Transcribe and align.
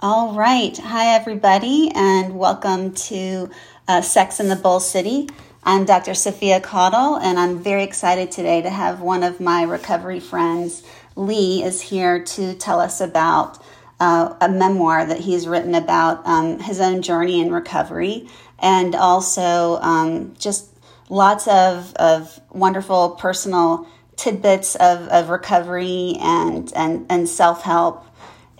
All 0.00 0.32
right. 0.32 0.78
Hi, 0.78 1.16
everybody, 1.16 1.90
and 1.92 2.38
welcome 2.38 2.94
to 2.94 3.50
uh, 3.88 4.00
Sex 4.00 4.38
in 4.38 4.48
the 4.48 4.54
Bull 4.54 4.78
City. 4.78 5.28
I'm 5.64 5.86
Dr. 5.86 6.14
Sophia 6.14 6.60
Caudle, 6.60 7.16
and 7.16 7.36
I'm 7.36 7.58
very 7.58 7.82
excited 7.82 8.30
today 8.30 8.62
to 8.62 8.70
have 8.70 9.00
one 9.00 9.24
of 9.24 9.40
my 9.40 9.64
recovery 9.64 10.20
friends, 10.20 10.84
Lee, 11.16 11.64
is 11.64 11.80
here 11.80 12.22
to 12.22 12.54
tell 12.54 12.78
us 12.78 13.00
about 13.00 13.60
uh, 13.98 14.36
a 14.40 14.48
memoir 14.48 15.04
that 15.04 15.18
he's 15.18 15.48
written 15.48 15.74
about 15.74 16.24
um, 16.24 16.60
his 16.60 16.78
own 16.78 17.02
journey 17.02 17.40
in 17.40 17.52
recovery 17.52 18.28
and 18.60 18.94
also 18.94 19.80
um, 19.80 20.32
just 20.38 20.78
lots 21.10 21.48
of, 21.48 21.92
of 21.96 22.38
wonderful 22.50 23.16
personal 23.16 23.84
tidbits 24.14 24.76
of, 24.76 25.08
of 25.08 25.28
recovery 25.28 26.14
and, 26.20 26.72
and, 26.76 27.04
and 27.10 27.28
self 27.28 27.62
help 27.62 28.04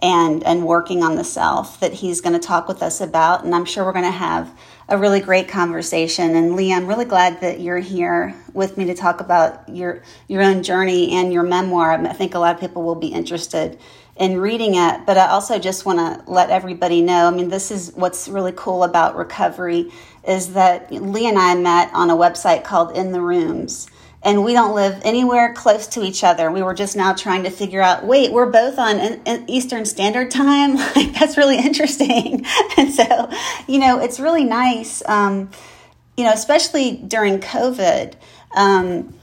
and, 0.01 0.45
and 0.45 0.65
working 0.67 1.03
on 1.03 1.17
the 1.17 1.25
self 1.25 1.81
that 1.81 1.93
he's 1.93 2.21
going 2.21 2.33
to 2.33 2.47
talk 2.47 2.69
with 2.69 2.83
us 2.83 3.01
about. 3.01 3.45
And 3.45 3.55
I'm 3.55 3.65
sure 3.65 3.85
we're 3.85 3.93
going 3.93 4.05
to 4.05 4.11
have 4.11 4.57
a 4.89 4.97
really 4.97 5.21
great 5.21 5.49
conversation. 5.49 6.35
And 6.37 6.55
Lee, 6.55 6.73
I'm 6.73 6.87
really 6.87 7.05
glad 7.05 7.41
that 7.41 7.61
you're 7.61 7.79
here 7.79 8.35
with 8.53 8.79
me 8.79 8.87
to 8.87 8.95
talk 8.95 9.21
about 9.21 9.69
your 9.69 10.03
your 10.29 10.43
own 10.43 10.63
journey 10.63 11.13
and 11.13 11.33
your 11.33 11.43
memoir. 11.43 11.93
I 11.93 12.13
think 12.13 12.35
a 12.35 12.39
lot 12.39 12.55
of 12.55 12.61
people 12.61 12.83
will 12.83 12.95
be 12.95 13.09
interested 13.09 13.79
in 14.17 14.39
reading 14.39 14.75
it. 14.75 15.07
But 15.07 15.19
I 15.19 15.29
also 15.29 15.59
just 15.59 15.85
want 15.85 15.99
to 15.99 16.31
let 16.31 16.51
everybody 16.51 17.03
know. 17.03 17.27
I 17.27 17.31
mean, 17.31 17.49
this 17.49 17.71
is 17.71 17.93
what's 17.95 18.29
really 18.29 18.53
cool 18.55 18.85
about 18.85 19.17
recovery 19.17 19.93
is 20.27 20.55
that 20.55 20.91
Lee 20.91 21.29
and 21.29 21.39
I 21.39 21.55
met 21.55 21.91
on 21.95 22.11
a 22.11 22.17
website 22.17 22.65
called 22.65 22.97
In 22.97 23.13
the 23.13 23.21
Rooms 23.21 23.89
and 24.23 24.45
we 24.45 24.53
don't 24.53 24.75
live 24.75 25.01
anywhere 25.05 25.55
close 25.55 25.87
to 25.89 26.03
each 26.03 26.25
other. 26.25 26.51
We 26.51 26.63
were 26.63 26.75
just 26.75 26.97
now 26.97 27.15
trying 27.15 27.45
to 27.45 27.51
figure 27.51 27.81
out, 27.81 28.05
wait, 28.05 28.33
we're 28.33 28.51
both 28.51 28.79
on 28.79 28.99
an 28.99 29.45
Eastern 29.49 29.85
Standard 29.85 30.31
Time. 30.31 30.77
Like, 30.99 31.13
that's 31.13 31.37
really 31.37 31.59
interesting. 31.59 32.45
and 32.77 32.93
so, 32.93 33.31
you 33.69 33.79
know, 33.79 34.01
it's 34.01 34.19
really 34.19 34.43
nice, 34.43 35.03
um, 35.07 35.51
you 36.17 36.25
know, 36.25 36.33
especially 36.33 36.97
during 36.97 37.39
COVID. 37.39 38.15
Um, 38.57 39.15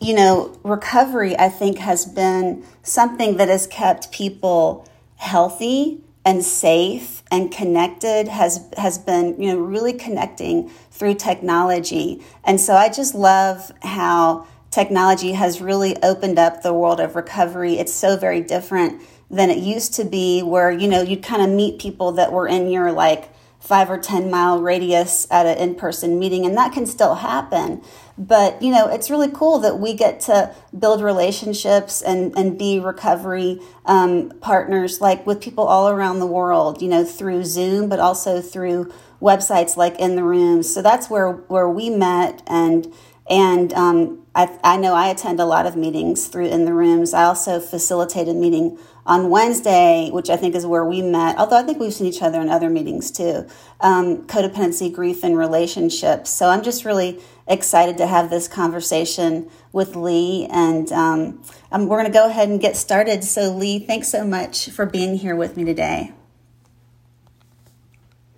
you 0.00 0.14
know, 0.14 0.58
recovery, 0.64 1.38
I 1.38 1.48
think, 1.48 1.78
has 1.78 2.04
been 2.04 2.66
something 2.82 3.36
that 3.36 3.48
has 3.48 3.66
kept 3.66 4.10
people 4.10 4.86
healthy 5.16 6.02
and 6.24 6.44
safe 6.44 7.21
and 7.32 7.50
connected 7.50 8.28
has 8.28 8.68
has 8.76 8.98
been 8.98 9.40
you 9.40 9.50
know 9.50 9.58
really 9.58 9.94
connecting 9.94 10.68
through 10.90 11.14
technology 11.14 12.22
and 12.44 12.60
so 12.60 12.74
i 12.74 12.88
just 12.88 13.14
love 13.14 13.72
how 13.82 14.46
technology 14.70 15.32
has 15.32 15.60
really 15.60 16.00
opened 16.02 16.38
up 16.38 16.62
the 16.62 16.72
world 16.72 17.00
of 17.00 17.16
recovery 17.16 17.78
it's 17.78 17.92
so 17.92 18.16
very 18.16 18.42
different 18.42 19.02
than 19.30 19.48
it 19.48 19.58
used 19.58 19.94
to 19.94 20.04
be 20.04 20.42
where 20.42 20.70
you 20.70 20.86
know 20.86 21.00
you'd 21.00 21.22
kind 21.22 21.42
of 21.42 21.48
meet 21.48 21.80
people 21.80 22.12
that 22.12 22.30
were 22.30 22.46
in 22.46 22.70
your 22.70 22.92
like 22.92 23.32
five 23.62 23.88
or 23.88 23.96
10 23.96 24.28
mile 24.28 24.60
radius 24.60 25.26
at 25.30 25.46
an 25.46 25.56
in 25.56 25.74
person 25.76 26.18
meeting, 26.18 26.44
and 26.44 26.56
that 26.56 26.72
can 26.72 26.84
still 26.84 27.14
happen. 27.14 27.80
But, 28.28 28.62
you 28.62 28.70
know, 28.70 28.86
it's 28.88 29.10
really 29.10 29.30
cool 29.30 29.58
that 29.60 29.80
we 29.80 29.94
get 29.94 30.20
to 30.20 30.54
build 30.78 31.02
relationships 31.02 32.02
and, 32.02 32.36
and 32.38 32.56
be 32.56 32.78
recovery 32.78 33.60
um, 33.84 34.30
partners, 34.40 35.00
like 35.00 35.26
with 35.26 35.40
people 35.40 35.64
all 35.64 35.88
around 35.88 36.20
the 36.20 36.26
world, 36.26 36.80
you 36.80 36.88
know, 36.88 37.04
through 37.04 37.44
Zoom, 37.44 37.88
but 37.88 37.98
also 37.98 38.40
through 38.40 38.92
websites 39.20 39.76
like 39.76 39.98
In 39.98 40.14
the 40.14 40.22
Room. 40.22 40.62
So 40.62 40.82
that's 40.82 41.10
where, 41.10 41.32
where 41.32 41.68
we 41.68 41.90
met 41.90 42.42
and 42.46 42.92
and 43.30 43.72
um, 43.72 44.26
I, 44.34 44.58
I 44.64 44.76
know 44.76 44.94
I 44.94 45.08
attend 45.08 45.38
a 45.38 45.44
lot 45.44 45.64
of 45.64 45.76
meetings 45.76 46.26
through 46.26 46.48
in 46.48 46.64
the 46.64 46.74
rooms. 46.74 47.14
I 47.14 47.22
also 47.22 47.60
facilitate 47.60 48.28
a 48.28 48.34
meeting 48.34 48.78
on 49.04 49.30
Wednesday, 49.30 50.10
which 50.12 50.30
I 50.30 50.36
think 50.36 50.54
is 50.54 50.64
where 50.64 50.84
we 50.84 51.02
met, 51.02 51.36
although 51.36 51.58
I 51.58 51.62
think 51.62 51.80
we've 51.80 51.92
seen 51.92 52.06
each 52.06 52.22
other 52.22 52.40
in 52.40 52.48
other 52.48 52.70
meetings 52.70 53.10
too 53.10 53.46
um, 53.80 54.26
codependency, 54.26 54.92
grief, 54.92 55.24
and 55.24 55.36
relationships. 55.36 56.30
So 56.30 56.48
I'm 56.48 56.62
just 56.62 56.84
really 56.84 57.20
excited 57.46 57.98
to 57.98 58.06
have 58.06 58.30
this 58.30 58.46
conversation 58.46 59.50
with 59.72 59.96
Lee. 59.96 60.46
And 60.50 60.90
um, 60.92 61.42
um 61.72 61.88
we're 61.88 61.98
going 61.98 62.10
to 62.10 62.16
go 62.16 62.28
ahead 62.28 62.48
and 62.48 62.60
get 62.60 62.76
started. 62.76 63.24
So, 63.24 63.50
Lee, 63.50 63.78
thanks 63.80 64.08
so 64.08 64.24
much 64.24 64.70
for 64.70 64.86
being 64.86 65.16
here 65.16 65.34
with 65.34 65.56
me 65.56 65.64
today. 65.64 66.12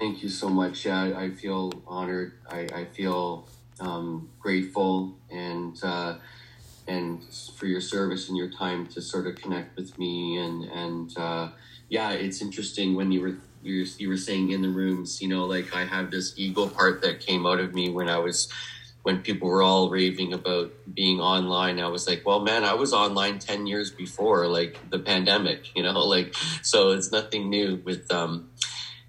Thank 0.00 0.22
you 0.22 0.28
so 0.28 0.48
much. 0.48 0.86
Yeah, 0.86 1.12
I 1.16 1.30
feel 1.30 1.72
honored. 1.86 2.32
I, 2.48 2.68
I 2.74 2.84
feel 2.86 3.48
um, 3.80 4.30
grateful 4.40 5.16
and 5.30 5.78
uh, 5.82 6.16
and 6.86 7.22
for 7.56 7.66
your 7.66 7.80
service 7.80 8.28
and 8.28 8.36
your 8.36 8.50
time 8.50 8.86
to 8.86 9.00
sort 9.00 9.26
of 9.26 9.36
connect 9.36 9.76
with 9.76 9.98
me 9.98 10.36
and 10.36 10.64
and 10.64 11.16
uh, 11.18 11.48
yeah, 11.88 12.10
it's 12.10 12.42
interesting 12.42 12.94
when 12.94 13.12
you 13.12 13.20
were 13.20 13.36
you 13.62 13.80
were, 13.80 13.86
you 13.98 14.08
were 14.08 14.16
saying 14.16 14.50
in 14.50 14.62
the 14.62 14.68
rooms, 14.68 15.22
you 15.22 15.28
know, 15.28 15.44
like 15.44 15.74
I 15.74 15.84
have 15.84 16.10
this 16.10 16.34
ego 16.36 16.68
part 16.68 17.02
that 17.02 17.20
came 17.20 17.46
out 17.46 17.60
of 17.60 17.74
me 17.74 17.90
when 17.90 18.08
I 18.08 18.18
was 18.18 18.50
when 19.02 19.20
people 19.20 19.48
were 19.48 19.62
all 19.62 19.90
raving 19.90 20.32
about 20.32 20.72
being 20.94 21.20
online 21.20 21.78
i 21.78 21.86
was 21.86 22.08
like 22.08 22.22
well 22.24 22.40
man 22.40 22.64
i 22.64 22.72
was 22.72 22.94
online 22.94 23.38
10 23.38 23.66
years 23.66 23.90
before 23.90 24.46
like 24.46 24.78
the 24.88 24.98
pandemic 24.98 25.76
you 25.76 25.82
know 25.82 26.06
like 26.06 26.34
so 26.62 26.92
it's 26.92 27.12
nothing 27.12 27.50
new 27.50 27.82
with 27.84 28.10
um 28.10 28.48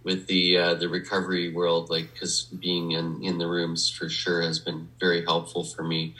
with 0.05 0.27
the 0.27 0.57
uh, 0.57 0.75
the 0.75 0.87
recovery 0.87 1.51
world, 1.51 1.89
like 1.89 2.13
because 2.13 2.43
being 2.43 2.91
in 2.91 3.21
in 3.23 3.39
the 3.39 3.47
rooms 3.47 3.89
for 3.89 4.07
sure 4.07 4.41
has 4.41 4.59
been 4.59 4.87
very 4.99 5.25
helpful 5.25 5.63
for 5.65 5.83
me. 5.83 6.15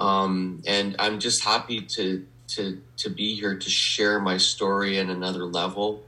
Um, 0.00 0.62
and 0.66 0.96
I'm 0.98 1.20
just 1.20 1.44
happy 1.44 1.82
to 1.82 2.26
to 2.48 2.80
to 2.96 3.10
be 3.10 3.34
here 3.34 3.56
to 3.56 3.70
share 3.70 4.18
my 4.18 4.38
story 4.38 4.98
at 4.98 5.08
another 5.08 5.44
level. 5.44 6.02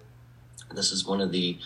This 0.75 0.91
is 0.91 1.07
one 1.07 1.21
of 1.21 1.31
the 1.31 1.59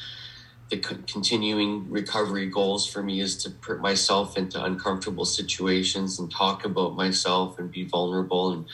the 0.69 0.78
continuing 0.78 1.88
recovery 1.88 2.47
goals 2.47 2.88
for 2.88 3.00
me 3.00 3.20
is 3.20 3.36
to 3.44 3.50
put 3.50 3.81
myself 3.81 4.36
into 4.36 4.62
uncomfortable 4.62 5.25
situations 5.25 6.19
and 6.19 6.28
talk 6.28 6.65
about 6.65 6.97
myself 6.97 7.60
and 7.60 7.70
be 7.70 7.84
vulnerable 7.84 8.50
and 8.53 8.66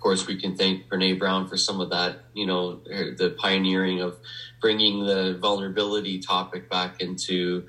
of 0.00 0.02
course, 0.04 0.26
we 0.26 0.40
can 0.40 0.56
thank 0.56 0.88
Brene 0.88 1.18
Brown 1.18 1.46
for 1.46 1.58
some 1.58 1.78
of 1.78 1.90
that, 1.90 2.20
you 2.32 2.46
know, 2.46 2.76
the 2.76 3.36
pioneering 3.38 4.00
of 4.00 4.16
bringing 4.58 5.04
the 5.04 5.36
vulnerability 5.38 6.18
topic 6.20 6.70
back 6.70 7.02
into 7.02 7.66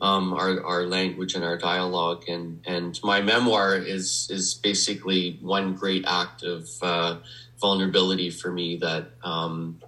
um, 0.00 0.32
our, 0.32 0.62
our 0.62 0.86
language 0.86 1.34
and 1.34 1.44
our 1.44 1.56
dialogue. 1.56 2.24
And, 2.28 2.60
and 2.66 2.98
my 3.02 3.20
memoir 3.20 3.76
is, 3.76 4.28
is 4.30 4.54
basically 4.54 5.38
one 5.40 5.74
great 5.74 6.04
act 6.06 6.42
of 6.42 6.68
uh, 6.82 7.18
vulnerability 7.60 8.30
for 8.30 8.52
me 8.52 8.76
that, 8.78 9.10
um, 9.24 9.80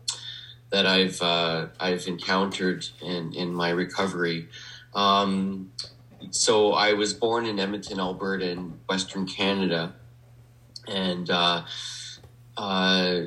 that 0.70 0.86
I've, 0.86 1.20
uh, 1.20 1.66
I've 1.78 2.06
encountered 2.06 2.86
in, 3.02 3.32
in 3.34 3.54
my 3.54 3.70
recovery. 3.70 4.48
Um, 4.94 5.72
so 6.30 6.72
I 6.72 6.94
was 6.94 7.14
born 7.14 7.46
in 7.46 7.58
Edmonton, 7.58 8.00
Alberta, 8.00 8.50
in 8.50 8.80
Western 8.88 9.26
Canada 9.26 9.94
and 10.88 11.30
uh, 11.30 11.64
uh, 12.56 13.20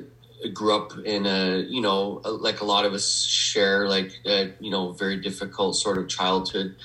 grew 0.50 0.76
up 0.76 0.92
in 1.06 1.26
a 1.26 1.66
you 1.70 1.82
know 1.82 2.22
like 2.26 2.62
a 2.62 2.66
lot 2.66 2.86
of 2.86 2.94
us 2.94 3.24
share 3.24 3.88
like 3.88 4.12
a, 4.26 4.54
you 4.60 4.72
know 4.72 4.94
very 4.94 5.20
difficult 5.22 5.76
sort 5.76 5.98
of 5.98 6.08
childhood 6.08 6.76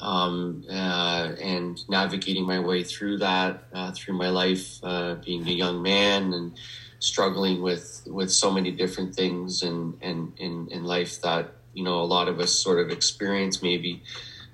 um, 0.00 0.64
uh, 0.68 1.32
and 1.40 1.78
navigating 1.88 2.46
my 2.46 2.58
way 2.58 2.82
through 2.82 3.18
that 3.18 3.64
uh, 3.74 3.92
through 3.92 4.16
my 4.16 4.28
life 4.28 4.78
uh, 4.82 5.14
being 5.16 5.46
a 5.48 5.52
young 5.52 5.82
man 5.82 6.32
and 6.32 6.56
struggling 6.98 7.62
with 7.62 8.02
with 8.06 8.30
so 8.30 8.50
many 8.50 8.70
different 8.70 9.14
things 9.14 9.62
and 9.62 9.94
and 10.02 10.32
in, 10.38 10.68
in 10.70 10.84
life 10.84 11.20
that 11.22 11.52
you 11.72 11.84
know 11.84 12.00
a 12.00 12.04
lot 12.04 12.28
of 12.28 12.40
us 12.40 12.52
sort 12.52 12.78
of 12.78 12.90
experience 12.90 13.62
maybe 13.62 14.02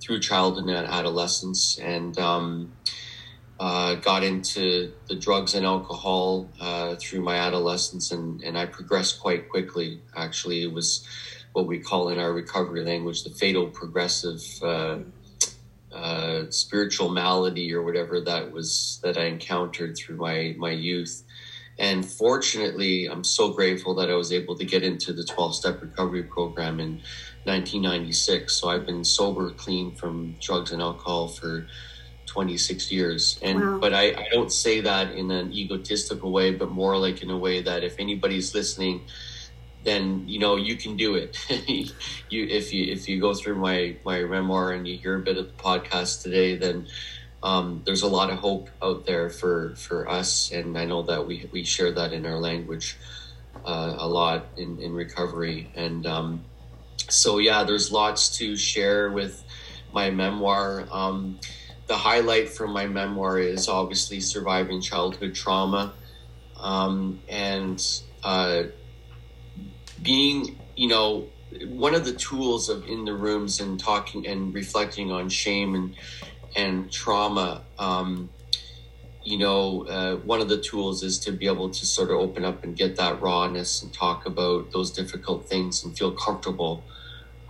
through 0.01 0.21
childhood 0.21 0.65
and 0.65 0.87
adolescence. 0.87 1.79
And 1.79 2.19
um, 2.19 2.73
uh, 3.61 3.95
got 3.97 4.25
into 4.25 4.91
the 5.07 5.15
drugs 5.15 5.55
and 5.55 5.67
alcohol 5.67 6.49
uh, 6.59 6.97
through 6.97 7.21
my 7.21 7.37
adolescence, 7.37 8.11
and, 8.11 8.43
and 8.43 8.57
I 8.57 8.65
progressed 8.65 9.21
quite 9.21 9.51
quickly. 9.51 10.01
Actually, 10.17 10.63
it 10.63 10.73
was 10.73 11.07
what 11.53 11.67
we 11.67 11.79
call 11.79 12.09
in 12.09 12.19
our 12.19 12.33
recovery 12.33 12.83
language 12.83 13.23
the 13.23 13.31
fatal 13.31 13.67
progressive 13.67 14.43
uh, 14.63 14.99
uh 15.93 16.45
spiritual 16.49 17.11
malady 17.11 17.75
or 17.75 17.83
whatever 17.83 18.21
that 18.21 18.53
was 18.53 19.01
that 19.03 19.19
I 19.19 19.25
encountered 19.25 19.97
through 19.97 20.17
my 20.17 20.55
my 20.57 20.71
youth. 20.71 21.25
And 21.79 22.07
fortunately, 22.07 23.07
I'm 23.07 23.25
so 23.25 23.53
grateful 23.53 23.95
that 23.97 24.09
I 24.09 24.15
was 24.15 24.33
able 24.33 24.57
to 24.57 24.65
get 24.65 24.83
into 24.83 25.13
the 25.13 25.25
12 25.25 25.55
step 25.55 25.83
recovery 25.83 26.23
program 26.23 26.79
in 26.81 27.03
1996. 27.45 28.55
So 28.55 28.69
I've 28.69 28.87
been 28.87 29.05
sober, 29.05 29.51
clean 29.51 29.95
from 29.95 30.37
drugs 30.41 30.73
and 30.73 30.81
alcohol 30.81 31.29
for 31.29 31.67
26 32.31 32.93
years 32.93 33.39
and 33.43 33.61
wow. 33.61 33.79
but 33.81 33.93
I, 33.93 34.11
I 34.11 34.27
don't 34.33 34.53
say 34.53 34.81
that 34.83 35.13
in 35.13 35.31
an 35.31 35.53
egotistical 35.53 36.31
way 36.33 36.53
but 36.53 36.71
more 36.71 36.97
like 36.97 37.23
in 37.23 37.31
a 37.31 37.37
way 37.37 37.63
that 37.63 37.85
if 37.85 37.97
anybody's 37.99 38.55
listening 38.55 39.03
then 39.83 40.29
you 40.29 40.39
know 40.39 40.57
you 40.57 40.77
can 40.77 40.97
do 40.97 41.15
it 41.17 41.37
you 42.31 42.47
if 42.47 42.73
you 42.73 42.93
if 42.93 43.09
you 43.09 43.21
go 43.21 43.35
through 43.35 43.57
my 43.57 43.97
my 44.05 44.23
memoir 44.23 44.73
and 44.73 44.87
you 44.87 44.97
hear 44.97 45.17
a 45.17 45.21
bit 45.21 45.37
of 45.37 45.47
the 45.47 45.63
podcast 45.63 46.23
today 46.23 46.57
then 46.57 46.87
um, 47.43 47.83
there's 47.87 48.03
a 48.03 48.09
lot 48.09 48.29
of 48.31 48.39
hope 48.39 48.69
out 48.83 49.07
there 49.07 49.31
for 49.31 49.75
for 49.77 50.09
us 50.09 50.53
and 50.53 50.79
i 50.79 50.85
know 50.85 51.03
that 51.03 51.27
we 51.27 51.49
we 51.53 51.65
share 51.65 51.91
that 51.91 52.13
in 52.13 52.27
our 52.27 52.39
language 52.39 52.97
uh, 53.65 53.95
a 53.99 54.07
lot 54.07 54.47
in 54.57 54.79
in 54.79 54.93
recovery 54.93 55.71
and 55.75 56.07
um, 56.07 56.45
so 57.11 57.39
yeah, 57.39 57.65
there's 57.65 57.91
lots 57.91 58.39
to 58.39 58.57
share 58.57 59.11
with 59.11 59.43
my 59.93 60.11
memoir. 60.11 60.87
Um, 60.91 61.39
the 61.91 61.97
highlight 61.97 62.49
from 62.49 62.71
my 62.71 62.87
memoir 62.87 63.41
is 63.41 63.69
obviously 63.69 64.21
surviving 64.21 64.81
childhood 64.81 65.35
trauma 65.35 65.93
um, 66.57 67.21
and 67.29 67.85
uh, 68.23 68.63
being, 70.01 70.57
you 70.77 70.87
know, 70.87 71.27
one 71.67 71.97
of 71.97 72.05
the 72.05 72.13
tools 72.13 72.69
of 72.69 72.85
in 72.85 73.05
the 73.05 73.13
rooms 73.13 73.59
and 73.59 73.81
talking 73.81 74.25
and 74.25 74.55
reflecting 74.55 75.11
on 75.11 75.29
shame 75.29 75.75
and 75.75 75.97
and 76.55 76.93
trauma. 76.93 77.65
Um, 77.77 78.31
you 79.25 79.39
know, 79.39 79.85
uh, 79.89 80.15
one 80.19 80.41
of 80.41 80.49
the 80.49 80.61
tools 80.61 81.03
is 81.03 81.19
to 81.19 81.33
be 81.33 81.47
able 81.47 81.71
to 81.71 81.85
sort 81.85 82.11
of 82.11 82.19
open 82.19 82.45
up 82.45 82.63
and 82.63 82.77
get 82.77 82.95
that 82.99 83.21
rawness 83.21 83.83
and 83.83 83.93
talk 83.93 84.27
about 84.27 84.71
those 84.71 84.93
difficult 84.93 85.49
things 85.49 85.83
and 85.83 85.99
feel 85.99 86.13
comfortable 86.13 86.85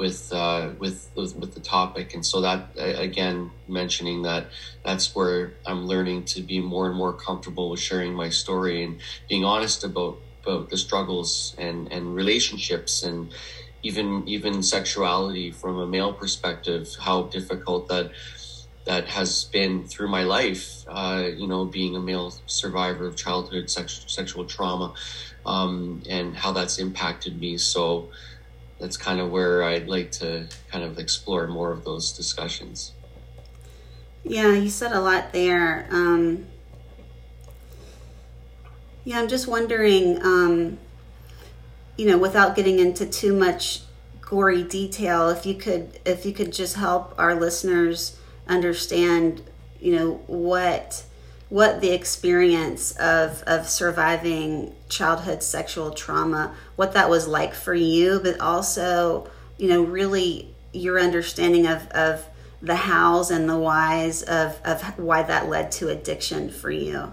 with 0.01 0.33
uh, 0.33 0.71
with 0.79 1.11
with 1.15 1.55
the 1.55 1.61
topic. 1.61 2.15
And 2.15 2.25
so 2.27 2.41
that 2.41 2.71
again, 2.77 3.53
mentioning 3.69 4.23
that 4.23 4.51
that's 4.85 5.15
where 5.15 5.59
I'm 5.67 5.87
learning 5.87 6.25
to 6.35 6.43
be 6.43 6.61
more 6.61 6.89
and 6.89 6.97
more 6.97 7.15
comfortable 7.15 7.71
with 7.71 7.81
sharing 7.81 8.15
my 8.15 8.31
story 8.31 8.83
and 8.83 9.01
being 9.29 9.45
honest 9.45 9.85
about 9.85 10.23
about 10.43 10.71
the 10.71 10.79
struggles 10.79 11.55
and 11.59 11.93
and 11.93 12.15
relationships 12.15 13.03
and 13.05 13.33
even 13.83 14.27
even 14.27 14.63
sexuality 14.63 15.53
from 15.53 15.79
a 15.79 15.87
male 15.87 16.15
perspective, 16.15 16.89
how 17.01 17.25
difficult 17.25 17.89
that 17.89 18.11
that 18.87 19.09
has 19.09 19.45
been 19.53 19.85
through 19.87 20.09
my 20.09 20.25
life. 20.25 20.85
Uh, 20.89 21.29
you 21.37 21.47
know, 21.47 21.67
being 21.67 21.95
a 21.97 22.01
male 22.01 22.33
survivor 22.47 23.07
of 23.07 23.17
childhood 23.17 23.69
sex, 23.71 24.05
sexual 24.09 24.47
trauma, 24.47 24.95
um, 25.45 26.03
and 26.09 26.37
how 26.37 26.53
that's 26.53 26.79
impacted 26.79 27.39
me. 27.39 27.59
So 27.59 28.11
that's 28.81 28.97
kind 28.97 29.21
of 29.21 29.31
where 29.31 29.63
I'd 29.63 29.89
like 29.89 30.11
to 30.13 30.47
kind 30.71 30.83
of 30.83 30.99
explore 30.99 31.47
more 31.47 31.71
of 31.71 31.85
those 31.85 32.13
discussions. 32.13 32.93
Yeah, 34.25 34.53
you 34.53 34.71
said 34.71 34.93
a 34.93 35.01
lot 35.01 35.33
there. 35.33 35.87
Um, 35.91 36.47
yeah, 39.05 39.19
I'm 39.19 39.29
just 39.29 39.47
wondering, 39.47 40.23
um, 40.23 40.79
you 41.97 42.07
know, 42.07 42.19
without 42.19 42.57
getting 42.57 42.79
into 42.79 43.07
too 43.07 43.35
much 43.35 43.83
gory 44.21 44.63
detail, 44.63 45.29
if 45.29 45.45
you 45.45 45.55
could, 45.55 45.99
if 46.05 46.25
you 46.25 46.33
could 46.33 46.53
just 46.53 46.77
help 46.77 47.15
our 47.19 47.35
listeners 47.35 48.19
understand, 48.47 49.43
you 49.81 49.97
know, 49.97 50.23
what 50.27 51.05
what 51.51 51.81
the 51.81 51.91
experience 51.91 52.93
of 52.93 53.43
of 53.43 53.69
surviving 53.69 54.75
childhood 54.89 55.43
sexual 55.43 55.91
trauma, 55.91 56.55
what 56.77 56.95
that 56.95 57.11
was 57.11 57.29
like 57.29 57.53
for 57.53 57.75
you, 57.75 58.21
but 58.23 58.41
also, 58.41 59.29
you 59.59 59.69
know, 59.69 59.83
really 59.83 60.55
your 60.73 60.99
understanding 60.99 61.67
of 61.67 61.87
of 61.89 62.25
the 62.63 62.77
hows 62.77 63.31
and 63.31 63.49
the 63.49 63.59
whys 63.59 64.23
of 64.23 64.59
of 64.65 64.83
why 64.99 65.23
that 65.23 65.49
led 65.49 65.73
to 65.73 65.89
addiction 65.89 66.51
for 66.51 66.71
you. 66.71 67.13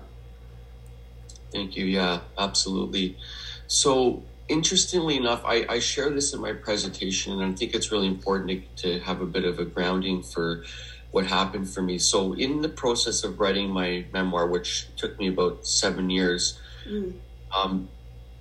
Thank 1.51 1.75
you. 1.75 1.86
Yeah, 1.86 2.19
absolutely. 2.38 3.18
So 3.66 4.24
interestingly 4.50 5.18
enough, 5.18 5.42
I, 5.45 5.66
I 5.68 5.80
share 5.80 6.10
this 6.10 6.33
in 6.33 6.42
my 6.42 6.54
presentation, 6.54 7.42
and 7.42 7.54
I 7.54 7.56
think 7.56 7.74
it's 7.74 7.92
really 7.92 8.07
important 8.07 8.78
to, 8.78 8.83
to 8.83 9.00
have 9.00 9.22
a 9.22 9.25
bit 9.25 9.45
of 9.45 9.60
a 9.60 9.66
grounding 9.66 10.22
for 10.22 10.63
what 11.12 11.25
happened 11.25 11.69
for 11.69 11.81
me. 11.81 11.98
So, 11.98 12.33
in 12.33 12.62
the 12.62 12.69
process 12.69 13.24
of 13.24 13.39
writing 13.39 13.69
my 13.69 14.06
memoir, 14.13 14.48
which 14.48 14.88
took 14.98 15.18
me 15.19 15.27
about 15.27 15.65
seven 15.65 16.09
years, 16.09 16.59
mm. 16.88 17.13
um, 17.56 17.89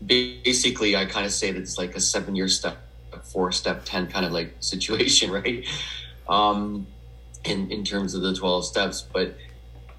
basically, 0.05 0.97
I 0.97 1.07
kind 1.07 1.27
of 1.27 1.33
say 1.33 1.53
that 1.53 1.61
it's 1.61 1.79
like 1.79 1.95
a 1.97 2.01
seven 2.01 2.35
year 2.37 2.49
step 2.49 2.79
four, 3.25 3.53
step 3.53 3.83
10 3.85 4.09
kind 4.09 4.27
of 4.27 4.33
like 4.33 4.55
situation, 4.61 5.31
right? 5.31 5.65
Um, 6.29 6.87
in, 7.45 7.71
in 7.71 7.85
terms 7.85 8.15
of 8.15 8.23
the 8.23 8.35
12 8.35 8.65
steps. 8.65 9.03
But 9.03 9.37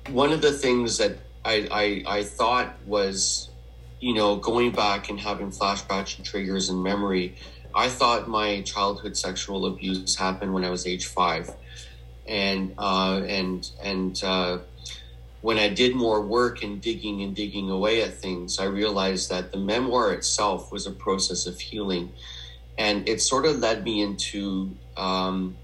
one 0.09 0.31
of 0.31 0.41
the 0.41 0.51
things 0.51 0.97
that 0.97 1.17
I, 1.45 2.03
I, 2.07 2.17
I 2.17 2.23
thought 2.23 2.75
was, 2.85 3.49
you 3.99 4.13
know, 4.13 4.35
going 4.35 4.71
back 4.71 5.09
and 5.09 5.19
having 5.19 5.49
flashbacks 5.49 6.17
and 6.17 6.25
triggers 6.25 6.69
and 6.69 6.83
memory, 6.83 7.35
I 7.73 7.87
thought 7.87 8.27
my 8.27 8.61
childhood 8.61 9.15
sexual 9.15 9.65
abuse 9.65 10.15
happened 10.15 10.53
when 10.53 10.65
I 10.65 10.69
was 10.69 10.85
age 10.85 11.05
five 11.05 11.49
and 12.27 12.73
uh, 12.77 13.21
and 13.27 13.69
and 13.81 14.23
uh, 14.23 14.59
when 15.41 15.57
I 15.57 15.69
did 15.69 15.95
more 15.95 16.21
work 16.21 16.63
and 16.63 16.81
digging 16.81 17.21
and 17.21 17.35
digging 17.35 17.69
away 17.69 18.01
at 18.01 18.13
things, 18.13 18.59
I 18.59 18.65
realized 18.65 19.29
that 19.29 19.51
the 19.51 19.57
memoir 19.57 20.11
itself 20.11 20.71
was 20.71 20.87
a 20.87 20.91
process 20.91 21.45
of 21.45 21.59
healing, 21.59 22.11
and 22.77 23.07
it 23.07 23.21
sort 23.21 23.45
of 23.45 23.59
led 23.59 23.83
me 23.83 24.01
into 24.01 24.75
um, 24.97 25.55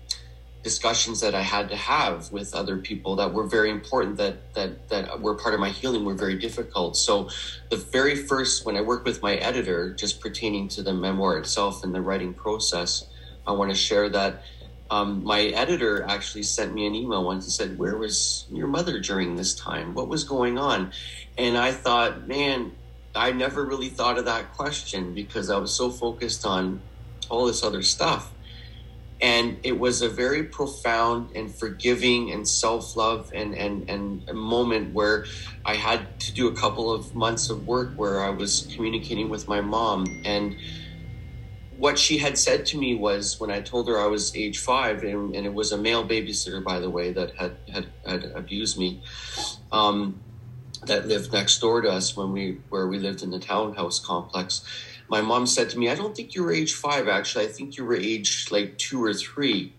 discussions 0.63 1.19
that 1.19 1.35
I 1.35 1.41
had 1.41 1.69
to 1.69 1.75
have 1.75 2.31
with 2.31 2.55
other 2.55 2.77
people 2.77 3.17
that 3.17 3.33
were 3.33 3.45
very 3.45 3.69
important 3.69 4.17
that 4.17 4.53
that 4.53 4.89
that 4.89 5.21
were 5.21 5.35
part 5.35 5.53
of 5.53 5.59
my 5.59 5.69
healing 5.69 6.05
were 6.05 6.15
very 6.15 6.37
difficult. 6.37 6.95
So 6.95 7.29
the 7.69 7.77
very 7.77 8.15
first 8.15 8.65
when 8.65 8.77
I 8.77 8.81
worked 8.81 9.05
with 9.05 9.21
my 9.21 9.35
editor, 9.35 9.93
just 9.93 10.21
pertaining 10.21 10.69
to 10.69 10.81
the 10.81 10.93
memoir 10.93 11.37
itself 11.37 11.83
and 11.83 11.93
the 11.93 12.01
writing 12.01 12.33
process, 12.33 13.05
I 13.45 13.51
want 13.51 13.71
to 13.71 13.75
share 13.75 14.07
that 14.09 14.43
um, 14.93 15.23
my 15.23 15.41
editor 15.41 16.03
actually 16.03 16.43
sent 16.43 16.71
me 16.71 16.85
an 16.85 16.93
email 16.93 17.23
once 17.23 17.45
and 17.45 17.51
said, 17.51 17.79
Where 17.79 17.97
was 17.97 18.45
your 18.51 18.67
mother 18.67 18.99
during 18.99 19.35
this 19.35 19.55
time? 19.55 19.95
What 19.95 20.07
was 20.07 20.23
going 20.23 20.59
on? 20.59 20.91
And 21.35 21.57
I 21.57 21.71
thought, 21.71 22.27
man, 22.27 22.73
I 23.15 23.31
never 23.31 23.65
really 23.65 23.89
thought 23.89 24.19
of 24.19 24.25
that 24.25 24.53
question 24.53 25.15
because 25.15 25.49
I 25.49 25.57
was 25.57 25.73
so 25.73 25.89
focused 25.89 26.45
on 26.45 26.79
all 27.27 27.47
this 27.47 27.63
other 27.63 27.81
stuff. 27.81 28.31
And 29.19 29.57
it 29.63 29.79
was 29.79 30.03
a 30.03 30.09
very 30.09 30.43
profound 30.43 31.35
and 31.35 31.51
forgiving 31.51 32.31
and 32.31 32.47
self 32.47 32.95
love 32.95 33.31
and, 33.33 33.55
and, 33.55 33.89
and 33.89 34.29
a 34.29 34.33
moment 34.35 34.93
where 34.93 35.25
I 35.65 35.73
had 35.73 36.19
to 36.19 36.33
do 36.33 36.49
a 36.49 36.55
couple 36.55 36.91
of 36.91 37.15
months 37.15 37.49
of 37.49 37.65
work 37.65 37.93
where 37.95 38.21
I 38.21 38.29
was 38.29 38.71
communicating 38.75 39.29
with 39.29 39.47
my 39.47 39.61
mom. 39.61 40.05
And 40.23 40.55
what 41.77 41.97
she 41.97 42.17
had 42.17 42.37
said 42.37 42.65
to 42.67 42.77
me 42.77 42.95
was 42.95 43.39
when 43.39 43.51
I 43.51 43.61
told 43.61 43.87
her 43.87 43.99
I 43.99 44.07
was 44.07 44.35
age 44.35 44.59
five, 44.59 45.03
and, 45.03 45.35
and 45.35 45.45
it 45.45 45.53
was 45.53 45.71
a 45.71 45.77
male 45.77 46.07
babysitter, 46.07 46.63
by 46.63 46.79
the 46.79 46.89
way, 46.89 47.11
that 47.13 47.35
had 47.35 47.57
had, 47.71 47.87
had 48.05 48.25
abused 48.35 48.77
me, 48.77 49.01
um, 49.71 50.21
that 50.85 51.07
lived 51.07 51.33
next 51.33 51.59
door 51.59 51.81
to 51.81 51.89
us 51.89 52.15
when 52.15 52.31
we 52.31 52.59
where 52.69 52.87
we 52.87 52.99
lived 52.99 53.23
in 53.23 53.31
the 53.31 53.39
townhouse 53.39 53.99
complex. 53.99 54.63
My 55.07 55.21
mom 55.21 55.47
said 55.47 55.69
to 55.71 55.79
me, 55.79 55.89
"I 55.89 55.95
don't 55.95 56.15
think 56.15 56.35
you 56.35 56.43
were 56.43 56.53
age 56.53 56.73
five. 56.73 57.07
Actually, 57.07 57.45
I 57.45 57.49
think 57.49 57.77
you 57.77 57.85
were 57.85 57.95
age 57.95 58.47
like 58.51 58.77
two 58.77 59.03
or 59.03 59.13
three. 59.13 59.73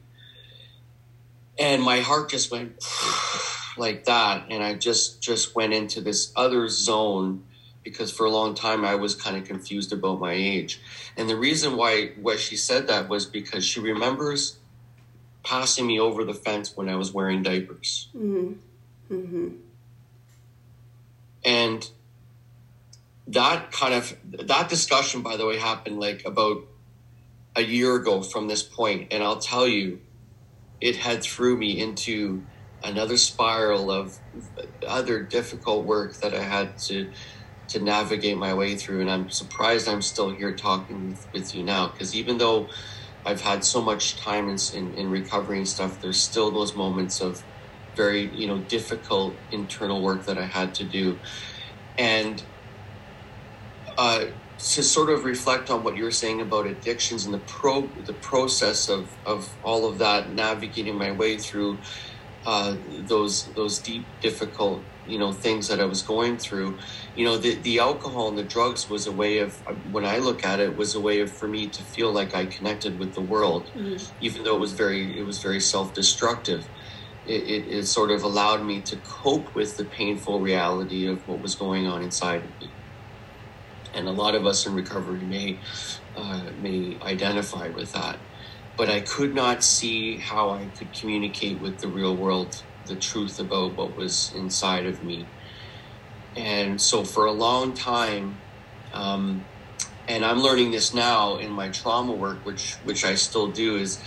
And 1.57 1.83
my 1.83 2.01
heart 2.01 2.31
just 2.31 2.51
went 2.51 2.85
like 3.77 4.05
that, 4.05 4.47
and 4.51 4.63
I 4.63 4.75
just 4.75 5.21
just 5.21 5.55
went 5.55 5.73
into 5.73 6.01
this 6.01 6.33
other 6.37 6.69
zone 6.69 7.45
because 7.85 8.11
for 8.11 8.25
a 8.27 8.31
long 8.31 8.55
time 8.55 8.85
I 8.85 8.97
was 8.97 9.15
kind 9.15 9.37
of 9.37 9.45
confused 9.45 9.93
about 9.93 10.19
my 10.19 10.33
age. 10.33 10.81
And 11.17 11.29
the 11.29 11.37
reason 11.37 11.77
why 11.77 12.13
why 12.21 12.37
she 12.37 12.57
said 12.57 12.89
that 12.89 13.09
was 13.09 13.27
because 13.27 13.65
she 13.65 13.81
remembers 13.81 14.59
passing 15.45 15.87
me 15.87 16.01
over 16.01 16.25
the 16.25 16.35
fence 16.35 16.77
when 16.77 16.89
I 16.89 16.97
was 16.97 17.13
wearing 17.13 17.43
diapers. 17.43 18.09
Mm-hmm. 18.17 19.15
Mm-hmm. 19.15 19.49
And 21.45 21.91
that 23.29 23.71
kind 23.71 23.95
of 23.95 24.17
that 24.47 24.69
discussion, 24.69 25.23
by 25.23 25.37
the 25.37 25.47
way, 25.47 25.59
happened 25.59 26.01
like 26.01 26.25
about 26.25 26.65
a 27.55 27.63
year 27.63 27.95
ago 27.97 28.23
from 28.23 28.49
this 28.49 28.63
point, 28.63 29.13
and 29.13 29.23
I'll 29.23 29.39
tell 29.39 29.69
you, 29.69 30.01
it 30.81 30.97
had 30.97 31.23
threw 31.23 31.57
me 31.57 31.79
into 31.79 32.45
another 32.83 33.17
spiral 33.17 33.91
of 33.91 34.19
other 34.87 35.23
difficult 35.23 35.87
work 35.87 36.15
that 36.17 36.35
I 36.35 36.43
had 36.43 36.77
to 36.79 37.11
to 37.69 37.81
navigate 37.81 38.37
my 38.37 38.55
way 38.55 38.77
through. 38.77 39.01
And 39.01 39.11
I'm 39.11 39.31
surprised 39.31 39.89
I'm 39.89 40.03
still 40.03 40.31
here 40.31 40.55
talking 40.55 41.17
with, 41.33 41.55
you 41.55 41.63
now 41.63 41.89
because 41.89 42.15
even 42.15 42.39
though 42.39 42.69
I've 43.25 43.41
had 43.41 43.65
so 43.65 43.81
much 43.81 44.17
time 44.17 44.49
in, 44.49 44.59
in, 44.75 44.95
in 44.95 45.11
recovering 45.11 45.65
stuff, 45.65 46.01
there's 46.01 46.21
still 46.21 46.51
those 46.51 46.75
moments 46.75 47.21
of 47.21 47.43
very 47.95 48.27
you 48.35 48.47
know 48.47 48.59
difficult 48.59 49.35
internal 49.51 50.03
work 50.03 50.27
that 50.27 50.39
I 50.39 50.47
had 50.47 50.75
to 50.77 50.85
do, 50.85 51.19
and 51.97 52.43
uh, 53.97 54.27
to 54.59 54.83
sort 54.83 55.11
of 55.11 55.25
reflect 55.25 55.71
on 55.71 55.83
what 55.83 55.97
you 55.97 56.05
were 56.05 56.11
saying 56.11 56.41
about 56.41 56.67
addictions 56.67 57.25
and 57.25 57.35
the 57.35 57.39
pro 57.39 57.89
the 58.05 58.13
process 58.15 58.89
of 58.89 59.11
of 59.25 59.55
all 59.63 59.87
of 59.87 59.99
that 59.99 60.33
navigating 60.33 60.97
my 60.97 61.13
way 61.13 61.39
through 61.39 61.79
uh, 62.47 62.77
those 62.89 63.47
those 63.55 63.79
deep 63.79 64.07
difficult 64.21 64.83
you 65.07 65.19
know 65.19 65.33
things 65.33 65.69
that 65.69 65.81
I 65.81 65.85
was 65.85 66.03
going 66.03 66.39
through 66.39 66.79
you 67.17 67.25
know 67.25 67.37
the, 67.37 67.55
the 67.57 67.79
alcohol 67.79 68.29
and 68.29 68.39
the 68.39 68.45
drugs 68.45 68.89
was 68.89 69.07
a 69.07 69.13
way 69.13 69.39
of 69.39 69.55
when 69.93 70.05
i 70.05 70.19
look 70.19 70.45
at 70.45 70.59
it 70.59 70.77
was 70.77 70.95
a 70.95 71.01
way 71.01 71.21
of 71.21 71.31
for 71.31 71.47
me 71.47 71.69
to 71.69 71.83
feel 71.83 72.13
like 72.13 72.35
i 72.35 72.45
connected 72.47 72.99
with 72.99 73.15
the 73.15 73.21
world 73.21 73.67
mm-hmm. 73.67 73.97
even 74.21 74.43
though 74.43 74.57
it 74.57 74.61
was 74.61 74.73
very 74.73 75.19
it 75.19 75.25
was 75.25 75.39
very 75.39 75.61
self-destructive 75.61 76.67
it, 77.27 77.43
it, 77.45 77.69
it, 77.69 77.87
sort 77.87 78.11
of 78.11 78.23
allowed 78.23 78.63
me 78.63 78.81
to 78.83 78.97
cope 78.97 79.55
with 79.55 79.77
the 79.79 79.85
painful 79.85 80.41
reality 80.41 81.07
of 81.07 81.27
what 81.27 81.41
was 81.41 81.55
going 81.55 81.87
on 81.87 82.03
inside 82.03 82.43
of 82.43 82.61
me 82.61 82.71
and 83.95 84.09
a 84.09 84.13
lot 84.13 84.35
of 84.35 84.47
us 84.47 84.67
in 84.67 84.75
recovery 84.75 85.21
may 85.21 85.59
uh, 86.17 86.43
may 86.61 86.97
identify 87.03 87.69
with 87.69 87.93
that. 87.93 88.19
But 88.77 88.89
I 88.89 89.01
could 89.01 89.35
not 89.35 89.63
see 89.63 90.17
how 90.17 90.51
I 90.51 90.67
could 90.77 90.93
communicate 90.93 91.61
with 91.61 91.79
the 91.79 91.89
real 91.89 92.17
world 92.17 92.63
the 92.87 92.97
truth 92.97 93.39
about 93.41 93.77
what 93.77 93.97
was 93.97 94.33
inside 94.35 94.87
of 94.87 95.03
me. 95.03 95.33
And 96.37 96.81
so 96.81 97.05
for 97.05 97.27
a 97.27 97.33
long 97.33 97.75
time, 97.75 98.45
um, 98.93 99.49
and 100.09 100.25
I'm 100.25 100.41
learning 100.41 100.73
this 100.73 100.95
now 100.95 101.37
in 101.39 101.53
my 101.53 101.71
trauma 101.71 102.15
work, 102.15 102.45
which 102.47 102.79
which 102.83 103.05
I 103.05 103.15
still 103.17 103.53
do, 103.53 103.77
is 103.77 104.03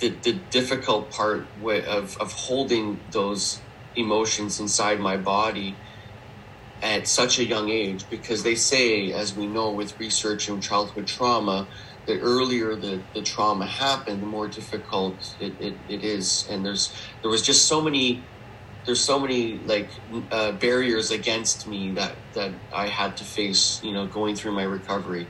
the, 0.00 0.20
the 0.24 0.34
difficult 0.34 1.12
part 1.12 1.52
of, 1.86 2.16
of 2.18 2.32
holding 2.32 3.04
those 3.08 3.66
emotions 3.96 4.60
inside 4.60 5.00
my 5.00 5.16
body 5.16 5.80
at 6.82 7.08
such 7.08 7.38
a 7.38 7.46
young 7.46 7.70
age 7.70 8.08
because 8.10 8.42
they 8.42 8.54
say, 8.54 9.12
as 9.12 9.34
we 9.36 9.46
know 9.46 9.72
with 9.72 9.98
research 9.98 10.48
in 10.48 10.60
childhood 10.60 11.06
trauma, 11.06 11.68
the 12.06 12.20
earlier 12.20 12.74
the, 12.76 13.00
the 13.14 13.22
trauma 13.22 13.66
happened, 13.66 14.22
the 14.22 14.26
more 14.26 14.48
difficult 14.48 15.34
it, 15.40 15.54
it, 15.60 15.74
it 15.88 16.04
is. 16.04 16.46
And 16.50 16.64
there's 16.64 16.92
there 17.22 17.30
was 17.30 17.42
just 17.42 17.66
so 17.66 17.80
many 17.80 18.22
there's 18.84 19.00
so 19.00 19.18
many 19.18 19.58
like 19.58 19.88
uh, 20.30 20.52
barriers 20.52 21.10
against 21.10 21.66
me 21.66 21.92
that 21.92 22.16
that 22.34 22.52
I 22.72 22.88
had 22.88 23.16
to 23.18 23.24
face, 23.24 23.82
you 23.82 23.92
know, 23.92 24.06
going 24.06 24.36
through 24.36 24.52
my 24.52 24.64
recovery 24.64 25.26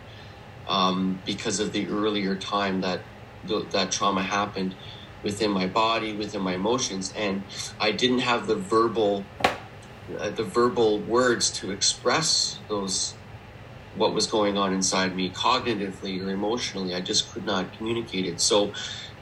um, 0.66 1.21
because 1.25 1.61
of 1.61 1.73
the 1.73 1.87
earlier 1.88 2.35
time 2.37 2.81
that 2.81 3.00
that 3.45 3.93
trauma 3.93 4.23
happened 4.23 4.75
within 5.23 5.50
my 5.50 5.66
body, 5.66 6.12
within 6.12 6.43
my 6.43 6.54
emotions, 6.54 7.12
and 7.16 7.43
I 7.78 7.93
didn't 7.93 8.21
have 8.21 8.47
the 8.47 8.57
verbal 8.57 9.25
uh, 10.19 10.31
the 10.31 10.45
verbal 10.45 10.99
words 10.99 11.50
to 11.50 11.71
express 11.71 12.59
those 12.69 13.14
what 13.97 14.13
was 14.13 14.27
going 14.27 14.57
on 14.57 14.73
inside 14.73 15.15
me 15.15 15.31
cognitively 15.31 16.25
or 16.25 16.31
emotionally. 16.31 16.95
I 16.95 17.01
just 17.01 17.33
could 17.33 17.45
not 17.45 17.77
communicate 17.77 18.27
it. 18.27 18.41
So 18.41 18.73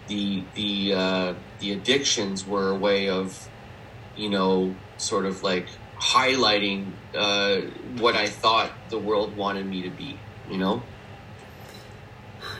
the 0.08 0.42
the 0.54 0.94
uh, 0.94 1.34
the 1.60 1.72
addictions 1.72 2.46
were 2.46 2.70
a 2.70 2.76
way 2.76 3.08
of 3.08 3.48
you 4.16 4.30
know 4.30 4.74
sort 4.96 5.26
of 5.26 5.42
like 5.42 5.66
highlighting 5.98 6.92
uh, 7.14 7.60
what 7.98 8.16
I 8.16 8.28
thought 8.28 8.70
the 8.88 8.98
world 8.98 9.36
wanted 9.36 9.66
me 9.66 9.82
to 9.82 9.90
be. 9.90 10.18
You 10.50 10.58
know. 10.58 10.82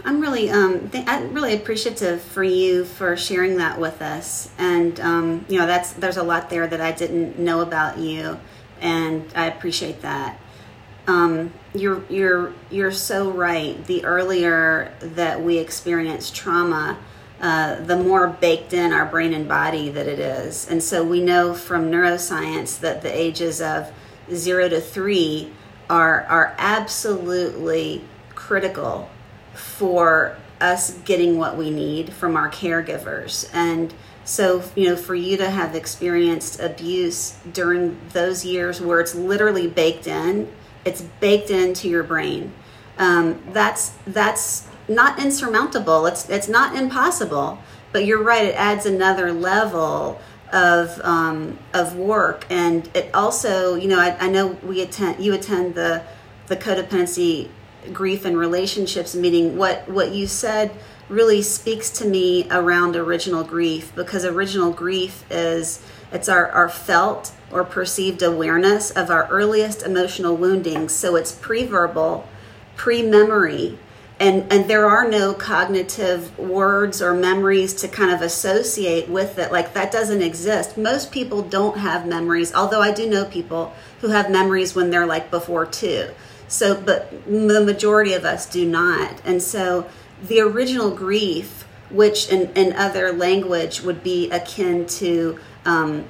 I'm 0.05 0.21
really, 0.21 0.51
um, 0.51 0.89
th- 0.91 1.05
I'm 1.07 1.33
really 1.33 1.55
appreciative 1.55 2.23
for 2.23 2.43
you 2.43 2.85
for 2.85 3.17
sharing 3.17 3.57
that 3.57 3.79
with 3.81 4.01
us, 4.03 4.51
and 4.59 4.99
um, 5.01 5.45
you 5.49 5.59
know, 5.59 5.67
that's 5.67 5.93
there's 5.93 6.17
a 6.17 6.23
lot 6.23 6.51
there 6.51 6.67
that 6.67 6.81
I 6.81 6.93
didn't 6.93 7.39
know 7.39 7.61
about 7.61 7.99
you, 7.99 8.39
and 8.81 9.31
I 9.35 9.47
appreciate 9.47 10.03
that. 10.03 10.39
Um, 11.07 11.53
you're 11.75 12.05
you're 12.09 12.53
you're 12.71 12.93
so 12.93 13.31
right. 13.31 13.85
The 13.87 14.05
earlier 14.05 14.93
that 15.01 15.43
we 15.43 15.59
experience 15.59 16.31
trauma, 16.31 16.99
uh, 17.41 17.77
the 17.81 17.97
more 17.97 18.29
baked 18.29 18.73
in 18.73 18.93
our 18.93 19.07
brain 19.07 19.33
and 19.33 19.49
body 19.49 19.89
that 19.89 20.07
it 20.07 20.19
is, 20.19 20.69
and 20.69 20.83
so 20.83 21.03
we 21.03 21.21
know 21.21 21.55
from 21.55 21.91
neuroscience 21.91 22.79
that 22.81 23.03
the 23.03 23.13
ages 23.13 23.61
of 23.61 23.91
zero 24.33 24.69
to 24.69 24.81
three 24.81 25.53
are 25.91 26.23
are 26.23 26.55
absolutely 26.59 28.05
critical 28.35 29.11
for 29.55 30.37
us 30.61 30.93
getting 31.05 31.39
what 31.39 31.57
we 31.57 31.71
need 31.71 32.13
from 32.13 32.37
our 32.37 32.49
caregivers. 32.51 33.51
And 33.53 33.93
so, 34.25 34.63
you 34.77 34.89
know, 34.89 34.97
for 34.97 35.15
you 35.15 35.37
to 35.37 35.51
have 35.51 35.75
experienced 35.75 36.61
abuse 36.61 37.37
during 37.53 37.99
those 38.13 38.45
years 38.45 38.81
where 38.81 39.01
it's 39.01 39.15
literally 39.15 39.67
baked 39.67 40.07
in, 40.07 40.53
it's 40.85 41.03
baked 41.21 41.51
into 41.51 41.89
your 41.89 42.03
brain. 42.03 42.53
Um, 42.99 43.43
that's 43.53 43.91
that's 44.07 44.69
not 44.89 45.19
insurmountable. 45.19 46.07
It's 46.07 46.29
it's 46.29 46.49
not 46.49 46.77
impossible. 46.77 47.59
But 47.93 48.07
you're 48.07 48.23
right. 48.23 48.47
It 48.47 48.55
adds 48.55 48.87
another 48.87 49.33
level 49.33 50.21
of 50.53 51.01
um, 51.03 51.59
of 51.75 51.97
work, 51.97 52.47
and 52.51 52.89
it 52.95 53.11
also, 53.15 53.75
you 53.75 53.89
know, 53.89 53.99
I, 53.99 54.17
I 54.19 54.29
know 54.29 54.59
we 54.63 54.81
attend. 54.83 55.23
You 55.23 55.35
attend 55.35 55.75
the 55.75 56.03
the 56.49 56.57
codependency 56.57 57.49
grief 57.93 58.25
and 58.25 58.37
relationships 58.39 59.15
meeting 59.15 59.57
what 59.57 59.89
what 59.89 60.13
you 60.13 60.27
said 60.27 60.71
really 61.09 61.43
speaks 61.43 61.91
to 61.91 62.07
me 62.07 62.47
around 62.51 62.97
original 62.97 63.43
grief 63.43 63.95
because 63.95 64.25
original 64.25 64.71
grief 64.73 65.25
is 65.31 65.85
it's 66.13 66.29
our, 66.29 66.51
our 66.51 66.69
felt 66.69 67.33
or 67.51 67.65
perceived 67.65 68.23
awareness 68.23 68.91
of 68.91 69.11
our 69.11 69.27
earliest 69.29 69.83
emotional 69.83 70.37
wounding. 70.37 70.89
So 70.89 71.17
it's 71.17 71.33
pre-verbal 71.33 72.27
pre-memory. 72.77 73.79
And 74.21 74.53
and 74.53 74.69
there 74.69 74.87
are 74.87 75.09
no 75.09 75.35
cognitive 75.35 76.39
words 76.39 77.03
or 77.03 77.13
memories 77.13 77.75
to 77.75 77.89
kind 77.89 78.13
of 78.13 78.23
associate 78.23 79.09
with 79.09 79.39
it. 79.39 79.51
Like 79.51 79.75
that 79.75 79.91
doesn't 79.91 80.23
exist. 80.23 80.79
Most 80.79 81.11
people 81.11 81.43
don't 81.43 81.79
have 81.79 82.07
memories 82.07 82.55
although 82.55 82.81
i 82.81 82.93
do 82.93 83.09
know 83.09 83.25
people 83.25 83.73
who 84.01 84.09
have 84.09 84.31
memories 84.31 84.75
when 84.75 84.91
they're 84.91 85.07
like 85.07 85.31
before 85.31 85.67
two. 85.67 86.11
So, 86.53 86.79
but 86.79 87.11
the 87.27 87.63
majority 87.65 88.13
of 88.13 88.27
us 88.27 88.45
do 88.45 88.69
not. 88.69 89.23
And 89.25 89.43
so 89.43 89.87
the 90.23 90.41
original 90.41 90.91
grief, 90.91 91.67
which 91.89 92.31
in, 92.31 92.53
in 92.55 92.75
other 92.75 93.11
language 93.11 93.81
would 93.81 94.03
be 94.03 94.31
akin 94.31 94.87
to 94.87 95.39
um, 95.65 96.05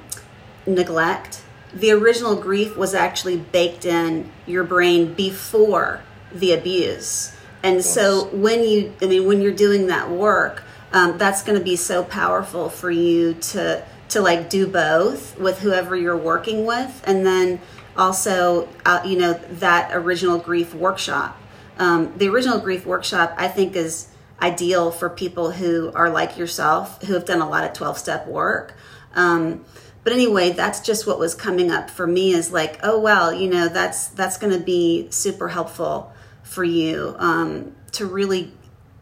neglect, 0.65 1.41
the 1.73 1.91
original 1.91 2.35
grief 2.35 2.77
was 2.77 2.93
actually 2.93 3.37
baked 3.37 3.85
in 3.85 4.31
your 4.45 4.63
brain 4.63 5.13
before 5.13 6.01
the 6.31 6.53
abuse. 6.53 7.35
And 7.63 7.77
yes. 7.77 7.93
so 7.93 8.25
when 8.27 8.63
you, 8.63 8.93
I 9.01 9.05
mean, 9.05 9.25
when 9.25 9.41
you're 9.41 9.53
doing 9.53 9.87
that 9.87 10.09
work, 10.09 10.63
um, 10.91 11.17
that's 11.17 11.43
going 11.43 11.57
to 11.57 11.63
be 11.63 11.75
so 11.75 12.03
powerful 12.03 12.69
for 12.69 12.91
you 12.91 13.33
to 13.33 13.83
to 14.09 14.21
like 14.21 14.47
do 14.47 14.67
both 14.67 15.39
with 15.39 15.59
whoever 15.59 15.95
you're 15.95 16.17
working 16.17 16.65
with, 16.65 17.03
and 17.07 17.25
then 17.25 17.59
also, 17.97 18.69
uh, 18.85 19.01
you 19.03 19.17
know, 19.17 19.33
that 19.33 19.89
original 19.93 20.37
grief 20.37 20.75
workshop. 20.75 21.39
Um, 21.79 22.13
the 22.17 22.29
original 22.29 22.59
grief 22.59 22.85
workshop, 22.85 23.33
I 23.37 23.47
think, 23.47 23.75
is 23.75 24.09
ideal 24.39 24.91
for 24.91 25.09
people 25.09 25.51
who 25.51 25.91
are 25.95 26.09
like 26.09 26.37
yourself, 26.37 27.01
who 27.03 27.13
have 27.13 27.25
done 27.25 27.41
a 27.41 27.49
lot 27.49 27.63
of 27.63 27.73
12 27.73 27.97
step 27.97 28.27
work. 28.27 28.75
Um, 29.15 29.65
but 30.03 30.13
anyway, 30.13 30.51
that's 30.51 30.81
just 30.81 31.07
what 31.07 31.17
was 31.17 31.33
coming 31.33 31.71
up 31.71 31.89
for 31.89 32.05
me 32.05 32.33
is 32.33 32.51
like, 32.51 32.79
oh, 32.83 32.99
well, 32.99 33.31
you 33.33 33.49
know, 33.49 33.69
that's, 33.69 34.07
that's 34.07 34.37
going 34.37 34.57
to 34.57 34.63
be 34.63 35.07
super 35.11 35.49
helpful 35.49 36.11
for 36.43 36.63
you 36.63 37.15
um, 37.19 37.75
to 37.93 38.05
really 38.05 38.51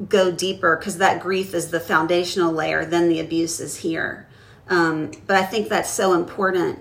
go 0.08 0.32
deeper 0.32 0.78
because 0.78 0.98
that 0.98 1.22
grief 1.22 1.54
is 1.54 1.72
the 1.72 1.80
foundational 1.80 2.52
layer, 2.52 2.86
then 2.86 3.10
the 3.10 3.20
abuse 3.20 3.60
is 3.60 3.78
here. 3.78 4.28
Um, 4.68 5.12
but 5.28 5.36
I 5.36 5.44
think 5.44 5.70
that's 5.70 5.90
so 5.90 6.14
important 6.14 6.80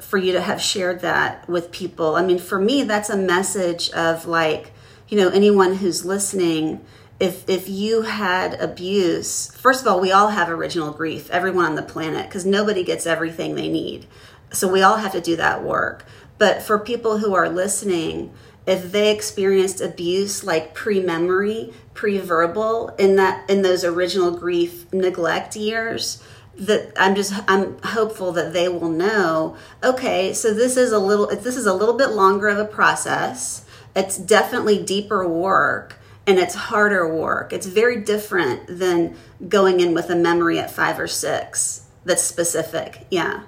for 0.00 0.18
you 0.18 0.32
to 0.32 0.40
have 0.40 0.60
shared 0.60 1.00
that 1.00 1.48
with 1.48 1.72
people. 1.72 2.16
I 2.16 2.22
mean, 2.22 2.38
for 2.38 2.60
me, 2.60 2.82
that's 2.82 3.10
a 3.10 3.16
message 3.16 3.90
of 3.90 4.26
like, 4.26 4.72
you 5.08 5.18
know, 5.18 5.30
anyone 5.30 5.76
who's 5.76 6.04
listening, 6.04 6.84
if 7.20 7.48
if 7.48 7.68
you 7.68 8.02
had 8.02 8.54
abuse, 8.54 9.50
first 9.54 9.82
of 9.82 9.86
all, 9.86 10.00
we 10.00 10.12
all 10.12 10.28
have 10.28 10.48
original 10.48 10.92
grief, 10.92 11.30
everyone 11.30 11.66
on 11.66 11.74
the 11.74 11.82
planet, 11.82 12.28
because 12.28 12.44
nobody 12.44 12.82
gets 12.82 13.06
everything 13.06 13.54
they 13.54 13.68
need. 13.68 14.06
So 14.52 14.70
we 14.70 14.82
all 14.82 14.96
have 14.96 15.12
to 15.12 15.20
do 15.20 15.36
that 15.36 15.62
work. 15.62 16.04
But 16.38 16.62
for 16.62 16.78
people 16.78 17.18
who 17.18 17.34
are 17.34 17.48
listening, 17.48 18.32
if 18.66 18.90
they 18.90 19.14
experienced 19.14 19.80
abuse 19.80 20.42
like 20.42 20.74
pre-memory, 20.74 21.72
pre-verbal 21.92 22.88
in 22.98 23.16
that 23.16 23.48
in 23.48 23.62
those 23.62 23.84
original 23.84 24.32
grief 24.32 24.92
neglect 24.92 25.54
years, 25.54 26.22
that 26.56 26.92
I'm 26.96 27.14
just 27.14 27.32
I'm 27.48 27.80
hopeful 27.82 28.32
that 28.32 28.52
they 28.52 28.68
will 28.68 28.88
know 28.88 29.56
okay 29.82 30.32
so 30.32 30.54
this 30.54 30.76
is 30.76 30.92
a 30.92 30.98
little 30.98 31.26
this 31.26 31.56
is 31.56 31.66
a 31.66 31.74
little 31.74 31.96
bit 31.96 32.10
longer 32.10 32.46
of 32.48 32.58
a 32.58 32.64
process 32.64 33.64
it's 33.96 34.16
definitely 34.16 34.82
deeper 34.82 35.26
work 35.26 35.98
and 36.26 36.38
it's 36.38 36.54
harder 36.54 37.12
work. 37.12 37.52
It's 37.52 37.66
very 37.66 38.00
different 38.00 38.66
than 38.66 39.16
going 39.48 39.80
in 39.80 39.94
with 39.94 40.10
a 40.10 40.16
memory 40.16 40.58
at 40.58 40.70
5 40.70 41.00
or 41.00 41.06
6 41.06 41.80
that's 42.04 42.22
specific. 42.22 43.06
Yeah. 43.10 43.42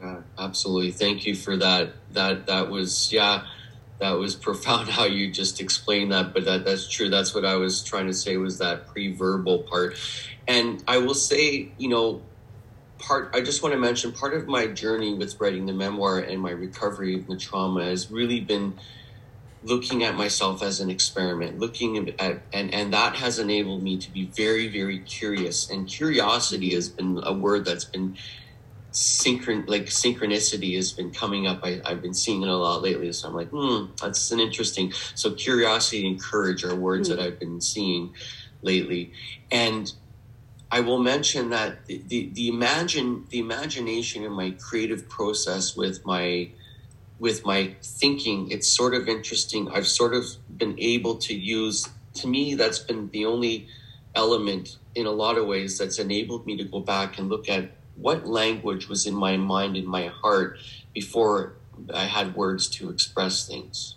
Yeah 0.00 0.20
absolutely. 0.38 0.90
Thank 0.90 1.26
you 1.26 1.34
for 1.34 1.56
that. 1.58 1.92
That 2.12 2.46
that 2.46 2.70
was 2.70 3.12
yeah 3.12 3.44
that 3.98 4.12
was 4.12 4.34
profound 4.48 4.88
how 4.88 5.04
you 5.04 5.30
just 5.30 5.60
explained 5.60 6.12
that 6.12 6.32
but 6.32 6.44
that 6.44 6.64
that's 6.64 6.88
true. 6.88 7.08
That's 7.08 7.34
what 7.34 7.44
i 7.44 7.56
was 7.56 7.82
trying 7.82 8.06
to 8.06 8.14
say 8.14 8.36
was 8.36 8.58
that 8.58 8.88
pre-verbal 8.88 9.60
part. 9.60 9.96
And 10.48 10.82
I 10.88 10.98
will 10.98 11.14
say, 11.14 11.70
you 11.78 11.88
know, 11.88 12.22
part 12.98 13.30
I 13.34 13.40
just 13.40 13.62
want 13.62 13.74
to 13.74 13.78
mention 13.78 14.12
part 14.12 14.34
of 14.34 14.48
my 14.48 14.66
journey 14.66 15.14
with 15.14 15.40
writing 15.40 15.66
the 15.66 15.72
memoir 15.72 16.18
and 16.18 16.40
my 16.40 16.50
recovery 16.50 17.14
of 17.14 17.26
the 17.26 17.36
trauma 17.36 17.84
has 17.84 18.10
really 18.10 18.40
been 18.40 18.74
looking 19.64 20.02
at 20.02 20.14
myself 20.16 20.62
as 20.62 20.80
an 20.80 20.90
experiment 20.90 21.58
looking 21.58 22.08
at 22.18 22.42
and 22.52 22.74
and 22.74 22.92
that 22.92 23.14
has 23.14 23.38
enabled 23.38 23.82
me 23.82 23.96
to 23.96 24.10
be 24.10 24.26
very 24.26 24.68
very 24.68 24.98
curious 25.00 25.70
and 25.70 25.86
curiosity 25.86 26.74
has 26.74 26.88
been 26.88 27.20
a 27.22 27.32
word 27.32 27.64
that's 27.64 27.84
been 27.84 28.16
synchron 28.92 29.66
like 29.68 29.86
synchronicity 29.86 30.76
has 30.76 30.92
been 30.92 31.10
coming 31.10 31.46
up. 31.46 31.64
I, 31.64 31.80
have 31.86 32.02
been 32.02 32.14
seeing 32.14 32.42
it 32.42 32.48
a 32.48 32.56
lot 32.56 32.82
lately, 32.82 33.12
so 33.12 33.28
I'm 33.28 33.34
like, 33.34 33.48
hmm, 33.48 33.86
that's 34.00 34.30
an 34.30 34.40
interesting. 34.40 34.92
So 35.14 35.32
curiosity 35.32 36.06
and 36.06 36.20
courage 36.20 36.64
are 36.64 36.74
words 36.74 37.08
mm. 37.08 37.16
that 37.16 37.24
I've 37.24 37.40
been 37.40 37.60
seeing 37.60 38.14
lately, 38.60 39.12
and 39.50 39.92
I 40.70 40.80
will 40.80 40.98
mention 40.98 41.50
that 41.50 41.86
the, 41.86 42.02
the, 42.06 42.30
the 42.32 42.48
imagine 42.48 43.26
the 43.30 43.38
imagination 43.38 44.24
in 44.24 44.32
my 44.32 44.50
creative 44.52 45.08
process 45.08 45.76
with 45.76 46.04
my 46.04 46.50
with 47.18 47.44
my 47.44 47.76
thinking, 47.82 48.50
it's 48.50 48.66
sort 48.66 48.94
of 48.94 49.08
interesting. 49.08 49.70
I've 49.70 49.86
sort 49.86 50.14
of 50.14 50.26
been 50.56 50.74
able 50.78 51.16
to 51.16 51.34
use 51.34 51.88
to 52.14 52.26
me 52.26 52.54
that's 52.54 52.78
been 52.78 53.08
the 53.10 53.24
only 53.24 53.68
element 54.14 54.76
in 54.94 55.06
a 55.06 55.10
lot 55.10 55.38
of 55.38 55.46
ways 55.46 55.78
that's 55.78 55.98
enabled 55.98 56.46
me 56.46 56.56
to 56.56 56.64
go 56.64 56.80
back 56.80 57.18
and 57.18 57.28
look 57.28 57.48
at 57.48 57.70
what 57.96 58.26
language 58.26 58.88
was 58.88 59.06
in 59.06 59.14
my 59.14 59.36
mind 59.36 59.76
in 59.76 59.86
my 59.86 60.08
heart 60.08 60.58
before 60.92 61.54
I 61.92 62.04
had 62.04 62.34
words 62.34 62.68
to 62.68 62.90
express 62.90 63.46
things, 63.46 63.96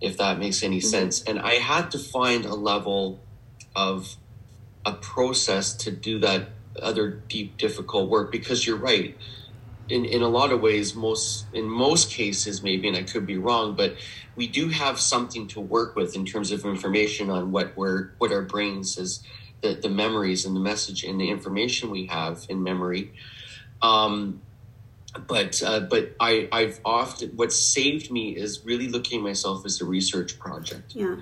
if 0.00 0.16
that 0.18 0.38
makes 0.38 0.62
any 0.62 0.78
mm-hmm. 0.78 0.88
sense. 0.88 1.22
And 1.22 1.38
I 1.38 1.54
had 1.54 1.90
to 1.92 1.98
find 1.98 2.44
a 2.44 2.54
level 2.54 3.20
of 3.74 4.16
a 4.84 4.92
process 4.92 5.72
to 5.74 5.90
do 5.90 6.18
that 6.20 6.48
other 6.82 7.08
deep, 7.10 7.56
difficult 7.56 8.10
work 8.10 8.30
because 8.32 8.66
you're 8.66 8.76
right. 8.76 9.16
In, 9.88 10.06
in 10.06 10.22
a 10.22 10.28
lot 10.28 10.50
of 10.50 10.62
ways, 10.62 10.94
most 10.94 11.44
in 11.52 11.68
most 11.68 12.10
cases, 12.10 12.62
maybe, 12.62 12.88
and 12.88 12.96
I 12.96 13.02
could 13.02 13.26
be 13.26 13.36
wrong, 13.36 13.74
but 13.74 13.96
we 14.34 14.46
do 14.46 14.70
have 14.70 14.98
something 14.98 15.46
to 15.48 15.60
work 15.60 15.94
with 15.94 16.16
in 16.16 16.24
terms 16.24 16.52
of 16.52 16.64
information 16.64 17.28
on 17.28 17.52
what 17.52 17.76
we're 17.76 18.12
what 18.18 18.32
our 18.32 18.42
brains 18.42 18.96
is 18.96 19.22
the, 19.64 19.74
the 19.74 19.88
memories 19.88 20.44
and 20.44 20.54
the 20.54 20.60
message 20.60 21.04
and 21.04 21.20
the 21.20 21.30
information 21.30 21.90
we 21.90 22.06
have 22.06 22.46
in 22.48 22.62
memory. 22.62 23.12
Um, 23.82 24.40
but 25.26 25.62
uh, 25.62 25.80
but 25.80 26.14
I 26.20 26.48
I've 26.52 26.80
often 26.84 27.30
what 27.30 27.52
saved 27.52 28.10
me 28.10 28.36
is 28.36 28.64
really 28.64 28.88
looking 28.88 29.20
at 29.20 29.24
myself 29.24 29.64
as 29.64 29.80
a 29.80 29.84
research 29.84 30.38
project. 30.38 30.94
Yeah. 30.94 31.16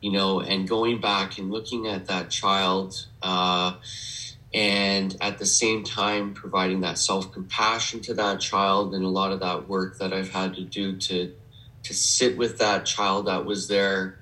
You 0.00 0.10
know, 0.10 0.40
and 0.40 0.68
going 0.68 1.00
back 1.00 1.38
and 1.38 1.52
looking 1.52 1.86
at 1.86 2.06
that 2.06 2.28
child, 2.30 3.06
uh, 3.22 3.74
and 4.54 5.16
at 5.20 5.38
the 5.38 5.46
same 5.46 5.84
time 5.84 6.34
providing 6.34 6.80
that 6.80 6.98
self 6.98 7.32
compassion 7.32 8.00
to 8.02 8.14
that 8.14 8.40
child, 8.40 8.94
and 8.94 9.04
a 9.04 9.08
lot 9.08 9.32
of 9.32 9.40
that 9.40 9.68
work 9.68 9.98
that 10.00 10.12
I've 10.12 10.30
had 10.30 10.54
to 10.54 10.64
do 10.64 10.96
to 10.96 11.30
to 11.84 11.94
sit 11.94 12.36
with 12.36 12.58
that 12.58 12.86
child 12.86 13.26
that 13.26 13.44
was 13.44 13.68
there 13.68 14.16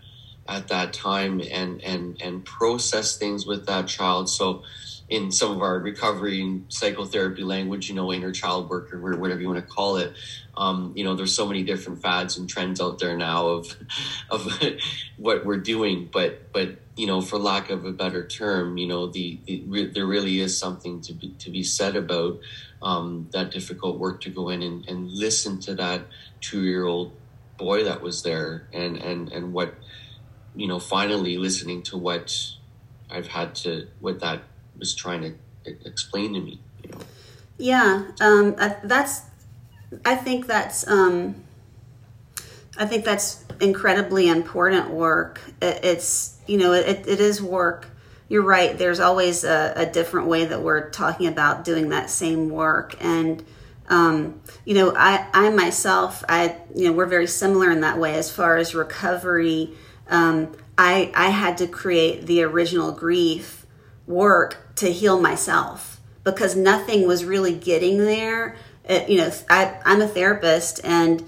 at 0.51 0.69
that 0.69 0.93
time 0.93 1.41
and 1.41 1.83
and 1.83 2.21
and 2.21 2.45
process 2.45 3.17
things 3.17 3.47
with 3.47 3.67
that 3.67 3.87
child. 3.87 4.29
So 4.29 4.63
in 5.09 5.33
some 5.33 5.51
of 5.51 5.61
our 5.61 5.79
recovery 5.79 6.41
and 6.41 6.65
psychotherapy 6.69 7.43
language 7.43 7.89
you 7.89 7.95
know 7.97 8.13
inner 8.13 8.31
child 8.31 8.71
work 8.71 8.93
or 8.95 9.01
whatever 9.17 9.41
you 9.41 9.49
want 9.49 9.59
to 9.59 9.75
call 9.75 9.97
it 9.97 10.13
um, 10.57 10.93
you 10.95 11.03
know 11.05 11.15
there's 11.17 11.35
so 11.35 11.47
many 11.47 11.63
different 11.63 12.03
fads 12.03 12.37
and 12.37 12.49
trends 12.49 12.81
out 12.81 12.99
there 12.99 13.17
now 13.17 13.47
of 13.47 13.77
of 14.31 14.47
what 15.17 15.45
we're 15.45 15.57
doing. 15.57 16.09
But 16.13 16.53
but 16.53 16.77
you 16.97 17.07
know 17.07 17.21
for 17.21 17.39
lack 17.39 17.71
of 17.71 17.85
a 17.85 17.93
better 17.93 18.27
term 18.27 18.77
you 18.77 18.87
know 18.87 19.07
the, 19.07 19.41
the 19.47 19.91
there 19.95 20.07
really 20.07 20.41
is 20.41 20.59
something 20.59 21.01
to 21.03 21.15
be 21.15 21.31
to 21.39 21.51
be 21.51 21.63
said 21.63 21.97
about 21.97 22.41
um, 22.83 23.29
that 23.33 23.51
difficult 23.51 23.99
work 23.99 24.21
to 24.23 24.31
go 24.31 24.49
in 24.49 24.63
and, 24.63 24.87
and 24.89 25.11
listen 25.11 25.61
to 25.61 25.75
that 25.77 26.03
two 26.41 26.63
year 26.65 26.85
old 26.85 27.13
boy 27.57 27.85
that 27.85 28.03
was 28.03 28.23
there 28.23 28.69
and 28.73 28.97
and 28.97 29.33
and 29.33 29.53
what 29.53 29.75
you 30.55 30.67
know, 30.67 30.79
finally 30.79 31.39
listening 31.39 31.83
to 31.85 31.97
what 31.97 32.37
I've 33.11 33.29
had 33.29 33.55
to, 33.57 33.89
what 34.01 34.21
that 34.21 34.43
was 34.79 34.95
trying 34.95 35.23
to 35.23 35.35
explain 35.85 36.35
to 36.35 36.41
me, 36.41 36.61
you 36.83 36.91
know. 36.91 36.99
Yeah, 37.59 38.07
um, 38.21 38.57
that's, 38.85 39.23
I 40.05 40.15
think 40.15 40.47
that's, 40.47 40.87
um, 40.89 41.35
I 42.79 42.87
think 42.87 43.05
that's 43.05 43.45
incredibly 43.61 44.29
important 44.29 44.91
work. 44.91 45.41
it's, 45.61 46.39
you 46.47 46.57
know, 46.57 46.73
it, 46.73 47.07
it 47.07 47.21
is 47.21 47.43
work. 47.43 47.89
You're 48.29 48.43
right. 48.43 48.79
There's 48.79 49.01
always 49.01 49.45
a, 49.45 49.73
a 49.77 49.87
different 49.87 50.29
way 50.29 50.47
that 50.47 50.63
we're 50.63 50.89
talking 50.91 51.27
about 51.27 51.65
doing 51.65 51.91
that 51.91 52.09
same 52.09 52.49
work. 52.49 52.95
And, 53.01 53.45
um, 53.89 54.41
you 54.65 54.75
know, 54.75 54.95
I, 54.97 55.29
I 55.35 55.51
myself, 55.51 56.25
I, 56.29 56.57
you 56.75 56.87
know, 56.87 56.93
we're 56.93 57.07
very 57.07 57.27
similar 57.27 57.71
in 57.71 57.81
that 57.81 57.99
way 57.99 58.15
as 58.15 58.31
far 58.31 58.57
as 58.57 58.75
recovery 58.75 59.75
um, 60.11 60.55
I, 60.77 61.13
I 61.15 61.31
had 61.31 61.59
to 61.59 61.67
create 61.67 62.27
the 62.27 62.43
original 62.43 62.93
grief 62.93 63.67
work 64.07 64.75
to 64.77 64.91
heal 64.93 65.21
myself 65.21 66.01
because 66.25 66.57
nothing 66.57 67.07
was 67.07 67.25
really 67.25 67.55
getting 67.55 67.99
there. 67.99 68.57
It, 68.85 69.03
uh, 69.03 69.07
you 69.07 69.19
know, 69.19 69.31
I, 69.49 69.79
I'm 69.85 70.01
a 70.01 70.09
therapist 70.09 70.81
and 70.85 71.23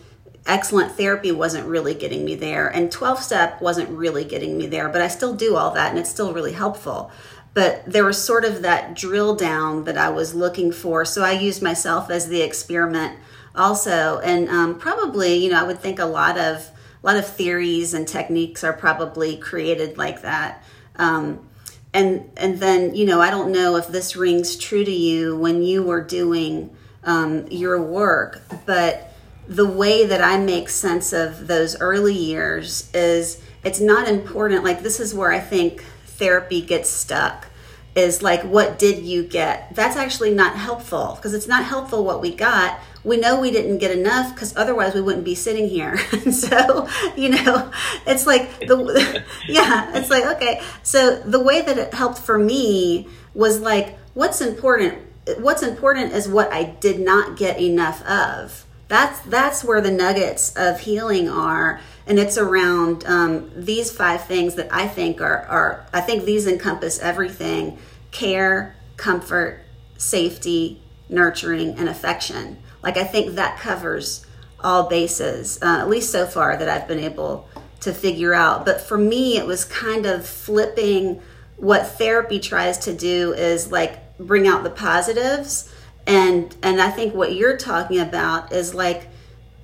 excellent 0.46 0.92
therapy 0.92 1.30
wasn't 1.30 1.66
really 1.66 1.94
getting 1.94 2.24
me 2.24 2.34
there 2.34 2.66
and 2.68 2.90
12 2.90 3.20
step 3.20 3.60
wasn't 3.60 3.88
really 3.90 4.24
getting 4.24 4.58
me 4.58 4.66
there 4.66 4.88
but 4.88 5.00
i 5.00 5.06
still 5.06 5.34
do 5.34 5.54
all 5.54 5.70
that 5.70 5.90
and 5.90 5.98
it's 6.00 6.10
still 6.10 6.32
really 6.34 6.52
helpful 6.52 7.12
but 7.54 7.84
there 7.86 8.04
was 8.04 8.20
sort 8.20 8.44
of 8.44 8.62
that 8.62 8.92
drill 8.96 9.36
down 9.36 9.84
that 9.84 9.96
i 9.96 10.08
was 10.08 10.34
looking 10.34 10.72
for 10.72 11.04
so 11.04 11.22
i 11.22 11.30
used 11.30 11.62
myself 11.62 12.10
as 12.10 12.26
the 12.26 12.42
experiment 12.42 13.16
also 13.54 14.18
and 14.24 14.48
um, 14.48 14.76
probably 14.76 15.34
you 15.34 15.48
know 15.48 15.60
i 15.60 15.62
would 15.62 15.78
think 15.78 16.00
a 16.00 16.04
lot 16.04 16.36
of 16.36 16.72
a 17.02 17.06
lot 17.06 17.16
of 17.16 17.26
theories 17.26 17.94
and 17.94 18.06
techniques 18.06 18.62
are 18.62 18.72
probably 18.72 19.36
created 19.36 19.98
like 19.98 20.22
that. 20.22 20.62
Um, 20.96 21.48
and 21.94 22.30
and 22.36 22.58
then 22.58 22.94
you 22.94 23.04
know 23.04 23.20
I 23.20 23.30
don't 23.30 23.52
know 23.52 23.76
if 23.76 23.88
this 23.88 24.16
rings 24.16 24.56
true 24.56 24.84
to 24.84 24.90
you 24.90 25.36
when 25.36 25.62
you 25.62 25.82
were 25.82 26.00
doing 26.00 26.74
um, 27.04 27.46
your 27.48 27.82
work, 27.82 28.42
but 28.66 29.12
the 29.48 29.66
way 29.66 30.06
that 30.06 30.22
I 30.22 30.38
make 30.38 30.68
sense 30.68 31.12
of 31.12 31.48
those 31.48 31.78
early 31.80 32.14
years 32.14 32.90
is 32.94 33.42
it's 33.64 33.80
not 33.80 34.08
important. 34.08 34.64
Like 34.64 34.82
this 34.82 35.00
is 35.00 35.14
where 35.14 35.32
I 35.32 35.40
think 35.40 35.82
therapy 36.06 36.62
gets 36.62 36.88
stuck 36.88 37.48
is 37.94 38.22
like 38.22 38.42
what 38.42 38.78
did 38.78 39.04
you 39.04 39.22
get 39.22 39.74
that's 39.74 39.96
actually 39.96 40.32
not 40.32 40.56
helpful 40.56 41.12
because 41.16 41.34
it's 41.34 41.48
not 41.48 41.64
helpful 41.64 42.04
what 42.04 42.20
we 42.20 42.34
got 42.34 42.80
we 43.04 43.16
know 43.16 43.40
we 43.40 43.50
didn't 43.50 43.78
get 43.78 43.90
enough 43.90 44.34
because 44.34 44.56
otherwise 44.56 44.94
we 44.94 45.00
wouldn't 45.00 45.24
be 45.24 45.34
sitting 45.34 45.68
here. 45.68 45.98
so, 46.32 46.88
you 47.16 47.30
know, 47.30 47.70
it's 48.06 48.26
like 48.26 48.60
the 48.60 49.24
yeah, 49.48 49.96
it's 49.96 50.10
like 50.10 50.24
okay. 50.36 50.62
So 50.82 51.16
the 51.16 51.40
way 51.40 51.62
that 51.62 51.78
it 51.78 51.94
helped 51.94 52.18
for 52.18 52.38
me 52.38 53.08
was 53.34 53.60
like 53.60 53.98
what's 54.14 54.40
important 54.40 54.98
what's 55.38 55.62
important 55.62 56.12
is 56.12 56.28
what 56.28 56.52
I 56.52 56.64
did 56.64 57.00
not 57.00 57.36
get 57.36 57.60
enough 57.60 58.04
of. 58.06 58.66
That's 58.88 59.20
that's 59.20 59.64
where 59.64 59.80
the 59.80 59.90
nuggets 59.90 60.54
of 60.56 60.80
healing 60.80 61.28
are 61.28 61.80
and 62.06 62.18
it's 62.18 62.36
around 62.36 63.04
um, 63.06 63.50
these 63.54 63.90
five 63.90 64.24
things 64.26 64.54
that 64.56 64.68
I 64.72 64.88
think 64.88 65.20
are, 65.20 65.46
are 65.46 65.86
I 65.92 66.00
think 66.00 66.24
these 66.24 66.46
encompass 66.46 66.98
everything 67.00 67.78
care, 68.10 68.76
comfort, 68.96 69.60
safety, 69.96 70.82
nurturing, 71.08 71.78
and 71.78 71.88
affection. 71.88 72.58
Like 72.82 72.96
I 72.96 73.04
think 73.04 73.36
that 73.36 73.58
covers 73.58 74.26
all 74.60 74.88
bases, 74.88 75.58
uh, 75.62 75.78
at 75.80 75.88
least 75.88 76.10
so 76.10 76.26
far 76.26 76.56
that 76.56 76.68
I've 76.68 76.86
been 76.86 76.98
able 76.98 77.48
to 77.80 77.92
figure 77.92 78.34
out. 78.34 78.64
But 78.64 78.80
for 78.80 78.98
me, 78.98 79.36
it 79.38 79.46
was 79.46 79.64
kind 79.64 80.06
of 80.06 80.26
flipping 80.26 81.20
what 81.56 81.86
therapy 81.86 82.40
tries 82.40 82.78
to 82.78 82.94
do 82.94 83.32
is 83.34 83.70
like 83.70 84.16
bring 84.18 84.46
out 84.46 84.62
the 84.62 84.70
positives 84.70 85.72
and 86.06 86.54
and 86.62 86.80
I 86.80 86.90
think 86.90 87.14
what 87.14 87.34
you're 87.34 87.56
talking 87.56 88.00
about 88.00 88.52
is 88.52 88.74
like 88.74 89.08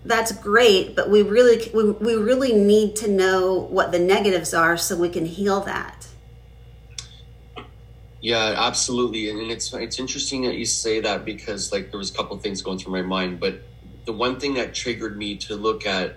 that's 0.04 0.32
great 0.32 0.94
but 0.94 1.10
we 1.10 1.22
really 1.22 1.70
we, 1.74 1.90
we 1.90 2.14
really 2.14 2.52
need 2.52 2.96
to 2.96 3.08
know 3.08 3.54
what 3.70 3.92
the 3.92 3.98
negatives 3.98 4.54
are 4.54 4.76
so 4.76 4.96
we 4.96 5.08
can 5.08 5.26
heal 5.26 5.60
that. 5.60 6.08
Yeah, 8.20 8.54
absolutely, 8.56 9.30
and, 9.30 9.50
it's 9.50 9.72
it's 9.72 10.00
interesting 10.00 10.42
that 10.42 10.56
you 10.56 10.64
say 10.64 11.00
that 11.00 11.24
because 11.24 11.70
like 11.70 11.92
there 11.92 11.98
was 11.98 12.10
a 12.10 12.14
couple 12.14 12.36
things 12.38 12.62
going 12.62 12.78
through 12.78 12.92
my 12.92 13.02
mind, 13.02 13.38
but 13.38 13.62
the 14.06 14.12
one 14.12 14.40
thing 14.40 14.54
that 14.54 14.74
triggered 14.74 15.16
me 15.16 15.36
to 15.36 15.54
look 15.54 15.86
at 15.86 16.16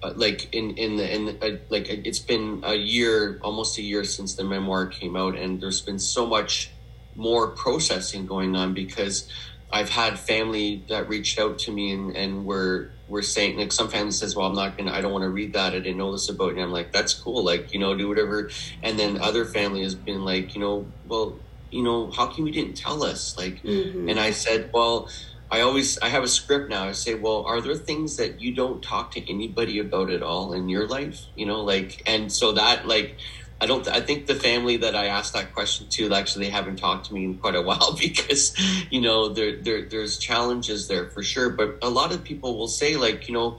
uh, 0.00 0.12
like 0.14 0.54
in 0.54 0.76
in 0.76 0.96
the 0.96 1.12
in 1.12 1.38
uh, 1.42 1.58
like 1.70 1.88
it's 1.88 2.20
been 2.20 2.62
a 2.64 2.74
year, 2.74 3.40
almost 3.42 3.78
a 3.78 3.82
year 3.82 4.04
since 4.04 4.34
the 4.34 4.44
memoir 4.44 4.86
came 4.86 5.16
out, 5.16 5.36
and 5.36 5.60
there's 5.60 5.80
been 5.80 5.98
so 5.98 6.24
much 6.24 6.70
more 7.16 7.48
processing 7.48 8.24
going 8.24 8.54
on 8.54 8.72
because 8.72 9.28
I've 9.70 9.90
had 9.90 10.18
family 10.18 10.84
that 10.88 11.08
reached 11.08 11.38
out 11.38 11.58
to 11.60 11.72
me 11.72 11.92
and 11.92 12.16
and 12.16 12.46
were 12.46 12.90
we're 13.06 13.22
saying 13.22 13.58
like 13.58 13.72
some 13.72 13.88
family 13.88 14.12
says 14.12 14.36
well 14.36 14.46
i'm 14.46 14.54
not 14.54 14.76
gonna 14.76 14.92
i 14.92 15.00
don't 15.00 15.12
want 15.12 15.22
to 15.22 15.30
read 15.30 15.52
that. 15.54 15.74
I 15.74 15.78
didn't 15.78 15.98
know 15.98 16.12
this 16.12 16.28
about 16.28 16.56
you. 16.56 16.62
I'm 16.62 16.72
like 16.72 16.92
that's 16.92 17.14
cool. 17.14 17.44
Like 17.44 17.72
you 17.72 17.78
know 17.78 17.94
do 17.94 18.08
whatever. 18.08 18.50
And 18.82 18.98
then 18.98 19.20
other 19.20 19.44
family 19.44 19.82
has 19.82 19.94
been 19.94 20.24
like 20.24 20.54
you 20.54 20.60
know 20.60 20.86
well 21.06 21.36
you 21.70 21.82
know 21.82 22.10
how 22.10 22.28
come 22.28 22.46
you 22.46 22.52
didn't 22.52 22.74
tell 22.74 23.02
us? 23.02 23.36
Like 23.36 23.62
mm-hmm. 23.62 24.08
and 24.08 24.18
i 24.18 24.30
said 24.30 24.70
well 24.72 25.08
i 25.50 25.60
always 25.60 25.98
i 25.98 26.08
have 26.08 26.22
a 26.22 26.28
script 26.28 26.70
now. 26.70 26.84
I 26.84 26.92
say 26.92 27.14
well 27.14 27.44
are 27.44 27.60
there 27.60 27.74
things 27.74 28.16
that 28.16 28.40
you 28.40 28.54
don't 28.54 28.82
talk 28.82 29.12
to 29.12 29.30
anybody 29.30 29.78
about 29.80 30.10
at 30.10 30.22
all 30.22 30.54
in 30.54 30.68
your 30.70 30.86
life? 30.86 31.26
You 31.36 31.44
know 31.44 31.62
like 31.62 32.02
and 32.06 32.32
so 32.32 32.52
that 32.52 32.86
like 32.86 33.16
I 33.60 33.66
don't. 33.66 33.88
I 33.88 34.00
think 34.00 34.26
the 34.26 34.36
family 34.36 34.76
that 34.78 34.94
I 34.94 35.06
asked 35.06 35.32
that 35.32 35.52
question 35.52 35.88
to 35.88 36.14
actually 36.14 36.48
haven't 36.48 36.76
talked 36.76 37.06
to 37.06 37.14
me 37.14 37.24
in 37.24 37.38
quite 37.38 37.56
a 37.56 37.62
while 37.62 37.92
because, 37.98 38.54
you 38.90 39.00
know, 39.00 39.28
there, 39.28 39.56
there 39.56 39.82
there's 39.82 40.18
challenges 40.18 40.86
there 40.86 41.06
for 41.06 41.22
sure. 41.22 41.50
But 41.50 41.78
a 41.82 41.90
lot 41.90 42.12
of 42.12 42.22
people 42.22 42.56
will 42.56 42.68
say 42.68 42.96
like, 42.96 43.26
you 43.26 43.34
know, 43.34 43.58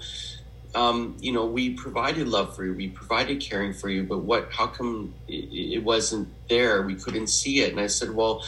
um, 0.73 1.17
you 1.19 1.33
know, 1.33 1.45
we 1.45 1.71
provided 1.71 2.27
love 2.27 2.55
for 2.55 2.63
you, 2.63 2.73
we 2.73 2.87
provided 2.87 3.41
caring 3.41 3.73
for 3.73 3.89
you, 3.89 4.03
but 4.03 4.19
what? 4.19 4.51
How 4.51 4.67
come 4.67 5.15
it, 5.27 5.49
it 5.51 5.83
wasn't 5.83 6.29
there? 6.47 6.81
We 6.83 6.95
couldn't 6.95 7.27
see 7.27 7.61
it. 7.61 7.71
And 7.71 7.79
I 7.79 7.87
said, 7.87 8.11
well, 8.11 8.45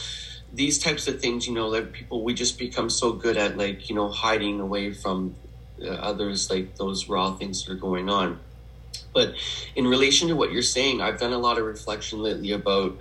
these 0.52 0.78
types 0.78 1.08
of 1.08 1.20
things, 1.20 1.46
you 1.46 1.54
know, 1.54 1.68
like 1.68 1.92
people, 1.92 2.22
we 2.22 2.32
just 2.32 2.58
become 2.58 2.88
so 2.88 3.12
good 3.12 3.36
at 3.36 3.58
like, 3.58 3.90
you 3.90 3.96
know, 3.96 4.08
hiding 4.08 4.60
away 4.60 4.92
from 4.92 5.34
uh, 5.82 5.88
others, 5.88 6.50
like 6.50 6.76
those 6.76 7.08
raw 7.08 7.34
things 7.34 7.64
that 7.64 7.72
are 7.72 7.76
going 7.76 8.08
on. 8.08 8.38
But 9.14 9.34
in 9.74 9.86
relation 9.86 10.28
to 10.28 10.36
what 10.36 10.52
you're 10.52 10.62
saying, 10.62 11.00
I've 11.00 11.20
done 11.20 11.32
a 11.32 11.38
lot 11.38 11.58
of 11.58 11.64
reflection 11.64 12.22
lately 12.22 12.52
about, 12.52 12.98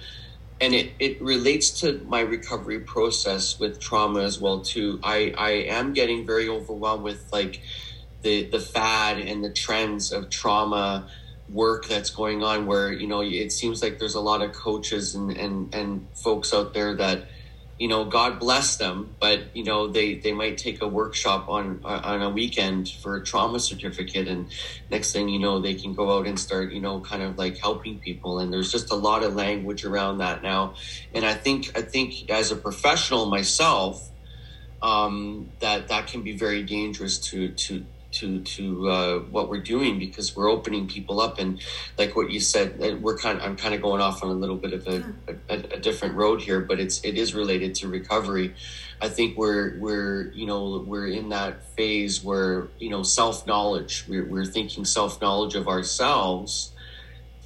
and 0.59 0.73
it, 0.73 0.93
it 0.99 1.21
relates 1.21 1.81
to 1.81 2.01
my 2.05 2.21
recovery 2.21 2.81
process 2.81 3.59
with 3.59 3.79
trauma 3.79 4.21
as 4.21 4.39
well 4.39 4.61
too. 4.61 4.99
I, 5.03 5.33
I 5.37 5.51
am 5.69 5.93
getting 5.93 6.25
very 6.25 6.49
overwhelmed 6.49 7.03
with 7.03 7.27
like 7.31 7.61
the 8.21 8.49
the 8.49 8.59
fad 8.59 9.19
and 9.19 9.43
the 9.43 9.51
trends 9.51 10.11
of 10.11 10.29
trauma 10.29 11.09
work 11.49 11.87
that's 11.87 12.09
going 12.09 12.43
on 12.43 12.65
where 12.65 12.91
you 12.91 13.07
know 13.07 13.21
it 13.21 13.51
seems 13.51 13.81
like 13.81 13.99
there's 13.99 14.15
a 14.15 14.21
lot 14.21 14.41
of 14.41 14.53
coaches 14.53 15.15
and 15.15 15.31
and, 15.35 15.73
and 15.73 16.07
folks 16.13 16.53
out 16.53 16.73
there 16.73 16.95
that 16.95 17.27
you 17.81 17.87
know, 17.87 18.05
God 18.05 18.39
bless 18.39 18.75
them, 18.75 19.15
but 19.19 19.55
you 19.55 19.63
know, 19.63 19.87
they 19.87 20.13
they 20.13 20.33
might 20.33 20.59
take 20.59 20.83
a 20.83 20.87
workshop 20.87 21.49
on 21.49 21.81
on 21.83 22.21
a 22.21 22.29
weekend 22.29 22.87
for 22.87 23.15
a 23.15 23.23
trauma 23.23 23.59
certificate, 23.59 24.27
and 24.27 24.51
next 24.91 25.13
thing 25.13 25.29
you 25.29 25.39
know, 25.39 25.59
they 25.59 25.73
can 25.73 25.95
go 25.95 26.15
out 26.15 26.27
and 26.27 26.39
start, 26.39 26.73
you 26.73 26.79
know, 26.79 26.99
kind 26.99 27.23
of 27.23 27.39
like 27.39 27.57
helping 27.57 27.97
people. 27.97 28.37
And 28.37 28.53
there's 28.53 28.71
just 28.71 28.91
a 28.91 28.95
lot 28.95 29.23
of 29.23 29.33
language 29.33 29.83
around 29.83 30.19
that 30.19 30.43
now, 30.43 30.75
and 31.11 31.25
I 31.25 31.33
think 31.33 31.75
I 31.75 31.81
think 31.81 32.29
as 32.29 32.51
a 32.51 32.55
professional 32.55 33.25
myself, 33.25 34.11
um, 34.83 35.51
that 35.59 35.87
that 35.87 36.05
can 36.05 36.21
be 36.21 36.37
very 36.37 36.61
dangerous 36.61 37.17
to 37.31 37.47
to 37.65 37.87
to 38.11 38.41
to 38.41 38.89
uh, 38.89 39.19
what 39.19 39.49
we're 39.49 39.61
doing 39.61 39.99
because 39.99 40.35
we're 40.35 40.49
opening 40.49 40.87
people 40.87 41.21
up. 41.21 41.39
And 41.39 41.61
like 41.97 42.15
what 42.15 42.31
you 42.31 42.39
said 42.39 42.81
uh, 42.81 42.95
we're 42.97 43.17
kind 43.17 43.37
of, 43.39 43.43
I'm 43.43 43.55
kind 43.55 43.73
of 43.73 43.81
going 43.81 44.01
off 44.01 44.23
on 44.23 44.29
a 44.29 44.33
little 44.33 44.57
bit 44.57 44.73
of 44.73 44.87
a, 44.87 45.03
a, 45.49 45.55
a, 45.55 45.79
different 45.79 46.15
road 46.15 46.41
here 46.41 46.61
but 46.61 46.79
it's 46.79 47.03
it 47.03 47.17
is 47.17 47.33
related 47.33 47.75
to 47.75 47.87
recovery. 47.87 48.53
I 49.01 49.09
think 49.09 49.37
we're 49.37 49.77
we're 49.79 50.31
you 50.33 50.45
know 50.45 50.83
we're 50.85 51.07
in 51.07 51.29
that 51.29 51.65
phase 51.75 52.23
where 52.23 52.67
you 52.79 52.89
know 52.89 53.03
self 53.03 53.47
knowledge 53.47 54.05
we're, 54.07 54.25
we're 54.25 54.45
thinking 54.45 54.85
self 54.85 55.21
knowledge 55.21 55.55
of 55.55 55.67
ourselves 55.67 56.71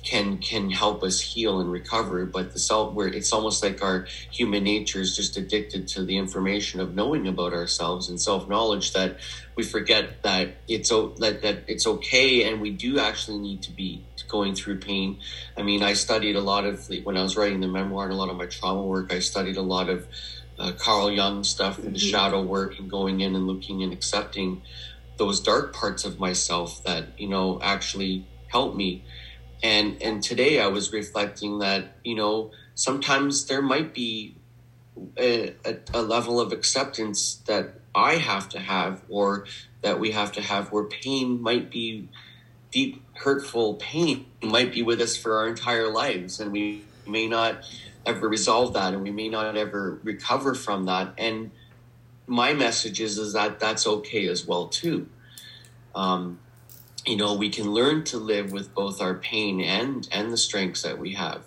can 0.06 0.38
can 0.38 0.70
help 0.70 1.04
us 1.04 1.20
heal 1.20 1.60
and 1.60 1.72
recover 1.72 2.26
but 2.26 2.54
the 2.54 2.60
self 2.60 2.94
where 2.94 3.08
it's 3.08 3.34
almost 3.34 3.64
like 3.64 3.82
our 3.84 4.08
human 4.32 4.64
nature 4.64 5.02
is 5.02 5.16
just 5.16 5.36
addicted 5.36 5.88
to 5.88 6.06
the 6.06 6.16
information 6.16 6.80
of 6.80 6.94
knowing 6.94 7.28
about 7.28 7.52
ourselves 7.52 8.08
and 8.08 8.22
self 8.22 8.48
knowledge 8.48 8.94
that 8.94 9.18
we 9.56 9.64
forget 9.64 10.22
that 10.22 10.56
it's 10.68 10.90
that, 10.90 11.40
that 11.42 11.64
it's 11.68 11.88
okay 11.88 12.50
and 12.50 12.62
we 12.62 12.70
do 12.70 13.00
actually 13.00 13.40
need 13.40 13.62
to 13.62 13.72
be 13.72 14.06
going 14.28 14.54
through 14.54 14.80
pain 14.80 15.18
i 15.58 15.62
mean 15.62 15.82
i 15.84 15.94
studied 15.94 16.36
a 16.36 16.42
lot 16.42 16.66
of 16.66 16.88
when 17.04 17.18
i 17.18 17.24
was 17.24 17.36
writing 17.36 17.60
the 17.60 17.68
memoir 17.68 18.06
and 18.06 18.14
a 18.14 18.16
lot 18.16 18.30
of 18.30 18.38
my 18.38 18.46
trauma 18.46 18.84
work 18.84 19.12
i 19.12 19.20
studied 19.20 19.58
a 19.58 19.62
lot 19.62 19.90
of 19.90 20.08
uh, 20.60 20.72
carl 20.78 21.12
jung 21.12 21.44
stuff 21.44 21.78
and 21.80 21.88
the 21.88 22.00
mm-hmm. 22.00 22.10
shadow 22.10 22.42
work 22.42 22.80
and 22.80 22.90
going 22.90 23.22
in 23.22 23.36
and 23.36 23.48
looking 23.48 23.84
and 23.84 23.92
accepting 23.92 24.62
those 25.18 25.40
dark 25.40 25.74
parts 25.74 26.06
of 26.06 26.20
myself 26.20 26.84
that 26.84 27.08
you 27.18 27.28
know 27.28 27.60
actually 27.62 28.26
help 28.48 28.76
me 28.76 29.04
and 29.64 30.02
and 30.02 30.24
today 30.24 30.60
I 30.60 30.68
was 30.68 30.92
reflecting 30.92 31.60
that 31.60 31.98
you 32.04 32.16
know 32.16 32.52
sometimes 32.74 33.46
there 33.46 33.62
might 33.62 33.94
be 33.94 34.36
a, 35.18 35.54
a, 35.66 35.78
a, 35.94 36.02
level 36.02 36.40
of 36.40 36.54
acceptance 36.54 37.36
that 37.48 37.80
I 37.94 38.16
have 38.16 38.48
to 38.50 38.60
have 38.60 39.02
or 39.10 39.46
that 39.82 40.00
we 40.00 40.12
have 40.12 40.32
to 40.34 40.42
have 40.42 40.72
where 40.72 40.86
pain 40.86 41.42
might 41.42 41.70
be 41.70 42.08
deep 42.72 43.02
hurtful 43.16 43.76
pain 43.76 44.26
might 44.42 44.72
be 44.72 44.82
with 44.82 45.00
us 45.02 45.16
for 45.16 45.38
our 45.38 45.48
entire 45.48 45.92
lives. 45.92 46.40
And 46.40 46.52
we 46.52 46.84
may 47.08 47.28
not 47.28 47.64
ever 48.06 48.28
resolve 48.28 48.74
that 48.74 48.94
and 48.94 49.02
we 49.02 49.12
may 49.12 49.30
not 49.30 49.56
ever 49.56 50.00
recover 50.04 50.54
from 50.54 50.86
that. 50.86 51.14
And 51.18 51.52
my 52.28 52.54
message 52.54 53.00
is 53.00 53.18
is 53.18 53.34
that 53.34 53.60
that's 53.60 53.88
okay 53.88 54.28
as 54.28 54.46
well 54.46 54.68
too. 54.68 55.08
Um, 55.94 56.40
you 57.06 57.16
know 57.16 57.34
we 57.36 57.50
can 57.50 57.72
learn 57.72 58.04
to 58.06 58.18
live 58.18 58.52
with 58.52 58.74
both 58.74 59.02
our 59.02 59.16
pain 59.16 59.62
and 59.62 60.08
and 60.12 60.32
the 60.32 60.38
strengths 60.38 60.82
that 60.84 60.98
we 60.98 61.14
have. 61.14 61.44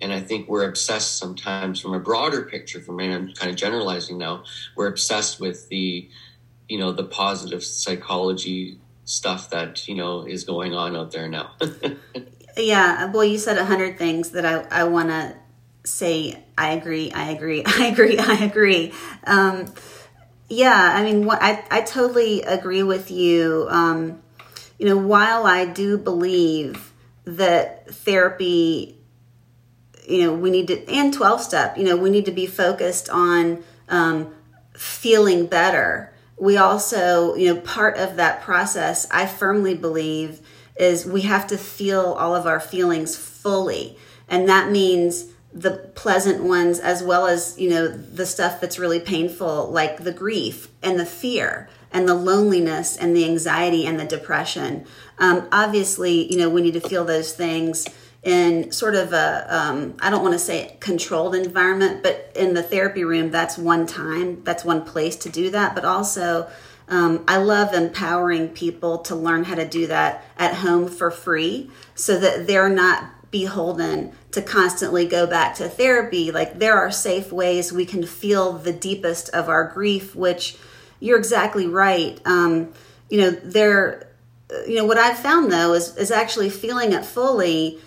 And 0.00 0.12
i 0.12 0.20
think 0.20 0.48
we're 0.48 0.68
obsessed 0.68 1.16
sometimes 1.16 1.80
from 1.80 1.94
a 1.94 2.00
broader 2.00 2.42
picture 2.42 2.80
from 2.80 2.96
me 2.96 3.12
i'm 3.12 3.32
kind 3.32 3.50
of 3.50 3.56
generalizing 3.56 4.18
now 4.18 4.44
we're 4.76 4.88
obsessed 4.88 5.40
with 5.40 5.68
the 5.68 6.10
you 6.68 6.78
know 6.78 6.92
the 6.92 7.04
positive 7.04 7.62
psychology 7.64 8.80
stuff 9.04 9.50
that 9.50 9.86
you 9.88 9.94
know 9.94 10.26
is 10.26 10.44
going 10.44 10.74
on 10.74 10.96
out 10.96 11.12
there 11.12 11.28
now. 11.28 11.52
Yeah 12.56 13.10
well 13.10 13.24
you 13.24 13.38
said 13.38 13.58
a 13.58 13.64
hundred 13.64 13.98
things 13.98 14.30
that 14.30 14.44
i, 14.46 14.82
I 14.82 14.84
want 14.84 15.08
to 15.08 15.36
say 15.84 16.42
i 16.56 16.70
agree 16.72 17.10
i 17.10 17.30
agree 17.30 17.62
i 17.66 17.86
agree 17.86 18.18
i 18.18 18.44
agree. 18.44 18.92
Um, 19.24 19.72
yeah 20.48 20.92
i 20.94 21.02
mean 21.02 21.24
what, 21.24 21.42
I, 21.42 21.64
I 21.70 21.80
totally 21.80 22.42
agree 22.42 22.82
with 22.82 23.10
you. 23.10 23.66
Um, 23.70 24.22
you 24.84 24.90
know, 24.90 24.98
while 24.98 25.46
I 25.46 25.64
do 25.64 25.96
believe 25.96 26.92
that 27.24 27.88
therapy, 27.88 28.98
you 30.06 30.24
know, 30.24 30.34
we 30.34 30.50
need 30.50 30.66
to, 30.66 30.86
and 30.90 31.10
12 31.10 31.40
step, 31.40 31.78
you 31.78 31.84
know, 31.84 31.96
we 31.96 32.10
need 32.10 32.26
to 32.26 32.32
be 32.32 32.44
focused 32.44 33.08
on 33.08 33.64
um, 33.88 34.34
feeling 34.76 35.46
better. 35.46 36.12
We 36.36 36.58
also, 36.58 37.34
you 37.34 37.54
know, 37.54 37.62
part 37.62 37.96
of 37.96 38.16
that 38.16 38.42
process, 38.42 39.08
I 39.10 39.24
firmly 39.24 39.74
believe, 39.74 40.42
is 40.76 41.06
we 41.06 41.22
have 41.22 41.46
to 41.46 41.56
feel 41.56 42.12
all 42.18 42.36
of 42.36 42.46
our 42.46 42.60
feelings 42.60 43.16
fully. 43.16 43.96
And 44.28 44.46
that 44.50 44.70
means 44.70 45.32
the 45.54 45.70
pleasant 45.94 46.44
ones 46.44 46.78
as 46.78 47.02
well 47.02 47.26
as, 47.26 47.58
you 47.58 47.70
know, 47.70 47.88
the 47.88 48.26
stuff 48.26 48.60
that's 48.60 48.78
really 48.78 49.00
painful, 49.00 49.70
like 49.70 50.04
the 50.04 50.12
grief 50.12 50.68
and 50.82 51.00
the 51.00 51.06
fear 51.06 51.70
and 51.94 52.08
the 52.08 52.14
loneliness 52.14 52.96
and 52.96 53.16
the 53.16 53.24
anxiety 53.24 53.86
and 53.86 53.98
the 53.98 54.04
depression. 54.04 54.84
Um, 55.18 55.48
obviously, 55.52 56.30
you 56.30 56.36
know, 56.36 56.50
we 56.50 56.60
need 56.60 56.74
to 56.74 56.80
feel 56.80 57.04
those 57.04 57.32
things 57.32 57.88
in 58.24 58.72
sort 58.72 58.96
of 58.96 59.12
a 59.12 59.46
um, 59.48 59.94
I 60.00 60.10
don't 60.10 60.22
want 60.22 60.32
to 60.32 60.38
say 60.38 60.76
controlled 60.80 61.34
environment, 61.34 62.02
but 62.02 62.32
in 62.34 62.54
the 62.54 62.62
therapy 62.62 63.04
room, 63.04 63.30
that's 63.30 63.56
one 63.56 63.86
time, 63.86 64.42
that's 64.42 64.64
one 64.64 64.84
place 64.84 65.14
to 65.16 65.28
do 65.28 65.50
that. 65.50 65.74
But 65.74 65.84
also, 65.84 66.48
um, 66.88 67.24
I 67.28 67.36
love 67.36 67.72
empowering 67.72 68.48
people 68.48 68.98
to 68.98 69.14
learn 69.14 69.44
how 69.44 69.54
to 69.54 69.66
do 69.66 69.86
that 69.86 70.24
at 70.36 70.54
home 70.54 70.88
for 70.88 71.10
free 71.10 71.70
so 71.94 72.18
that 72.18 72.46
they're 72.46 72.68
not 72.68 73.30
beholden 73.30 74.12
to 74.32 74.42
constantly 74.42 75.06
go 75.06 75.26
back 75.26 75.54
to 75.56 75.68
therapy. 75.68 76.30
Like, 76.30 76.58
there 76.58 76.74
are 76.74 76.90
safe 76.90 77.32
ways 77.32 77.72
we 77.72 77.86
can 77.86 78.04
feel 78.04 78.52
the 78.52 78.72
deepest 78.72 79.28
of 79.30 79.48
our 79.48 79.64
grief, 79.64 80.14
which 80.14 80.56
you're 81.00 81.18
exactly 81.18 81.66
right. 81.66 82.20
Um, 82.24 82.72
you 83.10 83.20
know, 83.20 83.30
there, 83.30 84.08
you 84.66 84.76
know, 84.76 84.84
what 84.84 84.98
I've 84.98 85.18
found 85.18 85.50
though 85.50 85.74
is, 85.74 85.96
is 85.96 86.10
actually 86.10 86.50
feeling 86.50 86.92
it 86.92 87.04
fully 87.04 87.80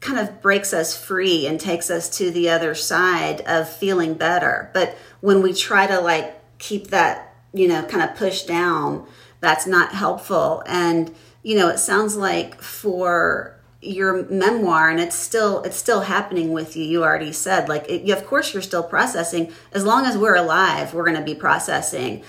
kind 0.00 0.18
of 0.18 0.42
breaks 0.42 0.72
us 0.72 0.96
free 0.96 1.46
and 1.46 1.60
takes 1.60 1.90
us 1.90 2.08
to 2.18 2.30
the 2.30 2.50
other 2.50 2.74
side 2.74 3.40
of 3.42 3.68
feeling 3.68 4.14
better. 4.14 4.70
But 4.74 4.96
when 5.20 5.42
we 5.42 5.54
try 5.54 5.86
to 5.86 6.00
like 6.00 6.34
keep 6.58 6.88
that, 6.88 7.34
you 7.52 7.68
know, 7.68 7.84
kind 7.84 8.08
of 8.08 8.16
push 8.16 8.42
down, 8.42 9.06
that's 9.40 9.66
not 9.66 9.94
helpful. 9.94 10.62
And, 10.66 11.14
you 11.42 11.56
know, 11.56 11.68
it 11.68 11.78
sounds 11.78 12.16
like 12.16 12.60
for 12.60 13.56
your 13.82 14.24
memoir 14.30 14.88
and 14.88 15.00
it's 15.00 15.16
still 15.16 15.60
it's 15.62 15.76
still 15.76 16.02
happening 16.02 16.52
with 16.52 16.76
you 16.76 16.84
you 16.84 17.02
already 17.02 17.32
said 17.32 17.68
like 17.68 17.84
it, 17.88 18.08
of 18.10 18.24
course 18.24 18.54
you're 18.54 18.62
still 18.62 18.84
processing 18.84 19.52
as 19.72 19.84
long 19.84 20.06
as 20.06 20.16
we're 20.16 20.36
alive 20.36 20.94
we're 20.94 21.04
going 21.04 21.16
to 21.16 21.24
be 21.24 21.34
processing 21.34 22.22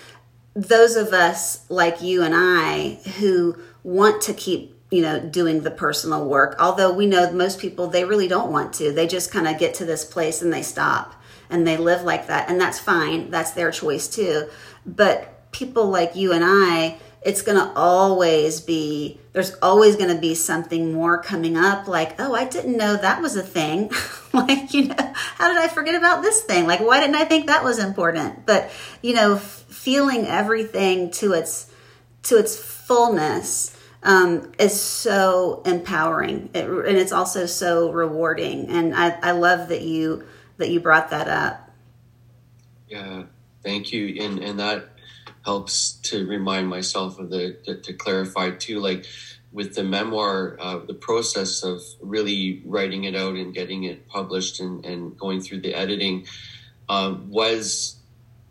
those 0.56 0.96
of 0.96 1.14
us 1.14 1.70
like 1.70 2.02
you 2.02 2.24
and 2.24 2.34
I 2.36 3.00
who 3.18 3.58
want 3.84 4.22
to 4.24 4.34
keep 4.34 4.80
you 4.92 5.02
know 5.02 5.20
doing 5.20 5.62
the 5.62 5.72
personal 5.72 6.26
work 6.28 6.56
although 6.60 6.94
we 6.94 7.08
know 7.08 7.32
most 7.32 7.60
people 7.60 7.88
they 7.88 8.06
really 8.06 8.28
don't 8.28 8.52
want 8.52 8.74
to. 8.74 8.92
They 8.92 9.08
just 9.08 9.32
kind 9.32 9.48
of 9.48 9.58
get 9.58 9.76
to 9.76 9.86
this 9.86 10.06
place 10.06 10.42
and 10.42 10.54
they 10.54 10.62
stop 10.62 11.16
and 11.50 11.66
they 11.66 11.78
live 11.78 12.04
like 12.04 12.28
that 12.28 12.50
and 12.50 12.60
that's 12.60 12.80
fine. 12.80 13.30
That's 13.30 13.52
their 13.52 13.72
choice 13.72 14.08
too. 14.08 14.50
But 14.86 15.52
people 15.52 15.88
like 15.88 16.16
you 16.16 16.34
and 16.34 16.44
I 16.46 16.98
it's 17.26 17.42
going 17.42 17.58
to 17.58 17.72
always 17.76 18.60
be 18.60 19.20
there's 19.32 19.56
always 19.62 19.96
going 19.96 20.14
to 20.14 20.20
be 20.20 20.36
something 20.36 20.94
more 20.94 21.22
coming 21.22 21.56
up 21.56 21.88
like 21.88 22.20
oh 22.20 22.36
i 22.36 22.44
didn't 22.46 22.78
know 22.78 22.96
that 22.96 23.22
was 23.22 23.36
a 23.36 23.44
thing. 23.44 23.92
Like 24.34 24.74
you 24.74 24.86
know 24.86 25.14
how 25.16 25.48
did 25.48 25.58
i 25.58 25.68
forget 25.68 25.94
about 25.94 26.24
this 26.24 26.42
thing? 26.42 26.66
Like 26.66 26.80
why 26.80 27.00
didn't 27.00 27.18
i 27.18 27.24
think 27.24 27.46
that 27.46 27.64
was 27.64 27.78
important? 27.78 28.48
But 28.48 28.72
you 29.04 29.14
know 29.14 29.40
feeling 29.84 30.26
everything 30.26 31.12
to 31.12 31.34
its 31.34 31.70
to 32.24 32.38
its 32.38 32.58
fullness 32.58 33.78
um, 34.02 34.54
is 34.58 34.80
so 34.80 35.62
empowering, 35.66 36.50
it, 36.54 36.66
and 36.70 36.98
it's 36.98 37.12
also 37.12 37.46
so 37.46 37.92
rewarding. 37.92 38.70
And 38.70 38.96
I, 38.96 39.18
I 39.22 39.32
love 39.32 39.68
that 39.70 39.82
you 39.82 40.24
that 40.58 40.70
you 40.70 40.80
brought 40.80 41.10
that 41.10 41.28
up. 41.28 41.70
Yeah, 42.88 43.24
thank 43.62 43.92
you, 43.92 44.24
and 44.24 44.40
and 44.40 44.60
that 44.60 44.90
helps 45.44 45.94
to 46.04 46.26
remind 46.28 46.70
myself 46.70 47.20
of 47.20 47.30
the 47.30 47.58
to, 47.66 47.76
to 47.82 47.92
clarify 47.92 48.52
too, 48.52 48.80
like 48.80 49.06
with 49.52 49.76
the 49.76 49.84
memoir, 49.84 50.58
uh, 50.62 50.80
the 50.80 50.94
process 50.94 51.62
of 51.62 51.82
really 52.02 52.64
writing 52.66 53.04
it 53.04 53.16
out 53.16 53.36
and 53.36 53.54
getting 53.54 53.84
it 53.84 54.08
published 54.08 54.62
and, 54.62 54.84
and 54.86 55.18
going 55.18 55.42
through 55.42 55.60
the 55.60 55.76
editing 55.76 56.26
um, 56.90 57.30
was 57.30 57.98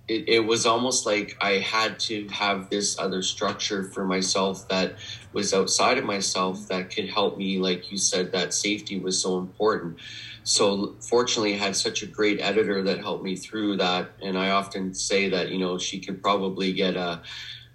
it, 0.09 0.29
it, 0.29 0.41
was 0.41 0.67
almost 0.67 1.07
like 1.07 1.37
I 1.41 1.53
had 1.53 1.99
to 2.01 2.27
have 2.29 2.71
this 2.71 2.99
other 2.99 3.23
structure 3.23 3.85
for 3.85 4.05
myself 4.05 4.69
that 4.69 4.97
was 5.33 5.55
outside 5.55 5.97
of 5.97 6.05
myself 6.05 6.69
that 6.69 6.91
could 6.91 7.09
help 7.09 7.39
me. 7.39 7.59
Like 7.59 7.91
you 7.91 7.99
said, 7.99 8.33
that 8.33 8.53
safety 8.53 8.99
was 8.99 9.21
so 9.21 9.39
important. 9.39 9.99
So 10.45 10.97
fortunately, 11.01 11.55
I 11.55 11.59
had 11.59 11.77
such 11.77 12.03
a 12.03 12.07
great 12.07 12.41
editor 12.41 12.83
that 12.83 12.99
helped 12.99 13.23
me 13.23 13.37
through 13.37 13.77
that. 13.77 14.11
And 14.21 14.37
I 14.37 14.51
often 14.51 14.93
say 14.93 15.29
that 15.31 15.51
you 15.51 15.59
know 15.59 15.79
she 15.79 16.01
could 16.01 16.23
probably 16.23 16.73
get 16.73 16.97
a 16.97 17.23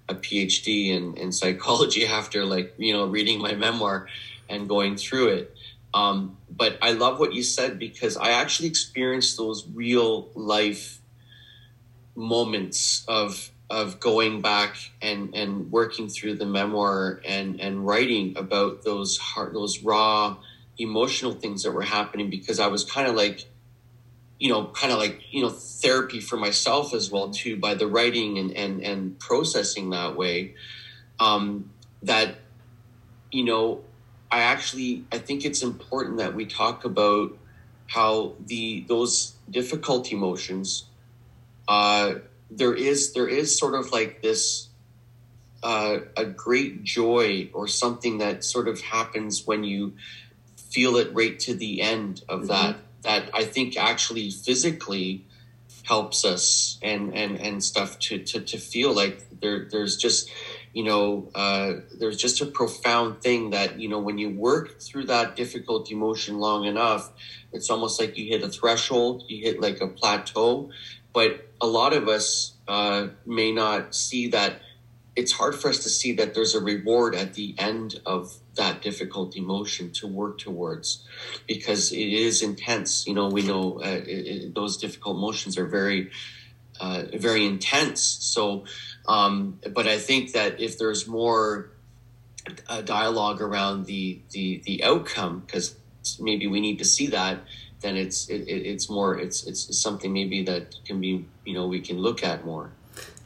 a 0.09 0.15
PhD 0.15 0.89
in, 0.89 1.15
in 1.17 1.31
psychology 1.31 2.05
after 2.07 2.45
like 2.45 2.73
you 2.77 2.93
know 2.93 3.05
reading 3.05 3.41
my 3.41 3.53
memoir 3.53 4.07
and 4.49 4.67
going 4.67 4.97
through 4.97 5.29
it. 5.29 5.55
Um, 5.93 6.37
but 6.49 6.77
I 6.81 6.91
love 6.91 7.19
what 7.19 7.33
you 7.33 7.43
said 7.43 7.79
because 7.79 8.17
I 8.17 8.31
actually 8.31 8.67
experienced 8.67 9.37
those 9.37 9.65
real 9.73 10.29
life 10.35 10.96
moments 12.17 13.05
of 13.07 13.51
of 13.69 13.99
going 13.99 14.41
back 14.41 14.75
and 15.01 15.33
and 15.35 15.71
working 15.71 16.09
through 16.09 16.35
the 16.35 16.45
memoir 16.45 17.21
and 17.25 17.61
and 17.61 17.85
writing 17.85 18.37
about 18.37 18.83
those 18.83 19.17
hard 19.17 19.53
those 19.53 19.83
raw 19.83 20.35
emotional 20.77 21.33
things 21.33 21.63
that 21.63 21.71
were 21.71 21.81
happening 21.81 22.29
because 22.29 22.59
I 22.59 22.67
was 22.67 22.83
kind 22.83 23.07
of 23.07 23.15
like 23.15 23.45
you 24.39 24.49
know, 24.49 24.67
kind 24.67 24.93
of 24.93 24.99
like, 24.99 25.21
you 25.31 25.41
know, 25.41 25.49
therapy 25.49 26.19
for 26.19 26.37
myself 26.37 26.93
as 26.93 27.11
well 27.11 27.31
too, 27.31 27.57
by 27.57 27.73
the 27.73 27.87
writing 27.87 28.37
and, 28.37 28.51
and, 28.55 28.81
and 28.81 29.19
processing 29.19 29.89
that 29.91 30.15
way. 30.15 30.53
Um, 31.19 31.71
that, 32.03 32.35
you 33.31 33.43
know, 33.43 33.83
I 34.29 34.41
actually, 34.41 35.05
I 35.11 35.17
think 35.17 35.43
it's 35.43 35.63
important 35.63 36.17
that 36.17 36.35
we 36.35 36.45
talk 36.45 36.85
about 36.85 37.35
how 37.87 38.35
the, 38.45 38.85
those 38.87 39.33
difficult 39.49 40.11
emotions, 40.11 40.85
uh, 41.67 42.15
there 42.49 42.73
is, 42.73 43.13
there 43.13 43.27
is 43.27 43.57
sort 43.57 43.75
of 43.75 43.91
like 43.91 44.21
this, 44.21 44.69
uh, 45.63 45.99
a 46.15 46.25
great 46.25 46.83
joy 46.83 47.49
or 47.53 47.67
something 47.67 48.19
that 48.19 48.43
sort 48.43 48.67
of 48.67 48.79
happens 48.81 49.45
when 49.45 49.63
you 49.63 49.93
feel 50.55 50.97
it 50.97 51.13
right 51.13 51.39
to 51.39 51.53
the 51.53 51.81
end 51.81 52.23
of 52.29 52.41
mm-hmm. 52.41 52.47
that 52.49 52.77
that 53.03 53.29
I 53.33 53.45
think 53.45 53.77
actually 53.77 54.29
physically 54.29 55.25
helps 55.83 56.25
us 56.25 56.77
and 56.81 57.15
and 57.15 57.39
and 57.39 57.63
stuff 57.63 57.97
to 57.99 58.19
to 58.19 58.41
to 58.41 58.57
feel 58.57 58.93
like 58.93 59.39
there 59.39 59.67
there's 59.71 59.95
just 59.97 60.29
you 60.73 60.83
know 60.83 61.29
uh, 61.33 61.73
there's 61.97 62.17
just 62.17 62.41
a 62.41 62.45
profound 62.45 63.21
thing 63.21 63.51
that 63.51 63.79
you 63.79 63.87
know 63.87 63.99
when 63.99 64.17
you 64.17 64.29
work 64.29 64.81
through 64.81 65.05
that 65.05 65.35
difficult 65.35 65.89
emotion 65.89 66.37
long 66.39 66.65
enough 66.65 67.11
it's 67.53 67.69
almost 67.69 67.99
like 67.99 68.17
you 68.17 68.27
hit 68.27 68.43
a 68.43 68.49
threshold 68.49 69.23
you 69.29 69.43
hit 69.43 69.61
like 69.61 69.79
a 69.79 69.87
plateau 69.87 70.69
but 71.17 71.47
a 71.59 71.65
lot 71.65 71.93
of 71.93 72.07
us 72.07 72.53
uh, 72.67 73.07
may 73.25 73.51
not 73.51 73.95
see 73.95 74.27
that 74.27 74.61
it's 75.15 75.31
hard 75.31 75.55
for 75.55 75.69
us 75.69 75.79
to 75.79 75.89
see 75.89 76.11
that 76.11 76.35
there's 76.35 76.53
a 76.53 76.61
reward 76.61 77.15
at 77.15 77.33
the 77.33 77.55
end 77.57 77.99
of 78.05 78.35
that 78.53 78.83
difficult 78.83 79.35
emotion 79.35 79.89
to 79.93 80.05
work 80.05 80.37
towards 80.37 81.03
because 81.47 81.91
it 81.91 81.97
is 82.27 82.43
intense. 82.43 83.07
You 83.07 83.15
know, 83.15 83.29
we 83.29 83.41
know 83.41 83.81
uh, 83.83 83.87
it, 83.87 84.27
it, 84.27 84.53
those 84.53 84.77
difficult 84.77 85.17
emotions 85.17 85.57
are 85.57 85.65
very, 85.65 86.11
uh, 86.79 87.05
very 87.15 87.47
intense. 87.47 87.99
So, 88.03 88.65
um, 89.07 89.59
but 89.73 89.87
I 89.87 89.97
think 89.97 90.33
that 90.33 90.61
if 90.61 90.77
there's 90.77 91.07
more 91.07 91.71
uh, 92.69 92.81
dialogue 92.81 93.41
around 93.41 93.87
the 93.87 94.21
the 94.29 94.61
the 94.65 94.83
outcome, 94.83 95.39
because 95.39 95.75
maybe 96.19 96.45
we 96.45 96.61
need 96.61 96.77
to 96.77 96.85
see 96.85 97.07
that, 97.07 97.39
then 97.81 97.95
it's 97.95 98.27
it, 98.29 98.47
it's 98.47 98.89
more 98.89 99.17
it's 99.19 99.45
it's 99.45 99.77
something 99.77 100.11
maybe 100.11 100.43
that 100.43 100.75
can 100.85 100.99
be 100.99 101.25
you 101.45 101.53
know 101.53 101.67
we 101.67 101.79
can 101.79 101.97
look 101.97 102.23
at 102.23 102.45
more. 102.45 102.71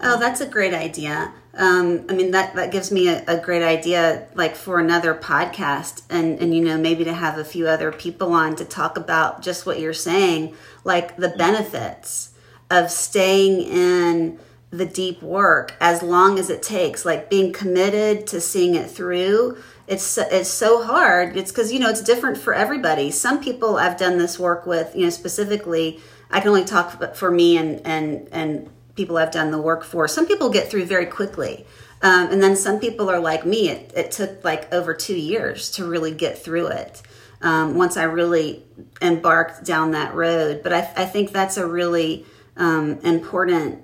Oh, 0.04 0.20
that's 0.20 0.42
a 0.42 0.48
great 0.48 0.74
idea. 0.74 1.32
Um, 1.54 2.06
I 2.10 2.14
mean, 2.14 2.32
that, 2.32 2.56
that 2.56 2.72
gives 2.72 2.92
me 2.92 3.08
a, 3.10 3.24
a, 3.28 3.38
great 3.38 3.62
idea, 3.62 4.28
like 4.34 4.56
for 4.56 4.80
another 4.80 5.14
podcast, 5.14 6.04
and 6.10 6.40
and 6.40 6.56
you 6.56 6.64
know 6.64 6.78
maybe 6.78 7.04
to 7.04 7.14
have 7.14 7.38
a 7.38 7.44
few 7.44 7.68
other 7.68 7.92
people 7.92 8.34
on 8.34 8.56
to 8.56 8.66
talk 8.66 8.98
about 8.98 9.42
just 9.42 9.66
what 9.66 9.80
you're 9.80 9.94
saying, 9.94 10.56
like 10.84 11.18
the 11.18 11.30
benefits 11.30 12.34
of 12.70 12.90
staying 12.90 13.62
in 13.62 14.40
the 14.72 14.86
deep 14.86 15.22
work 15.22 15.76
as 15.82 16.02
long 16.02 16.40
as 16.40 16.50
it 16.50 16.64
takes, 16.64 17.06
like 17.06 17.30
being 17.30 17.52
committed 17.52 18.26
to 18.28 18.40
seeing 18.40 18.74
it 18.76 18.90
through. 18.90 19.58
It's 19.92 20.18
it's 20.18 20.50
so 20.50 20.82
hard. 20.82 21.36
It's 21.36 21.52
because 21.52 21.74
you 21.74 21.78
know 21.78 21.90
it's 21.90 22.02
different 22.02 22.38
for 22.38 22.54
everybody. 22.54 23.12
Some 23.12 23.44
people 23.44 23.76
I've 23.76 23.98
done 23.98 24.18
this 24.18 24.40
work 24.40 24.66
with, 24.66 24.96
you 24.96 25.04
know, 25.04 25.10
specifically. 25.10 26.00
I 26.30 26.40
can 26.40 26.48
only 26.48 26.64
talk 26.64 27.14
for 27.14 27.30
me 27.30 27.58
and 27.58 27.86
and 27.86 28.30
and 28.32 28.70
people 28.96 29.18
I've 29.18 29.32
done 29.32 29.52
the 29.52 29.62
work 29.62 29.84
for. 29.84 30.08
Some 30.08 30.28
people 30.28 30.50
get 30.50 30.72
through 30.72 30.86
very 30.86 31.08
quickly. 31.08 31.66
Um, 32.02 32.32
and 32.32 32.42
then 32.42 32.56
some 32.56 32.80
people 32.80 33.10
are 33.10 33.20
like 33.20 33.46
me. 33.46 33.68
It, 33.68 33.92
it, 33.94 34.12
took 34.12 34.44
like 34.46 34.74
over 34.74 34.94
two 34.94 35.16
years 35.16 35.70
to 35.72 35.86
really 35.86 36.14
get 36.14 36.38
through 36.38 36.68
it. 36.68 37.02
Um, 37.42 37.76
once 37.76 37.96
I 37.98 38.04
really 38.04 38.64
embarked 39.02 39.66
down 39.66 39.92
that 39.92 40.16
road, 40.16 40.64
but 40.64 40.74
I, 40.74 40.80
I 40.96 41.06
think 41.06 41.32
that's 41.32 41.58
a 41.58 41.68
really 41.68 42.26
um, 42.56 42.98
important. 43.04 43.84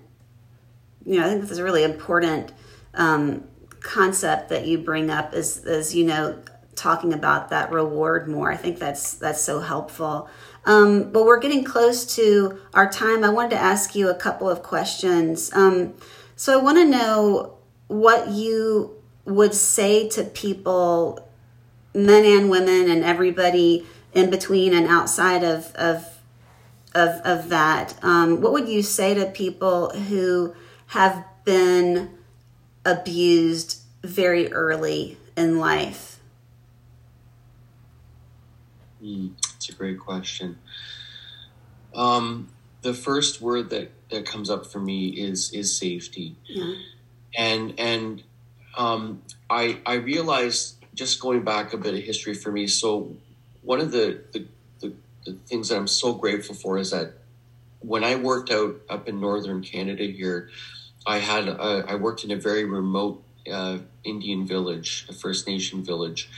You 1.06 1.20
know, 1.20 1.28
I 1.28 1.30
think 1.30 1.42
that's 1.42 1.60
a 1.60 1.64
really 1.64 1.84
important 1.84 2.54
um, 2.96 3.44
concept 3.82 4.50
that 4.50 4.66
you 4.66 4.78
bring 4.78 5.10
up. 5.10 5.34
Is 5.34 5.66
is 5.66 5.96
you 5.96 6.06
know 6.06 6.40
talking 6.76 7.14
about 7.14 7.50
that 7.50 7.72
reward 7.72 8.28
more. 8.28 8.52
I 8.52 8.58
think 8.58 8.80
that's 8.80 9.14
that's 9.16 9.42
so 9.42 9.60
helpful. 9.60 10.30
Um, 10.66 11.12
but 11.12 11.26
we're 11.26 11.40
getting 11.40 11.64
close 11.64 12.16
to 12.16 12.60
our 12.74 12.90
time. 12.90 13.24
I 13.24 13.30
wanted 13.30 13.52
to 13.52 13.58
ask 13.58 13.96
you 13.96 14.10
a 14.10 14.16
couple 14.16 14.50
of 14.50 14.64
questions. 14.64 15.52
Um, 15.54 15.94
so 16.36 16.60
I 16.60 16.62
want 16.62 16.78
to 16.78 16.86
know 16.86 17.58
what 17.88 18.30
you 18.30 18.94
would 19.26 19.54
say 19.54 20.08
to 20.10 20.24
people, 20.24 21.28
men 21.94 22.26
and 22.26 22.50
women, 22.50 22.90
and 22.90 23.04
everybody 23.04 23.86
in 24.14 24.30
between 24.30 24.74
and 24.74 24.88
outside 24.88 25.44
of 25.44 25.74
of 25.76 26.06
of, 26.96 27.22
of 27.24 27.50
that. 27.50 27.96
Um, 28.04 28.42
what 28.42 28.52
would 28.54 28.68
you 28.68 28.82
say 28.82 29.14
to 29.14 29.26
people 29.28 29.90
who 29.92 30.56
have 30.88 31.24
been 31.46 32.17
abused 32.88 33.82
very 34.04 34.52
early 34.52 35.18
in 35.36 35.60
life? 35.60 36.20
Mm. 39.04 39.34
That's 39.44 39.70
a 39.70 39.74
great 39.74 40.00
question. 40.00 40.58
Um, 41.94 42.50
the 42.82 42.94
first 42.94 43.42
word 43.42 43.70
that, 43.72 43.92
that 44.10 44.26
comes 44.26 44.50
up 44.50 44.66
for 44.66 44.80
me 44.80 45.10
is 45.10 45.52
is 45.52 45.78
safety, 45.78 46.36
yeah. 46.46 46.74
and 47.36 47.74
and 47.78 48.24
um, 48.78 49.22
I 49.50 49.80
I 49.86 49.96
realized 49.96 50.86
just 50.94 51.20
going 51.20 51.44
back 51.44 51.74
a 51.74 51.78
bit 51.78 51.94
of 51.94 52.02
history 52.02 52.34
for 52.34 52.52
me. 52.52 52.68
So 52.68 53.16
one 53.62 53.82
of 53.82 53.92
the 53.92 54.22
the, 54.32 54.46
the, 54.80 54.94
the 55.26 55.34
things 55.48 55.70
that 55.70 55.78
I'm 55.78 55.88
so 55.88 56.14
grateful 56.14 56.56
for 56.56 56.78
is 56.78 56.92
that 56.92 57.14
when 57.80 58.04
I 58.04 58.16
worked 58.16 58.52
out 58.52 58.76
up 58.90 59.08
in 59.08 59.20
northern 59.20 59.62
Canada 59.62 60.04
here, 60.04 60.50
I 61.08 61.20
had 61.20 61.50
I 61.50 61.96
worked 61.96 62.24
in 62.26 62.32
a 62.32 62.36
very 62.36 62.66
remote 62.66 63.24
uh, 63.52 63.80
Indian 64.04 64.46
village, 64.46 65.06
a 65.10 65.14
First 65.14 65.48
Nation 65.48 65.84
village, 65.84 66.30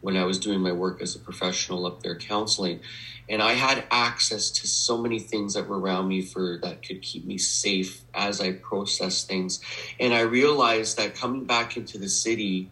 when 0.00 0.16
I 0.16 0.24
was 0.24 0.38
doing 0.38 0.60
my 0.60 0.72
work 0.72 1.02
as 1.02 1.14
a 1.14 1.18
professional 1.18 1.86
up 1.86 2.02
there 2.02 2.16
counseling. 2.16 2.80
And 3.28 3.42
I 3.42 3.52
had 3.52 3.84
access 3.90 4.50
to 4.50 4.66
so 4.66 4.98
many 4.98 5.18
things 5.18 5.54
that 5.54 5.66
were 5.66 5.78
around 5.78 6.08
me 6.08 6.20
for 6.20 6.58
that 6.62 6.86
could 6.86 7.00
keep 7.00 7.24
me 7.24 7.38
safe 7.38 8.02
as 8.12 8.40
I 8.40 8.52
process 8.52 9.24
things. 9.24 9.60
And 9.98 10.12
I 10.12 10.20
realized 10.20 10.98
that 10.98 11.14
coming 11.14 11.44
back 11.44 11.76
into 11.76 11.96
the 11.98 12.08
city 12.08 12.70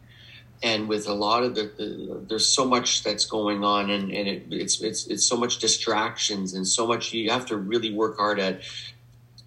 and 0.62 0.88
with 0.88 1.08
a 1.08 1.12
lot 1.12 1.42
of 1.42 1.54
the, 1.54 1.72
the 1.76 2.24
there's 2.28 2.46
so 2.46 2.64
much 2.64 3.02
that's 3.02 3.26
going 3.26 3.64
on 3.64 3.90
and, 3.90 4.12
and 4.12 4.28
it, 4.28 4.44
it's 4.50 4.80
it's 4.80 5.06
it's 5.08 5.26
so 5.26 5.36
much 5.36 5.58
distractions 5.58 6.54
and 6.54 6.66
so 6.66 6.86
much 6.86 7.12
you 7.12 7.30
have 7.30 7.46
to 7.46 7.56
really 7.56 7.92
work 7.92 8.16
hard 8.16 8.38
at 8.38 8.60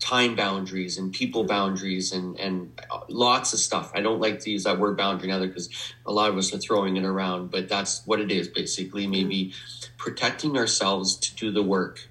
time 0.06 0.36
boundaries 0.36 1.00
and 1.00 1.12
people 1.12 1.44
boundaries 1.46 2.12
and 2.12 2.40
and 2.40 2.80
uh, 2.92 3.00
lots 3.10 3.54
of 3.54 3.60
stuff. 3.60 3.92
I 3.96 4.02
don't 4.02 4.22
like 4.22 4.40
to 4.42 4.52
use 4.52 4.66
that 4.66 4.78
word 4.78 4.98
boundary 4.98 5.32
either 5.32 5.48
because 5.48 5.70
a 6.06 6.12
lot 6.12 6.30
of 6.30 6.38
us 6.38 6.54
are 6.54 6.60
throwing 6.60 6.96
it 6.96 7.04
around, 7.04 7.50
but 7.50 7.68
that's 7.68 8.06
what 8.06 8.20
it 8.20 8.32
is 8.32 8.48
basically. 8.48 9.08
Maybe 9.08 9.54
protecting 9.98 10.58
ourselves 10.58 11.16
to 11.18 11.36
do 11.36 11.52
the 11.52 11.64
work, 11.64 12.08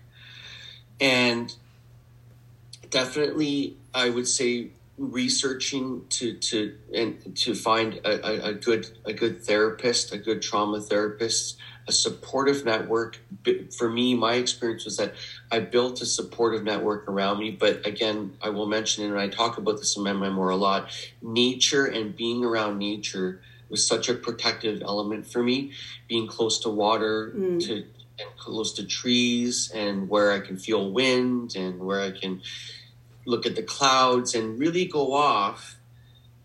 and 1.01 1.55
definitely, 2.91 3.77
I 3.95 4.11
would 4.11 4.27
say 4.27 4.71
researching 4.99 6.05
to 6.09 6.35
to 6.35 6.75
and 6.93 7.37
to 7.37 7.55
find 7.55 7.95
a, 8.05 8.49
a 8.49 8.55
good 8.55 8.87
a 9.05 9.13
good 9.13 9.45
therapist, 9.45 10.13
a 10.13 10.19
good 10.19 10.43
trauma 10.43 10.81
therapist, 10.81 11.59
a 11.87 11.93
supportive 11.93 12.65
network. 12.65 13.21
For 13.77 13.91
me, 13.91 14.15
my 14.15 14.35
experience 14.35 14.85
was 14.85 14.97
that 14.97 15.15
I 15.51 15.61
built 15.61 16.01
a 16.01 16.07
supportive 16.07 16.65
network 16.65 17.09
around 17.09 17.39
me. 17.39 17.51
But 17.51 17.87
again, 17.87 18.37
I 18.43 18.51
will 18.51 18.67
mention, 18.67 19.05
and 19.05 19.19
I 19.19 19.29
talk 19.29 19.59
about 19.59 19.79
this 19.79 19.97
in 19.97 20.03
my 20.03 20.13
memoir 20.13 20.51
a 20.51 20.57
lot. 20.57 20.91
Nature 21.21 21.87
and 21.87 22.17
being 22.17 22.45
around 22.45 22.79
nature 22.79 23.41
was 23.69 23.87
such 23.87 24.09
a 24.09 24.15
protective 24.15 24.83
element 24.83 25.27
for 25.27 25.43
me. 25.43 25.73
Being 26.09 26.27
close 26.27 26.59
to 26.61 26.71
water, 26.71 27.33
mm. 27.37 27.65
to 27.67 27.85
and 28.17 28.29
close 28.39 28.75
to 28.75 28.87
trees, 28.87 29.73
and 29.75 30.09
where 30.09 30.31
I 30.31 30.39
can 30.39 30.57
feel 30.57 30.93
wind, 30.93 31.57
and 31.57 31.81
where 31.81 32.01
I 32.01 32.13
can 32.13 32.43
look 33.27 33.45
at 33.45 33.57
the 33.57 33.63
clouds 33.63 34.35
and 34.35 34.59
really 34.59 34.85
go 34.85 35.13
off 35.13 35.79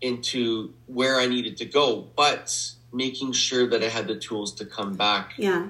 into 0.00 0.72
where 0.86 1.20
I 1.20 1.26
needed 1.26 1.58
to 1.58 1.64
go, 1.64 2.08
but 2.16 2.72
making 2.92 3.32
sure 3.32 3.66
that 3.68 3.82
I 3.82 3.88
had 3.88 4.06
the 4.06 4.16
tools 4.16 4.54
to 4.54 4.64
come 4.64 4.94
back 4.94 5.34
yeah. 5.36 5.68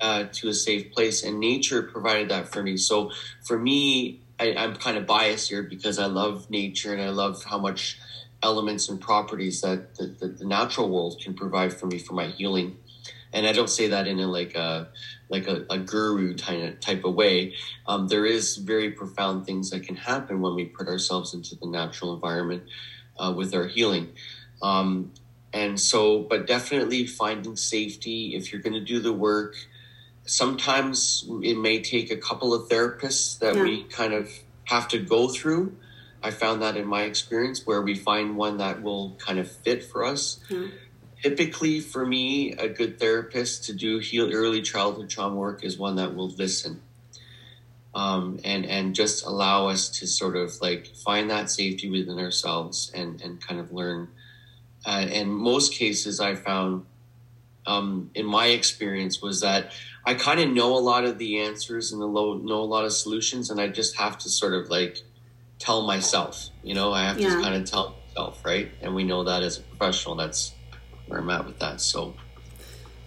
uh, 0.00 0.24
to 0.32 0.48
a 0.48 0.54
safe 0.54 0.92
place. 0.92 1.22
And 1.22 1.40
nature 1.40 1.82
provided 1.82 2.28
that 2.30 2.52
for 2.52 2.62
me. 2.62 2.76
So 2.76 3.10
for 3.42 3.58
me, 3.58 4.20
I, 4.38 4.46
am 4.46 4.76
kind 4.76 4.96
of 4.96 5.06
biased 5.06 5.48
here 5.48 5.62
because 5.62 5.98
I 5.98 6.06
love 6.06 6.50
nature 6.50 6.92
and 6.92 7.02
I 7.02 7.10
love 7.10 7.44
how 7.44 7.58
much 7.58 7.98
elements 8.42 8.88
and 8.88 9.00
properties 9.00 9.60
that 9.62 9.94
the, 9.96 10.06
the, 10.06 10.28
the 10.28 10.44
natural 10.44 10.90
world 10.90 11.20
can 11.22 11.34
provide 11.34 11.72
for 11.72 11.86
me 11.86 11.98
for 11.98 12.14
my 12.14 12.26
healing. 12.26 12.76
And 13.32 13.46
I 13.46 13.52
don't 13.52 13.70
say 13.70 13.88
that 13.88 14.06
in 14.06 14.20
a 14.20 14.28
like 14.28 14.54
a 14.54 14.88
like 15.28 15.48
a, 15.48 15.66
a 15.70 15.78
guru 15.78 16.34
type 16.34 16.62
of, 16.62 16.80
type 16.80 17.04
of 17.04 17.14
way. 17.14 17.54
Um, 17.86 18.06
there 18.06 18.24
is 18.24 18.56
very 18.58 18.92
profound 18.92 19.46
things 19.46 19.70
that 19.70 19.82
can 19.82 19.96
happen 19.96 20.40
when 20.40 20.54
we 20.54 20.66
put 20.66 20.86
ourselves 20.86 21.34
into 21.34 21.56
the 21.56 21.66
natural 21.66 22.14
environment 22.14 22.62
uh, 23.18 23.32
with 23.36 23.54
our 23.54 23.66
healing. 23.66 24.10
Um, 24.62 25.12
and 25.54 25.80
so, 25.80 26.18
but 26.18 26.46
definitely 26.46 27.06
finding 27.06 27.56
safety 27.56 28.34
if 28.34 28.52
you're 28.52 28.60
going 28.60 28.74
to 28.74 28.80
do 28.80 29.00
the 29.00 29.12
work. 29.12 29.54
Sometimes 30.26 31.24
it 31.42 31.56
may 31.56 31.80
take 31.80 32.10
a 32.10 32.16
couple 32.16 32.52
of 32.52 32.68
therapists 32.68 33.38
that 33.38 33.54
yeah. 33.54 33.62
we 33.62 33.84
kind 33.84 34.12
of 34.12 34.30
have 34.64 34.88
to 34.88 34.98
go 34.98 35.28
through. 35.28 35.76
I 36.22 36.30
found 36.30 36.62
that 36.62 36.76
in 36.76 36.86
my 36.86 37.02
experience 37.02 37.66
where 37.66 37.82
we 37.82 37.94
find 37.94 38.36
one 38.36 38.56
that 38.56 38.82
will 38.82 39.16
kind 39.18 39.38
of 39.38 39.50
fit 39.50 39.84
for 39.84 40.04
us. 40.04 40.40
Yeah 40.48 40.68
typically 41.22 41.80
for 41.80 42.04
me 42.04 42.52
a 42.52 42.68
good 42.68 42.98
therapist 42.98 43.64
to 43.64 43.72
do 43.72 43.98
heal 43.98 44.30
early 44.30 44.60
childhood 44.60 45.08
trauma 45.08 45.34
work 45.34 45.64
is 45.64 45.78
one 45.78 45.96
that 45.96 46.14
will 46.14 46.28
listen 46.28 46.82
um, 47.94 48.38
and 48.44 48.66
and 48.66 48.94
just 48.94 49.24
allow 49.24 49.68
us 49.68 49.88
to 49.88 50.06
sort 50.06 50.36
of 50.36 50.60
like 50.60 50.86
find 50.86 51.30
that 51.30 51.50
safety 51.50 51.88
within 51.88 52.18
ourselves 52.18 52.90
and 52.94 53.22
and 53.22 53.40
kind 53.40 53.58
of 53.58 53.72
learn 53.72 54.08
uh, 54.86 55.06
and 55.10 55.30
most 55.30 55.74
cases 55.74 56.20
i 56.20 56.34
found 56.34 56.84
um, 57.66 58.10
in 58.14 58.26
my 58.26 58.48
experience 58.48 59.22
was 59.22 59.40
that 59.40 59.72
i 60.04 60.14
kind 60.14 60.40
of 60.40 60.50
know 60.50 60.76
a 60.76 60.80
lot 60.80 61.04
of 61.04 61.18
the 61.18 61.40
answers 61.40 61.92
and 61.92 62.00
know 62.00 62.60
a 62.60 62.64
lot 62.64 62.84
of 62.84 62.92
solutions 62.92 63.50
and 63.50 63.60
i 63.60 63.68
just 63.68 63.96
have 63.96 64.18
to 64.18 64.28
sort 64.28 64.52
of 64.52 64.68
like 64.68 64.98
tell 65.58 65.86
myself 65.86 66.48
you 66.62 66.74
know 66.74 66.92
i 66.92 67.02
have 67.02 67.18
yeah. 67.18 67.36
to 67.36 67.42
kind 67.42 67.54
of 67.54 67.64
tell 67.64 67.96
myself 68.08 68.44
right 68.44 68.70
and 68.82 68.94
we 68.94 69.02
know 69.02 69.24
that 69.24 69.42
as 69.42 69.58
a 69.58 69.62
professional 69.62 70.14
that's 70.14 70.54
where 71.06 71.20
I'm 71.20 71.30
at 71.30 71.46
with 71.46 71.58
that. 71.58 71.80
So. 71.80 72.14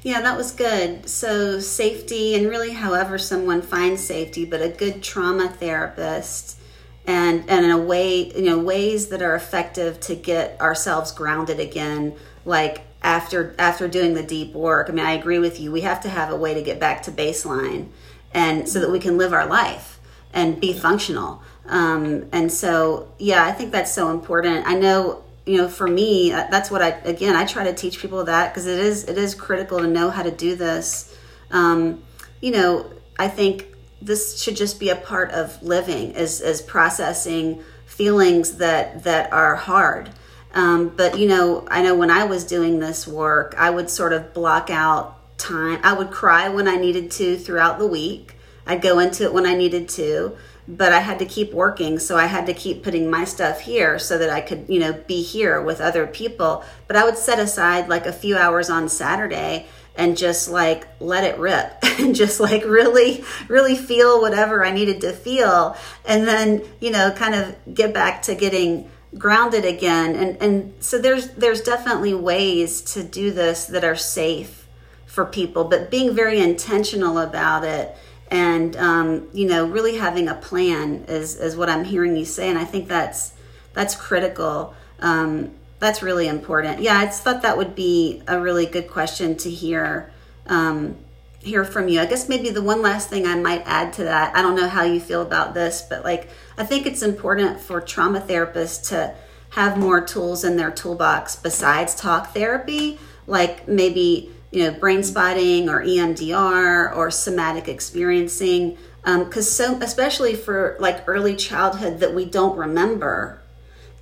Yeah, 0.03 0.21
that 0.21 0.37
was 0.37 0.51
good. 0.51 1.09
So, 1.09 1.59
safety, 1.59 2.35
and 2.35 2.47
really, 2.47 2.71
however 2.71 3.17
someone 3.17 3.61
finds 3.61 4.03
safety, 4.03 4.45
but 4.45 4.61
a 4.61 4.69
good 4.69 5.03
trauma 5.03 5.49
therapist, 5.49 6.59
and 7.07 7.49
and 7.49 7.65
in 7.65 7.71
a 7.71 7.77
way, 7.77 8.31
you 8.33 8.43
know, 8.43 8.59
ways 8.59 9.07
that 9.07 9.21
are 9.21 9.33
effective 9.33 9.99
to 10.01 10.15
get 10.15 10.59
ourselves 10.59 11.11
grounded 11.13 11.59
again, 11.59 12.13
like 12.45 12.81
after 13.01 13.55
after 13.57 13.87
doing 13.87 14.13
the 14.13 14.23
deep 14.23 14.53
work. 14.53 14.89
I 14.89 14.93
mean, 14.93 15.05
I 15.05 15.13
agree 15.13 15.39
with 15.39 15.59
you. 15.59 15.71
We 15.71 15.81
have 15.81 16.01
to 16.01 16.09
have 16.09 16.29
a 16.29 16.35
way 16.35 16.53
to 16.53 16.61
get 16.61 16.79
back 16.79 17.03
to 17.03 17.11
baseline, 17.11 17.87
and 18.33 18.67
so 18.67 18.81
that 18.81 18.91
we 18.91 18.99
can 18.99 19.17
live 19.17 19.31
our 19.31 19.47
life 19.47 19.99
and 20.33 20.59
be 20.59 20.73
functional. 20.73 21.41
Um, 21.65 22.27
and 22.31 22.51
so, 22.51 23.11
yeah, 23.17 23.45
I 23.45 23.51
think 23.53 23.71
that's 23.71 23.93
so 23.93 24.11
important. 24.11 24.67
I 24.67 24.75
know 24.75 25.23
you 25.45 25.57
know 25.57 25.69
for 25.69 25.87
me 25.87 26.33
uh, 26.33 26.45
that's 26.51 26.69
what 26.69 26.81
i 26.81 26.89
again 27.05 27.33
i 27.33 27.45
try 27.45 27.63
to 27.63 27.73
teach 27.73 27.99
people 27.99 28.25
that 28.25 28.53
because 28.53 28.67
it 28.67 28.77
is 28.79 29.05
it 29.05 29.17
is 29.17 29.33
critical 29.33 29.79
to 29.79 29.87
know 29.87 30.09
how 30.09 30.21
to 30.21 30.29
do 30.29 30.57
this 30.57 31.17
um, 31.51 32.03
you 32.41 32.51
know 32.51 32.91
i 33.17 33.29
think 33.29 33.65
this 34.01 34.41
should 34.41 34.55
just 34.55 34.79
be 34.79 34.89
a 34.89 34.95
part 34.95 35.31
of 35.31 35.62
living 35.63 36.12
is 36.12 36.41
is 36.41 36.62
processing 36.62 37.62
feelings 37.86 38.57
that 38.57 39.03
that 39.03 39.31
are 39.33 39.55
hard 39.55 40.10
um, 40.53 40.89
but 40.89 41.17
you 41.17 41.27
know 41.27 41.65
i 41.69 41.81
know 41.81 41.95
when 41.95 42.12
i 42.12 42.23
was 42.23 42.43
doing 42.43 42.79
this 42.79 43.07
work 43.07 43.55
i 43.57 43.69
would 43.69 43.89
sort 43.89 44.13
of 44.13 44.33
block 44.33 44.69
out 44.69 45.15
time 45.38 45.79
i 45.83 45.93
would 45.93 46.12
cry 46.12 46.47
when 46.49 46.67
i 46.67 46.75
needed 46.75 47.10
to 47.10 47.38
throughout 47.38 47.79
the 47.79 47.88
week 47.88 48.36
i'd 48.65 48.81
go 48.81 48.99
into 48.99 49.23
it 49.23 49.33
when 49.33 49.45
i 49.45 49.55
needed 49.55 49.88
to 49.89 50.36
but 50.67 50.91
I 50.91 50.99
had 50.99 51.19
to 51.19 51.25
keep 51.25 51.53
working. 51.53 51.97
So 51.97 52.17
I 52.17 52.25
had 52.25 52.45
to 52.47 52.53
keep 52.53 52.83
putting 52.83 53.10
my 53.10 53.23
stuff 53.23 53.62
here 53.62 53.97
so 53.97 54.17
that 54.17 54.29
I 54.29 54.41
could, 54.41 54.65
you 54.67 54.79
know, 54.79 54.93
be 54.93 55.21
here 55.21 55.62
with 55.62 55.79
other 55.79 56.05
people. 56.05 56.63
But 56.88 56.97
I 56.97 57.05
would 57.05 57.17
set 57.17 57.39
aside 57.39 57.88
like 57.88 58.05
a 58.05 58.12
few 58.12 58.38
hours 58.38 58.69
on 58.69 58.89
Saturday 58.89 59.67
and 59.97 60.15
just 60.15 60.49
like 60.49 60.88
let 60.99 61.23
it 61.23 61.38
rip 61.38 61.77
and 61.99 62.15
just 62.15 62.39
like 62.39 62.63
really, 62.63 63.23
really 63.47 63.75
feel 63.75 64.21
whatever 64.21 64.63
I 64.63 64.71
needed 64.71 65.01
to 65.01 65.12
feel. 65.12 65.75
And 66.05 66.27
then, 66.27 66.63
you 66.79 66.91
know, 66.91 67.12
kind 67.12 67.36
of 67.36 67.55
get 67.73 67.93
back 67.93 68.21
to 68.23 68.36
getting 68.36 68.89
grounded 69.17 69.65
again. 69.65 70.15
And, 70.15 70.41
and 70.41 70.73
so 70.79 70.99
there's, 70.99 71.29
there's 71.31 71.62
definitely 71.62 72.13
ways 72.13 72.81
to 72.93 73.03
do 73.03 73.31
this 73.31 73.65
that 73.65 73.83
are 73.83 73.95
safe 73.95 74.67
for 75.05 75.25
people, 75.25 75.63
but 75.63 75.89
being 75.89 76.13
very 76.13 76.39
intentional 76.39 77.17
about 77.17 77.63
it 77.63 77.97
and 78.29 78.75
um, 78.75 79.27
you 79.33 79.47
know 79.47 79.65
really 79.65 79.97
having 79.97 80.27
a 80.27 80.36
plan 80.36 81.05
is 81.07 81.36
is 81.38 81.55
what 81.55 81.69
i'm 81.69 81.83
hearing 81.86 82.15
you 82.15 82.25
say 82.25 82.49
and 82.49 82.57
i 82.57 82.65
think 82.65 82.88
that's 82.88 83.33
that's 83.73 83.95
critical 83.95 84.73
um, 84.99 85.51
that's 85.79 86.01
really 86.01 86.27
important 86.27 86.81
yeah 86.81 86.97
i 86.99 87.05
just 87.05 87.23
thought 87.23 87.41
that 87.41 87.57
would 87.57 87.75
be 87.75 88.21
a 88.27 88.39
really 88.39 88.65
good 88.65 88.87
question 88.87 89.35
to 89.35 89.49
hear 89.49 90.11
um, 90.47 90.95
hear 91.39 91.63
from 91.63 91.87
you 91.87 91.99
i 91.99 92.05
guess 92.05 92.27
maybe 92.27 92.49
the 92.49 92.61
one 92.61 92.81
last 92.81 93.09
thing 93.09 93.25
i 93.25 93.35
might 93.35 93.61
add 93.65 93.93
to 93.93 94.03
that 94.03 94.35
i 94.35 94.41
don't 94.41 94.55
know 94.55 94.67
how 94.67 94.83
you 94.83 94.99
feel 94.99 95.21
about 95.21 95.53
this 95.53 95.81
but 95.81 96.03
like 96.03 96.29
i 96.57 96.63
think 96.63 96.85
it's 96.85 97.01
important 97.01 97.59
for 97.59 97.79
trauma 97.79 98.19
therapists 98.19 98.89
to 98.89 99.13
have 99.51 99.77
more 99.77 100.01
tools 100.01 100.43
in 100.43 100.57
their 100.57 100.71
toolbox 100.71 101.35
besides 101.35 101.95
talk 101.95 102.33
therapy 102.33 102.99
like 103.27 103.67
maybe 103.67 104.31
you 104.51 104.63
know, 104.63 104.71
brain 104.71 105.03
spotting 105.03 105.69
or 105.69 105.83
EMDR 105.83 106.95
or 106.95 107.11
somatic 107.11 107.67
experiencing. 107.67 108.77
Because 109.03 109.61
um, 109.61 109.77
so, 109.77 109.81
especially 109.81 110.35
for 110.35 110.75
like 110.79 111.03
early 111.07 111.35
childhood 111.35 111.99
that 111.99 112.13
we 112.13 112.25
don't 112.25 112.57
remember, 112.57 113.41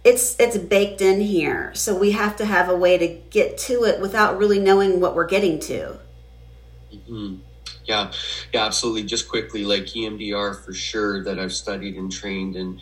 it's 0.05 0.39
it's 0.39 0.57
baked 0.57 1.01
in 1.01 1.19
here. 1.19 1.71
So 1.73 1.97
we 1.97 2.11
have 2.11 2.37
to 2.37 2.45
have 2.45 2.69
a 2.69 2.75
way 2.75 2.97
to 2.97 3.07
get 3.07 3.57
to 3.59 3.83
it 3.83 3.99
without 3.99 4.37
really 4.37 4.59
knowing 4.59 5.01
what 5.01 5.15
we're 5.15 5.27
getting 5.27 5.59
to. 5.61 5.97
Mm-hmm. 6.93 7.37
Yeah, 7.85 8.11
yeah, 8.53 8.65
absolutely. 8.65 9.03
Just 9.03 9.27
quickly, 9.27 9.65
like 9.65 9.83
EMDR 9.83 10.63
for 10.63 10.73
sure 10.73 11.23
that 11.23 11.39
I've 11.39 11.53
studied 11.53 11.95
and 11.97 12.11
trained 12.11 12.55
and 12.55 12.79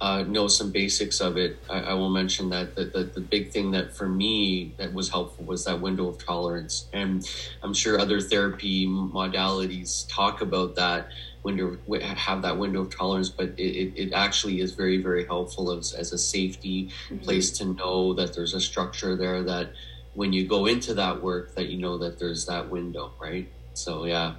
uh, 0.00 0.22
know 0.22 0.48
some 0.48 0.70
basics 0.70 1.20
of 1.20 1.36
it, 1.36 1.58
I, 1.68 1.80
I 1.80 1.94
will 1.94 2.08
mention 2.08 2.48
that 2.50 2.74
the, 2.74 2.84
the, 2.86 3.04
the, 3.04 3.20
big 3.20 3.50
thing 3.50 3.72
that 3.72 3.94
for 3.94 4.08
me 4.08 4.72
that 4.78 4.94
was 4.94 5.10
helpful 5.10 5.44
was 5.44 5.66
that 5.66 5.80
window 5.80 6.08
of 6.08 6.24
tolerance. 6.24 6.86
And 6.92 7.28
I'm 7.62 7.74
sure 7.74 8.00
other 8.00 8.18
therapy 8.18 8.86
modalities 8.86 10.08
talk 10.08 10.40
about 10.40 10.76
that 10.76 11.08
window, 11.42 11.76
have 12.00 12.42
that 12.42 12.58
window 12.58 12.82
of 12.82 12.94
tolerance, 12.94 13.28
but 13.28 13.48
it, 13.58 13.92
it, 13.96 14.12
actually 14.12 14.60
is 14.60 14.72
very, 14.72 14.98
very 14.98 15.24
helpful 15.24 15.72
as, 15.72 15.92
as 15.92 16.12
a 16.12 16.18
safety 16.18 16.90
mm-hmm. 17.08 17.18
place 17.18 17.50
to 17.50 17.64
know 17.64 18.12
that 18.14 18.34
there's 18.34 18.54
a 18.54 18.60
structure 18.60 19.16
there 19.16 19.42
that 19.42 19.72
when 20.14 20.32
you 20.32 20.46
go 20.46 20.66
into 20.66 20.94
that 20.94 21.22
work 21.22 21.54
that 21.54 21.68
you 21.68 21.78
know 21.78 21.98
that 21.98 22.18
there's 22.18 22.46
that 22.46 22.68
window, 22.68 23.12
right? 23.20 23.48
So 23.74 24.04
yeah. 24.04 24.34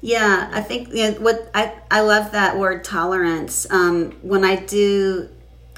Yeah, 0.00 0.50
I 0.52 0.60
think 0.60 0.88
you 0.92 1.10
know, 1.10 1.12
what 1.20 1.50
I 1.54 1.74
I 1.90 2.00
love 2.00 2.32
that 2.32 2.56
word 2.58 2.84
tolerance. 2.84 3.66
Um, 3.70 4.12
when 4.22 4.44
I 4.44 4.56
do, 4.56 5.28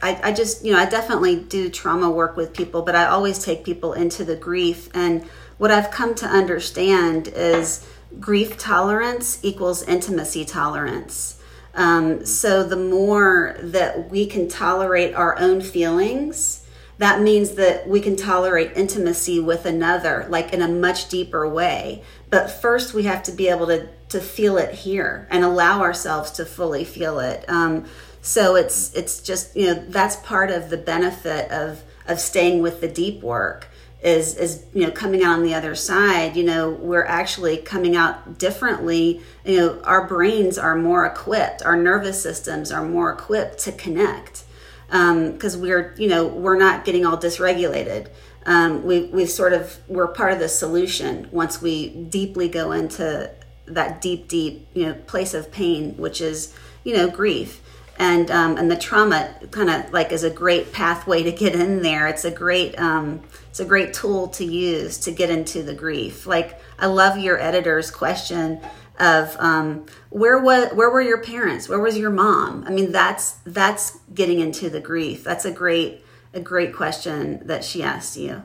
I, 0.03 0.21
I 0.25 0.33
just 0.33 0.65
you 0.65 0.73
know 0.73 0.79
I 0.79 0.87
definitely 0.87 1.37
do 1.37 1.69
trauma 1.69 2.11
work 2.11 2.37
with 2.37 2.55
people, 2.55 2.83
but 2.83 2.95
I 2.95 3.07
always 3.07 3.45
take 3.45 3.65
people 3.65 3.93
into 3.93 4.25
the 4.25 4.37
grief. 4.37 4.89
And 4.95 5.25
what 5.59 5.71
I've 5.71 5.91
come 5.91 6.15
to 6.17 6.27
understand 6.27 7.29
is 7.29 7.87
grief 8.21 8.57
tolerance 8.59 9.39
equals 9.43 9.83
intimacy 9.83 10.45
tolerance. 10.45 11.41
Um, 11.75 12.25
so 12.25 12.65
the 12.65 12.77
more 12.77 13.57
that 13.61 14.11
we 14.11 14.27
can 14.27 14.49
tolerate 14.49 15.15
our 15.15 15.39
own 15.39 15.61
feelings, 15.61 16.67
that 16.99 17.21
means 17.21 17.53
that 17.53 17.87
we 17.87 18.01
can 18.01 18.17
tolerate 18.17 18.73
intimacy 18.77 19.39
with 19.39 19.67
another, 19.67 20.27
like 20.29 20.53
in 20.53 20.63
a 20.63 20.69
much 20.69 21.09
deeper 21.09 21.49
way. 21.49 22.03
But 22.31 22.49
first, 22.49 22.95
we 22.95 23.05
have 23.05 23.23
to 23.25 23.33
be 23.33 23.49
able 23.49 23.67
to 23.67 23.89
to 24.09 24.21
feel 24.21 24.57
it 24.57 24.75
here 24.75 25.29
and 25.31 25.45
allow 25.45 25.83
ourselves 25.83 26.31
to 26.33 26.45
fully 26.47 26.85
feel 26.85 27.21
it. 27.21 27.45
Um, 27.49 27.85
So 28.21 28.57
it's 28.57 28.93
it's 28.95 29.23
just 29.23 29.55
you 29.57 29.67
know 29.67 29.85
that's 29.89 30.17
part 30.17 30.51
of 30.51 30.71
the 30.71 30.77
benefit 30.77 31.51
of 31.51 31.83
of 32.07 32.19
staying 32.19 32.63
with 32.63 32.81
the 32.81 32.89
deep 32.89 33.23
work 33.23 33.69
is 34.03 34.37
is 34.37 34.65
you 34.73 34.85
know 34.85 34.93
coming 34.93 35.25
out 35.25 35.33
on 35.33 35.43
the 35.43 35.55
other 35.55 35.75
side 35.75 36.37
you 36.37 36.45
know 36.45 36.71
we're 36.71 37.05
actually 37.05 37.57
coming 37.57 37.97
out 37.97 38.39
differently. 38.39 39.21
You 39.45 39.57
know 39.57 39.81
our 39.83 40.07
brains 40.07 40.57
are 40.59 40.77
more 40.77 41.05
equipped. 41.05 41.63
Our 41.63 41.77
nervous 41.77 42.23
systems 42.23 42.71
are 42.71 42.85
more 42.85 43.13
equipped 43.13 43.59
to 43.61 43.73
connect 43.73 44.45
because 44.87 45.55
um, 45.55 45.61
we're 45.61 45.95
you 45.99 46.09
know 46.09 46.27
we're 46.27 46.59
not 46.59 46.85
getting 46.85 47.05
all 47.05 47.17
dysregulated. 47.17 48.09
Um, 48.47 48.85
we 48.85 49.07
we 49.07 49.27
sort 49.27 49.53
of 49.53 49.79
we're 49.89 50.09
part 50.09 50.33
of 50.33 50.39
the 50.39 50.49
solution 50.49 51.29
once 51.33 51.61
we 51.61 51.89
deeply 51.89 52.49
go 52.49 52.73
into 52.73 53.31
that 53.67 54.01
deep 54.01 54.29
deep 54.29 54.67
you 54.75 54.87
know 54.87 54.95
place 54.95 55.35
of 55.35 55.53
pain 55.53 55.95
which 55.99 56.23
is 56.23 56.55
you 56.85 56.97
know 56.97 57.11
grief 57.11 57.61
and 57.99 58.31
um, 58.31 58.57
and 58.57 58.71
the 58.71 58.77
trauma 58.77 59.35
kind 59.51 59.69
of 59.69 59.93
like 59.93 60.13
is 60.13 60.23
a 60.23 60.31
great 60.31 60.73
pathway 60.73 61.23
to 61.25 61.33
get 61.33 61.55
in 61.55 61.83
there. 61.83 62.07
It's 62.07 62.25
a 62.25 62.31
great 62.31 62.79
um, 62.79 63.21
it's 63.51 63.61
a 63.61 63.65
great 63.65 63.93
tool 63.93 64.29
to 64.29 64.45
use 64.45 64.99
to 64.99 65.11
get 65.11 65.31
into 65.31 65.63
the 65.63 65.75
grief. 65.75 66.27
Like 66.27 66.61
I 66.79 66.87
love 66.87 67.19
your 67.19 67.41
editor's 67.41 67.91
question 67.91 68.61
of 69.01 69.37
um, 69.41 69.87
where 70.11 70.39
was 70.39 70.73
where 70.73 70.91
were 70.91 71.03
your 71.03 71.23
parents? 71.23 71.69
Where 71.69 71.81
was 71.81 71.99
your 71.99 72.11
mom? 72.11 72.65
I 72.67 72.71
mean 72.71 72.93
that's 72.93 73.33
that's 73.45 73.99
getting 74.15 74.39
into 74.39 74.71
the 74.71 74.81
grief. 74.81 75.25
That's 75.25 75.45
a 75.45 75.51
great 75.51 76.05
a 76.33 76.41
great 76.41 76.73
question 76.73 77.47
that 77.47 77.65
she 77.65 77.83
asked 77.83 78.17
you. 78.17 78.43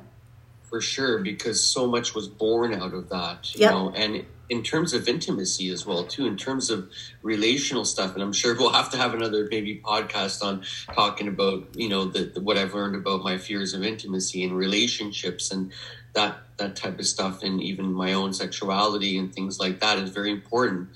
For 0.73 0.81
sure, 0.81 1.19
because 1.19 1.63
so 1.63 1.85
much 1.85 2.15
was 2.15 2.27
born 2.27 2.73
out 2.73 2.95
of 2.95 3.09
that, 3.09 3.53
you 3.53 3.61
yep. 3.61 3.73
know, 3.73 3.93
and 3.95 4.25
in 4.49 4.63
terms 4.63 4.91
of 4.91 5.07
intimacy 5.07 5.69
as 5.69 5.85
well 5.85 6.03
too 6.03 6.25
in 6.25 6.35
terms 6.35 6.69
of 6.69 6.89
relational 7.21 7.85
stuff 7.85 8.13
and 8.13 8.21
i'm 8.21 8.33
sure 8.33 8.55
we'll 8.55 8.73
have 8.73 8.91
to 8.91 8.97
have 8.97 9.13
another 9.13 9.47
maybe 9.49 9.79
podcast 9.83 10.43
on 10.43 10.63
talking 10.93 11.27
about 11.27 11.65
you 11.75 11.87
know 11.87 12.05
the, 12.05 12.25
the, 12.25 12.41
what 12.41 12.57
i've 12.57 12.73
learned 12.73 12.95
about 12.95 13.23
my 13.23 13.37
fears 13.37 13.73
of 13.73 13.83
intimacy 13.83 14.43
and 14.43 14.55
relationships 14.55 15.49
and 15.49 15.71
that 16.13 16.37
that 16.57 16.75
type 16.75 16.99
of 16.99 17.05
stuff 17.05 17.41
and 17.41 17.61
even 17.61 17.93
my 17.93 18.11
own 18.11 18.33
sexuality 18.33 19.17
and 19.17 19.33
things 19.33 19.59
like 19.59 19.79
that 19.79 19.97
is 19.97 20.09
very 20.09 20.31
important 20.31 20.89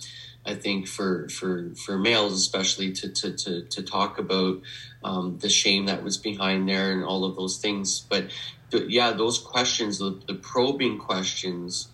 I 0.48 0.56
think 0.56 0.88
for 0.88 1.28
for 1.30 1.76
for 1.76 1.98
males 1.98 2.34
especially 2.34 2.94
to 2.94 3.10
to 3.10 3.34
to, 3.34 3.62
to 3.64 3.84
talk 3.84 4.18
about 4.18 4.62
um, 5.04 5.38
the 5.40 5.50
shame 5.50 5.86
that 5.86 6.04
was 6.04 6.18
behind 6.18 6.68
there 6.68 6.92
and 6.92 7.04
all 7.04 7.26
of 7.26 7.36
those 7.36 7.58
things. 7.58 8.00
But, 8.00 8.32
yeah, 8.72 9.12
those 9.12 9.40
questions, 9.40 10.00
the, 10.00 10.20
the 10.28 10.34
probing 10.34 10.98
questions, 10.98 11.88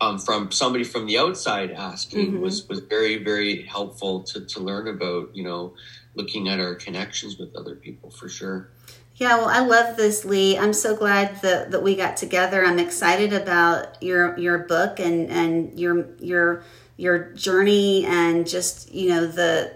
um, 0.00 0.18
from 0.18 0.50
somebody 0.50 0.84
from 0.84 1.06
the 1.06 1.18
outside 1.18 1.70
asking 1.70 2.32
mm-hmm. 2.32 2.40
was 2.40 2.68
was 2.68 2.80
very 2.80 3.22
very 3.22 3.62
helpful 3.62 4.22
to 4.24 4.44
to 4.44 4.60
learn 4.60 4.88
about 4.88 5.34
you 5.34 5.42
know 5.42 5.74
looking 6.14 6.48
at 6.48 6.60
our 6.60 6.74
connections 6.74 7.38
with 7.38 7.54
other 7.56 7.74
people 7.74 8.10
for 8.10 8.28
sure. 8.28 8.70
Yeah, 9.16 9.38
well, 9.38 9.48
I 9.48 9.60
love 9.60 9.96
this, 9.96 10.26
Lee. 10.26 10.58
I'm 10.58 10.74
so 10.74 10.94
glad 10.94 11.40
that, 11.40 11.70
that 11.70 11.82
we 11.82 11.96
got 11.96 12.18
together. 12.18 12.62
I'm 12.62 12.78
excited 12.78 13.32
about 13.32 14.02
your 14.02 14.38
your 14.38 14.58
book 14.58 15.00
and 15.00 15.30
and 15.30 15.78
your 15.80 16.08
your 16.18 16.62
your 16.96 17.32
journey 17.34 18.04
and 18.06 18.46
just 18.46 18.92
you 18.92 19.08
know 19.10 19.26
the 19.26 19.72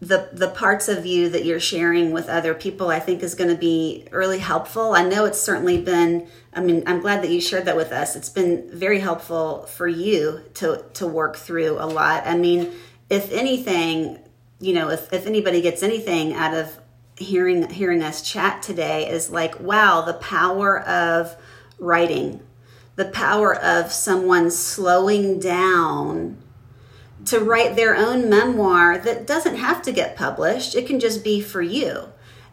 the 0.00 0.28
the 0.32 0.48
parts 0.48 0.88
of 0.88 1.06
you 1.06 1.28
that 1.28 1.44
you're 1.44 1.60
sharing 1.60 2.10
with 2.10 2.28
other 2.28 2.54
people 2.54 2.88
i 2.88 2.98
think 2.98 3.22
is 3.22 3.36
going 3.36 3.48
to 3.48 3.56
be 3.56 4.04
really 4.10 4.40
helpful. 4.40 4.94
I 4.94 5.04
know 5.04 5.24
it's 5.24 5.40
certainly 5.40 5.80
been 5.80 6.26
i 6.52 6.60
mean 6.60 6.82
i'm 6.86 7.00
glad 7.00 7.22
that 7.22 7.30
you 7.30 7.40
shared 7.40 7.66
that 7.66 7.76
with 7.76 7.92
us. 7.92 8.16
It's 8.16 8.28
been 8.28 8.68
very 8.72 8.98
helpful 8.98 9.66
for 9.66 9.86
you 9.86 10.42
to 10.54 10.84
to 10.94 11.06
work 11.06 11.36
through 11.36 11.78
a 11.78 11.86
lot. 11.86 12.26
I 12.26 12.36
mean 12.36 12.72
if 13.08 13.30
anything 13.30 14.18
you 14.58 14.74
know 14.74 14.90
if, 14.90 15.12
if 15.12 15.26
anybody 15.26 15.60
gets 15.60 15.82
anything 15.84 16.34
out 16.34 16.54
of 16.54 16.78
hearing 17.16 17.70
hearing 17.70 18.02
us 18.02 18.22
chat 18.22 18.62
today 18.62 19.08
is 19.08 19.30
like 19.30 19.60
wow 19.60 20.02
the 20.02 20.14
power 20.14 20.80
of 20.80 21.36
writing 21.78 22.40
the 22.96 23.06
power 23.06 23.54
of 23.54 23.90
someone 23.90 24.50
slowing 24.50 25.38
down 25.38 26.36
to 27.24 27.38
write 27.38 27.76
their 27.76 27.96
own 27.96 28.28
memoir 28.28 28.98
that 28.98 29.26
doesn't 29.26 29.56
have 29.56 29.80
to 29.82 29.92
get 29.92 30.16
published. 30.16 30.74
It 30.74 30.86
can 30.86 31.00
just 31.00 31.22
be 31.22 31.40
for 31.40 31.62
you. 31.62 32.08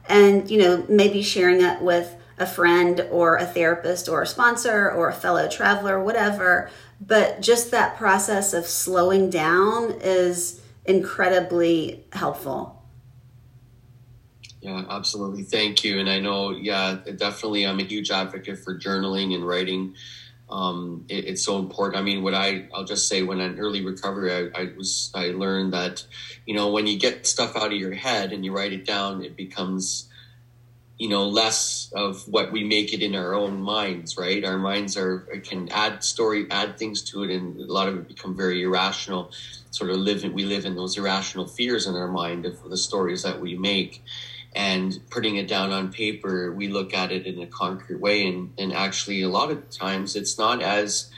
And, 0.08 0.50
you 0.50 0.60
know, 0.60 0.86
maybe 0.88 1.22
sharing 1.22 1.62
it 1.62 1.82
with 1.82 2.16
a 2.38 2.46
friend 2.46 3.02
or 3.12 3.36
a 3.36 3.46
therapist 3.46 4.08
or 4.08 4.22
a 4.22 4.28
sponsor 4.28 4.90
or 4.90 5.10
a 5.10 5.14
fellow 5.14 5.50
traveler, 5.50 6.02
whatever. 6.02 6.70
But 7.02 7.42
just 7.42 7.72
that 7.72 7.98
process 7.98 8.54
of 8.54 8.66
slowing 8.66 9.30
down 9.30 9.96
is 10.02 10.62
incredibly 10.86 12.06
helpful. 12.14 12.82
Yeah, 14.62 14.84
absolutely. 14.90 15.44
Thank 15.44 15.84
you. 15.84 16.00
And 16.00 16.10
I 16.10 16.20
know, 16.20 16.52
yeah, 16.52 16.98
definitely, 17.16 17.66
I'm 17.66 17.80
a 17.80 17.84
huge 17.84 18.12
advocate 18.12 18.60
for 18.60 18.78
journaling 18.78 19.34
and 19.34 19.48
writing 19.48 19.96
um, 20.50 21.06
it, 21.10 21.26
it's 21.26 21.44
so 21.44 21.60
important. 21.60 21.98
I 21.98 22.02
mean, 22.02 22.24
what 22.24 22.34
I 22.34 22.68
I'll 22.74 22.86
just 22.86 23.08
say 23.08 23.22
when 23.22 23.40
in 23.40 23.60
early 23.60 23.84
recovery, 23.84 24.34
I, 24.34 24.62
I, 24.62 24.72
was 24.76 25.12
I 25.14 25.28
learned 25.28 25.74
that 25.74 26.04
you 26.46 26.56
know 26.56 26.72
when 26.72 26.88
you 26.88 26.98
get 26.98 27.28
stuff 27.28 27.56
out 27.56 27.68
of 27.68 27.80
your 27.80 27.94
head 27.94 28.34
and 28.34 28.44
you 28.44 28.56
write 28.56 28.74
it 28.74 28.86
down, 28.86 29.24
it 29.24 29.36
becomes 29.36 30.08
you 30.98 31.08
know 31.08 31.28
less 31.28 31.92
of 31.94 32.28
what 32.28 32.52
we 32.52 32.64
make 32.64 32.94
it 32.94 33.02
in 33.02 33.16
our 33.16 33.34
own 33.34 33.62
minds. 33.62 34.18
Right, 34.18 34.44
our 34.44 34.58
minds 34.58 34.98
are 34.98 35.20
can 35.44 35.70
add 35.70 36.04
story, 36.04 36.48
add 36.50 36.78
things 36.78 37.04
to 37.12 37.24
it, 37.24 37.30
and 37.30 37.60
a 37.60 37.72
lot 37.72 37.88
of 37.88 37.96
it 37.98 38.08
become 38.08 38.36
very 38.36 38.64
irrational. 38.64 39.32
Sort 39.72 39.92
of 39.92 39.98
live 39.98 40.24
we 40.34 40.46
live 40.46 40.66
in 40.66 40.76
those 40.76 40.98
irrational 40.98 41.48
fears 41.48 41.86
in 41.86 41.96
our 41.96 42.08
mind 42.08 42.46
of 42.46 42.62
the 42.68 42.78
stories 42.78 43.22
that 43.22 43.40
we 43.40 43.56
make 43.56 44.04
and 44.56 45.00
putting 45.10 45.36
it 45.36 45.48
down 45.48 45.72
on 45.72 45.92
paper, 45.92 46.52
we 46.52 46.68
look 46.68 46.94
at 46.94 47.12
it 47.12 47.26
in 47.26 47.40
a 47.42 47.48
concrete 47.48 48.00
way. 48.00 48.28
And, 48.28 48.54
and 48.58 48.74
actually, 48.74 49.22
a 49.22 49.30
lot 49.30 49.52
of 49.52 49.70
times, 49.70 50.16
it's 50.16 50.38
not 50.38 50.62
as 50.62 51.12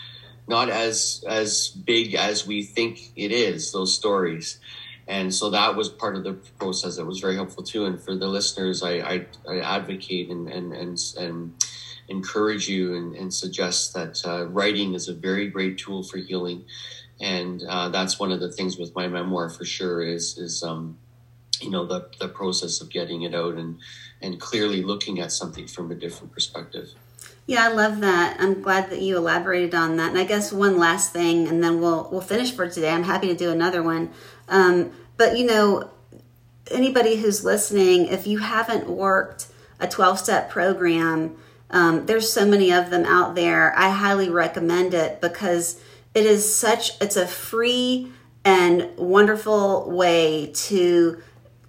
not 0.48 0.70
as 0.70 1.24
as 1.28 1.70
big 1.70 2.16
as 2.16 2.46
we 2.46 2.64
think 2.64 3.12
it 3.16 3.32
is. 3.32 3.72
Those 3.72 3.94
stories, 3.94 4.60
and 5.08 5.34
so 5.34 5.50
that 5.52 5.76
was 5.76 5.90
part 5.90 6.16
of 6.16 6.24
the 6.24 6.34
process 6.34 6.98
that 6.98 7.06
was 7.06 7.20
very 7.20 7.36
helpful 7.36 7.64
too. 7.64 7.86
And 7.86 8.02
for 8.02 8.16
the 8.16 8.28
listeners, 8.28 8.84
I 8.84 8.94
I, 9.00 9.26
I 9.48 9.60
advocate 9.60 10.30
and 10.30 10.50
and 10.50 10.74
and, 10.74 11.00
and 11.18 11.54
encourage 12.10 12.68
you 12.68 12.96
and, 12.96 13.16
and 13.16 13.34
suggest 13.34 13.94
that 13.94 14.22
uh, 14.26 14.46
writing 14.48 14.94
is 14.94 15.08
a 15.08 15.14
very 15.14 15.48
great 15.48 15.78
tool 15.78 16.04
for 16.04 16.18
healing. 16.18 16.66
And 17.22 17.64
uh, 17.68 17.90
that's 17.90 18.20
one 18.20 18.32
of 18.32 18.40
the 18.40 18.52
things 18.52 18.78
with 18.78 18.96
my 18.96 19.08
memoir 19.08 19.50
for 19.50 19.64
sure 19.64 20.02
is 20.02 20.38
is 20.38 20.64
um, 20.64 20.98
you 21.62 21.70
know 21.70 21.86
the 21.86 22.10
the 22.20 22.28
process 22.28 22.82
of 22.82 22.90
getting 22.90 23.22
it 23.22 23.34
out 23.34 23.56
and 23.56 23.80
and 24.22 24.40
clearly 24.40 24.84
looking 24.84 25.20
at 25.20 25.32
something 25.32 25.68
from 25.68 25.92
a 25.92 25.96
different 25.96 26.34
perspective. 26.34 26.90
Yeah, 27.48 27.66
I 27.66 27.70
love 27.70 28.00
that. 28.02 28.38
I'm 28.40 28.62
glad 28.62 28.90
that 28.92 29.02
you 29.02 29.18
elaborated 29.18 29.74
on 29.74 29.98
that. 29.98 30.12
And 30.12 30.20
I 30.20 30.24
guess 30.24 30.54
one 30.54 30.78
last 30.78 31.12
thing, 31.12 31.48
and 31.48 31.64
then 31.64 31.82
we'll 31.82 32.08
we'll 32.12 32.22
finish 32.22 32.52
for 32.52 32.70
today. 32.70 32.92
I'm 32.92 33.04
happy 33.04 33.28
to 33.28 33.36
do 33.36 33.52
another 33.52 33.82
one. 33.82 34.12
Um, 34.48 34.92
but 35.18 35.38
you 35.38 35.46
know, 35.46 35.90
anybody 36.70 37.18
who's 37.18 37.44
listening, 37.44 38.08
if 38.08 38.28
you 38.28 38.40
haven't 38.40 38.88
worked 38.88 39.48
a 39.80 39.88
12 39.88 40.20
step 40.20 40.50
program, 40.50 41.36
um, 41.72 42.06
there's 42.06 42.32
so 42.32 42.46
many 42.46 42.72
of 42.72 42.90
them 42.90 43.06
out 43.06 43.36
there. 43.36 43.78
I 43.78 43.90
highly 43.90 44.30
recommend 44.30 44.94
it 44.94 45.22
because 45.22 45.82
it 46.14 46.26
is 46.26 46.54
such 46.54 47.02
it's 47.02 47.16
a 47.16 47.26
free 47.26 48.12
and 48.44 48.90
wonderful 48.98 49.90
way 49.90 50.52
to 50.54 51.22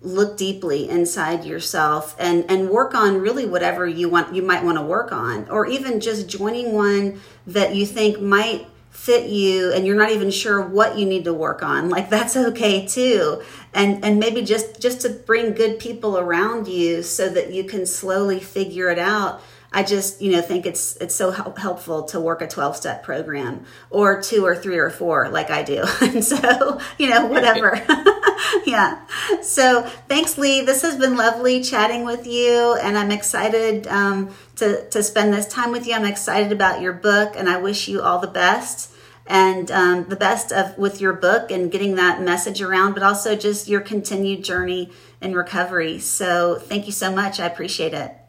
look 0.02 0.36
deeply 0.36 0.88
inside 0.88 1.44
yourself 1.44 2.16
and 2.18 2.44
and 2.50 2.68
work 2.68 2.94
on 2.94 3.20
really 3.20 3.46
whatever 3.46 3.86
you 3.86 4.08
want 4.08 4.34
you 4.34 4.42
might 4.42 4.64
want 4.64 4.76
to 4.76 4.82
work 4.82 5.12
on 5.12 5.48
or 5.48 5.66
even 5.66 6.00
just 6.00 6.28
joining 6.28 6.72
one 6.72 7.20
that 7.46 7.74
you 7.74 7.86
think 7.86 8.20
might 8.20 8.66
fit 8.92 9.28
you 9.28 9.72
and 9.72 9.86
you're 9.86 9.96
not 9.96 10.10
even 10.10 10.30
sure 10.30 10.60
what 10.60 10.98
you 10.98 11.06
need 11.06 11.24
to 11.24 11.32
work 11.32 11.62
on 11.62 11.88
like 11.88 12.10
that's 12.10 12.36
okay 12.36 12.86
too. 12.86 13.42
And 13.72 14.04
and 14.04 14.20
maybe 14.20 14.42
just 14.42 14.80
just 14.80 15.00
to 15.00 15.08
bring 15.08 15.54
good 15.54 15.78
people 15.78 16.18
around 16.18 16.68
you 16.68 17.02
so 17.02 17.28
that 17.30 17.52
you 17.52 17.64
can 17.64 17.86
slowly 17.86 18.38
figure 18.38 18.90
it 18.90 18.98
out 18.98 19.40
I 19.72 19.82
just, 19.82 20.20
you 20.20 20.32
know, 20.32 20.42
think 20.42 20.66
it's 20.66 20.96
it's 20.96 21.14
so 21.14 21.30
help, 21.30 21.58
helpful 21.58 22.04
to 22.04 22.20
work 22.20 22.42
a 22.42 22.48
12 22.48 22.76
step 22.76 23.02
program 23.02 23.64
or 23.90 24.20
two 24.20 24.44
or 24.44 24.54
three 24.54 24.78
or 24.78 24.90
four 24.90 25.30
like 25.30 25.50
I 25.50 25.62
do. 25.62 25.84
and 26.00 26.24
so, 26.24 26.80
you 26.98 27.08
know, 27.08 27.26
whatever. 27.26 27.82
yeah. 28.66 29.06
So 29.40 29.82
thanks, 30.08 30.36
Lee. 30.36 30.62
This 30.62 30.82
has 30.82 30.96
been 30.96 31.16
lovely 31.16 31.62
chatting 31.62 32.04
with 32.04 32.26
you, 32.26 32.74
and 32.82 32.98
I'm 32.98 33.10
excited 33.10 33.86
um, 33.86 34.34
to 34.56 34.88
to 34.90 35.02
spend 35.02 35.32
this 35.32 35.46
time 35.46 35.72
with 35.72 35.86
you. 35.86 35.94
I'm 35.94 36.04
excited 36.04 36.52
about 36.52 36.80
your 36.80 36.92
book, 36.92 37.34
and 37.36 37.48
I 37.48 37.56
wish 37.58 37.88
you 37.88 38.02
all 38.02 38.18
the 38.18 38.26
best 38.26 38.90
and 39.26 39.70
um, 39.70 40.04
the 40.08 40.16
best 40.16 40.52
of 40.52 40.76
with 40.76 41.00
your 41.00 41.12
book 41.12 41.50
and 41.50 41.70
getting 41.70 41.94
that 41.94 42.20
message 42.20 42.60
around, 42.60 42.94
but 42.94 43.02
also 43.02 43.36
just 43.36 43.68
your 43.68 43.80
continued 43.80 44.44
journey 44.44 44.90
in 45.20 45.34
recovery. 45.34 45.98
So 45.98 46.58
thank 46.58 46.86
you 46.86 46.92
so 46.92 47.14
much. 47.14 47.40
I 47.40 47.46
appreciate 47.46 47.94
it. 47.94 48.21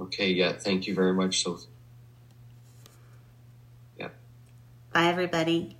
Okay. 0.00 0.30
Yeah. 0.30 0.52
Thank 0.52 0.86
you 0.86 0.94
very 0.94 1.12
much, 1.12 1.42
Sophie. 1.42 1.66
Yeah. 3.98 4.08
Bye, 4.92 5.06
everybody. 5.06 5.78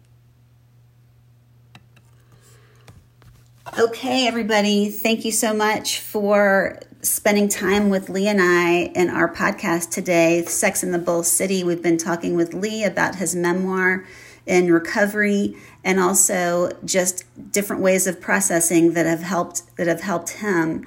Okay, 3.78 4.26
everybody, 4.26 4.88
thank 4.88 5.24
you 5.24 5.30
so 5.30 5.52
much 5.52 6.00
for 6.00 6.80
spending 7.02 7.48
time 7.48 7.90
with 7.90 8.08
Lee 8.08 8.26
and 8.26 8.40
I 8.40 8.90
in 8.94 9.08
our 9.10 9.32
podcast 9.32 9.90
today, 9.90 10.44
Sex 10.46 10.82
in 10.82 10.90
the 10.90 10.98
Bull 10.98 11.22
City. 11.22 11.62
We've 11.62 11.82
been 11.82 11.98
talking 11.98 12.34
with 12.34 12.54
Lee 12.54 12.82
about 12.82 13.16
his 13.16 13.36
memoir 13.36 14.04
in 14.46 14.72
recovery 14.72 15.54
and 15.84 16.00
also 16.00 16.70
just 16.84 17.24
different 17.52 17.82
ways 17.82 18.06
of 18.06 18.20
processing 18.20 18.94
that 18.94 19.06
have 19.06 19.22
helped 19.22 19.76
that 19.76 19.86
have 19.86 20.00
helped 20.00 20.30
him. 20.30 20.86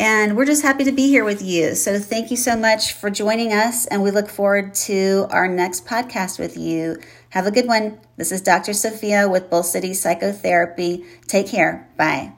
And 0.00 0.34
we're 0.34 0.46
just 0.46 0.62
happy 0.62 0.84
to 0.84 0.92
be 0.92 1.08
here 1.08 1.24
with 1.24 1.42
you. 1.42 1.74
So 1.74 1.98
thank 1.98 2.30
you 2.30 2.36
so 2.38 2.56
much 2.56 2.94
for 2.94 3.10
joining 3.10 3.52
us 3.52 3.84
and 3.86 4.02
we 4.02 4.10
look 4.10 4.30
forward 4.30 4.72
to 4.86 5.26
our 5.28 5.46
next 5.46 5.84
podcast 5.84 6.38
with 6.38 6.56
you. 6.56 6.96
Have 7.28 7.46
a 7.46 7.50
good 7.50 7.66
one. 7.66 8.00
This 8.16 8.32
is 8.32 8.40
Dr. 8.40 8.72
Sophia 8.72 9.28
with 9.28 9.50
Bull 9.50 9.62
City 9.62 9.92
Psychotherapy. 9.92 11.04
Take 11.26 11.48
care. 11.48 11.86
Bye. 11.98 12.32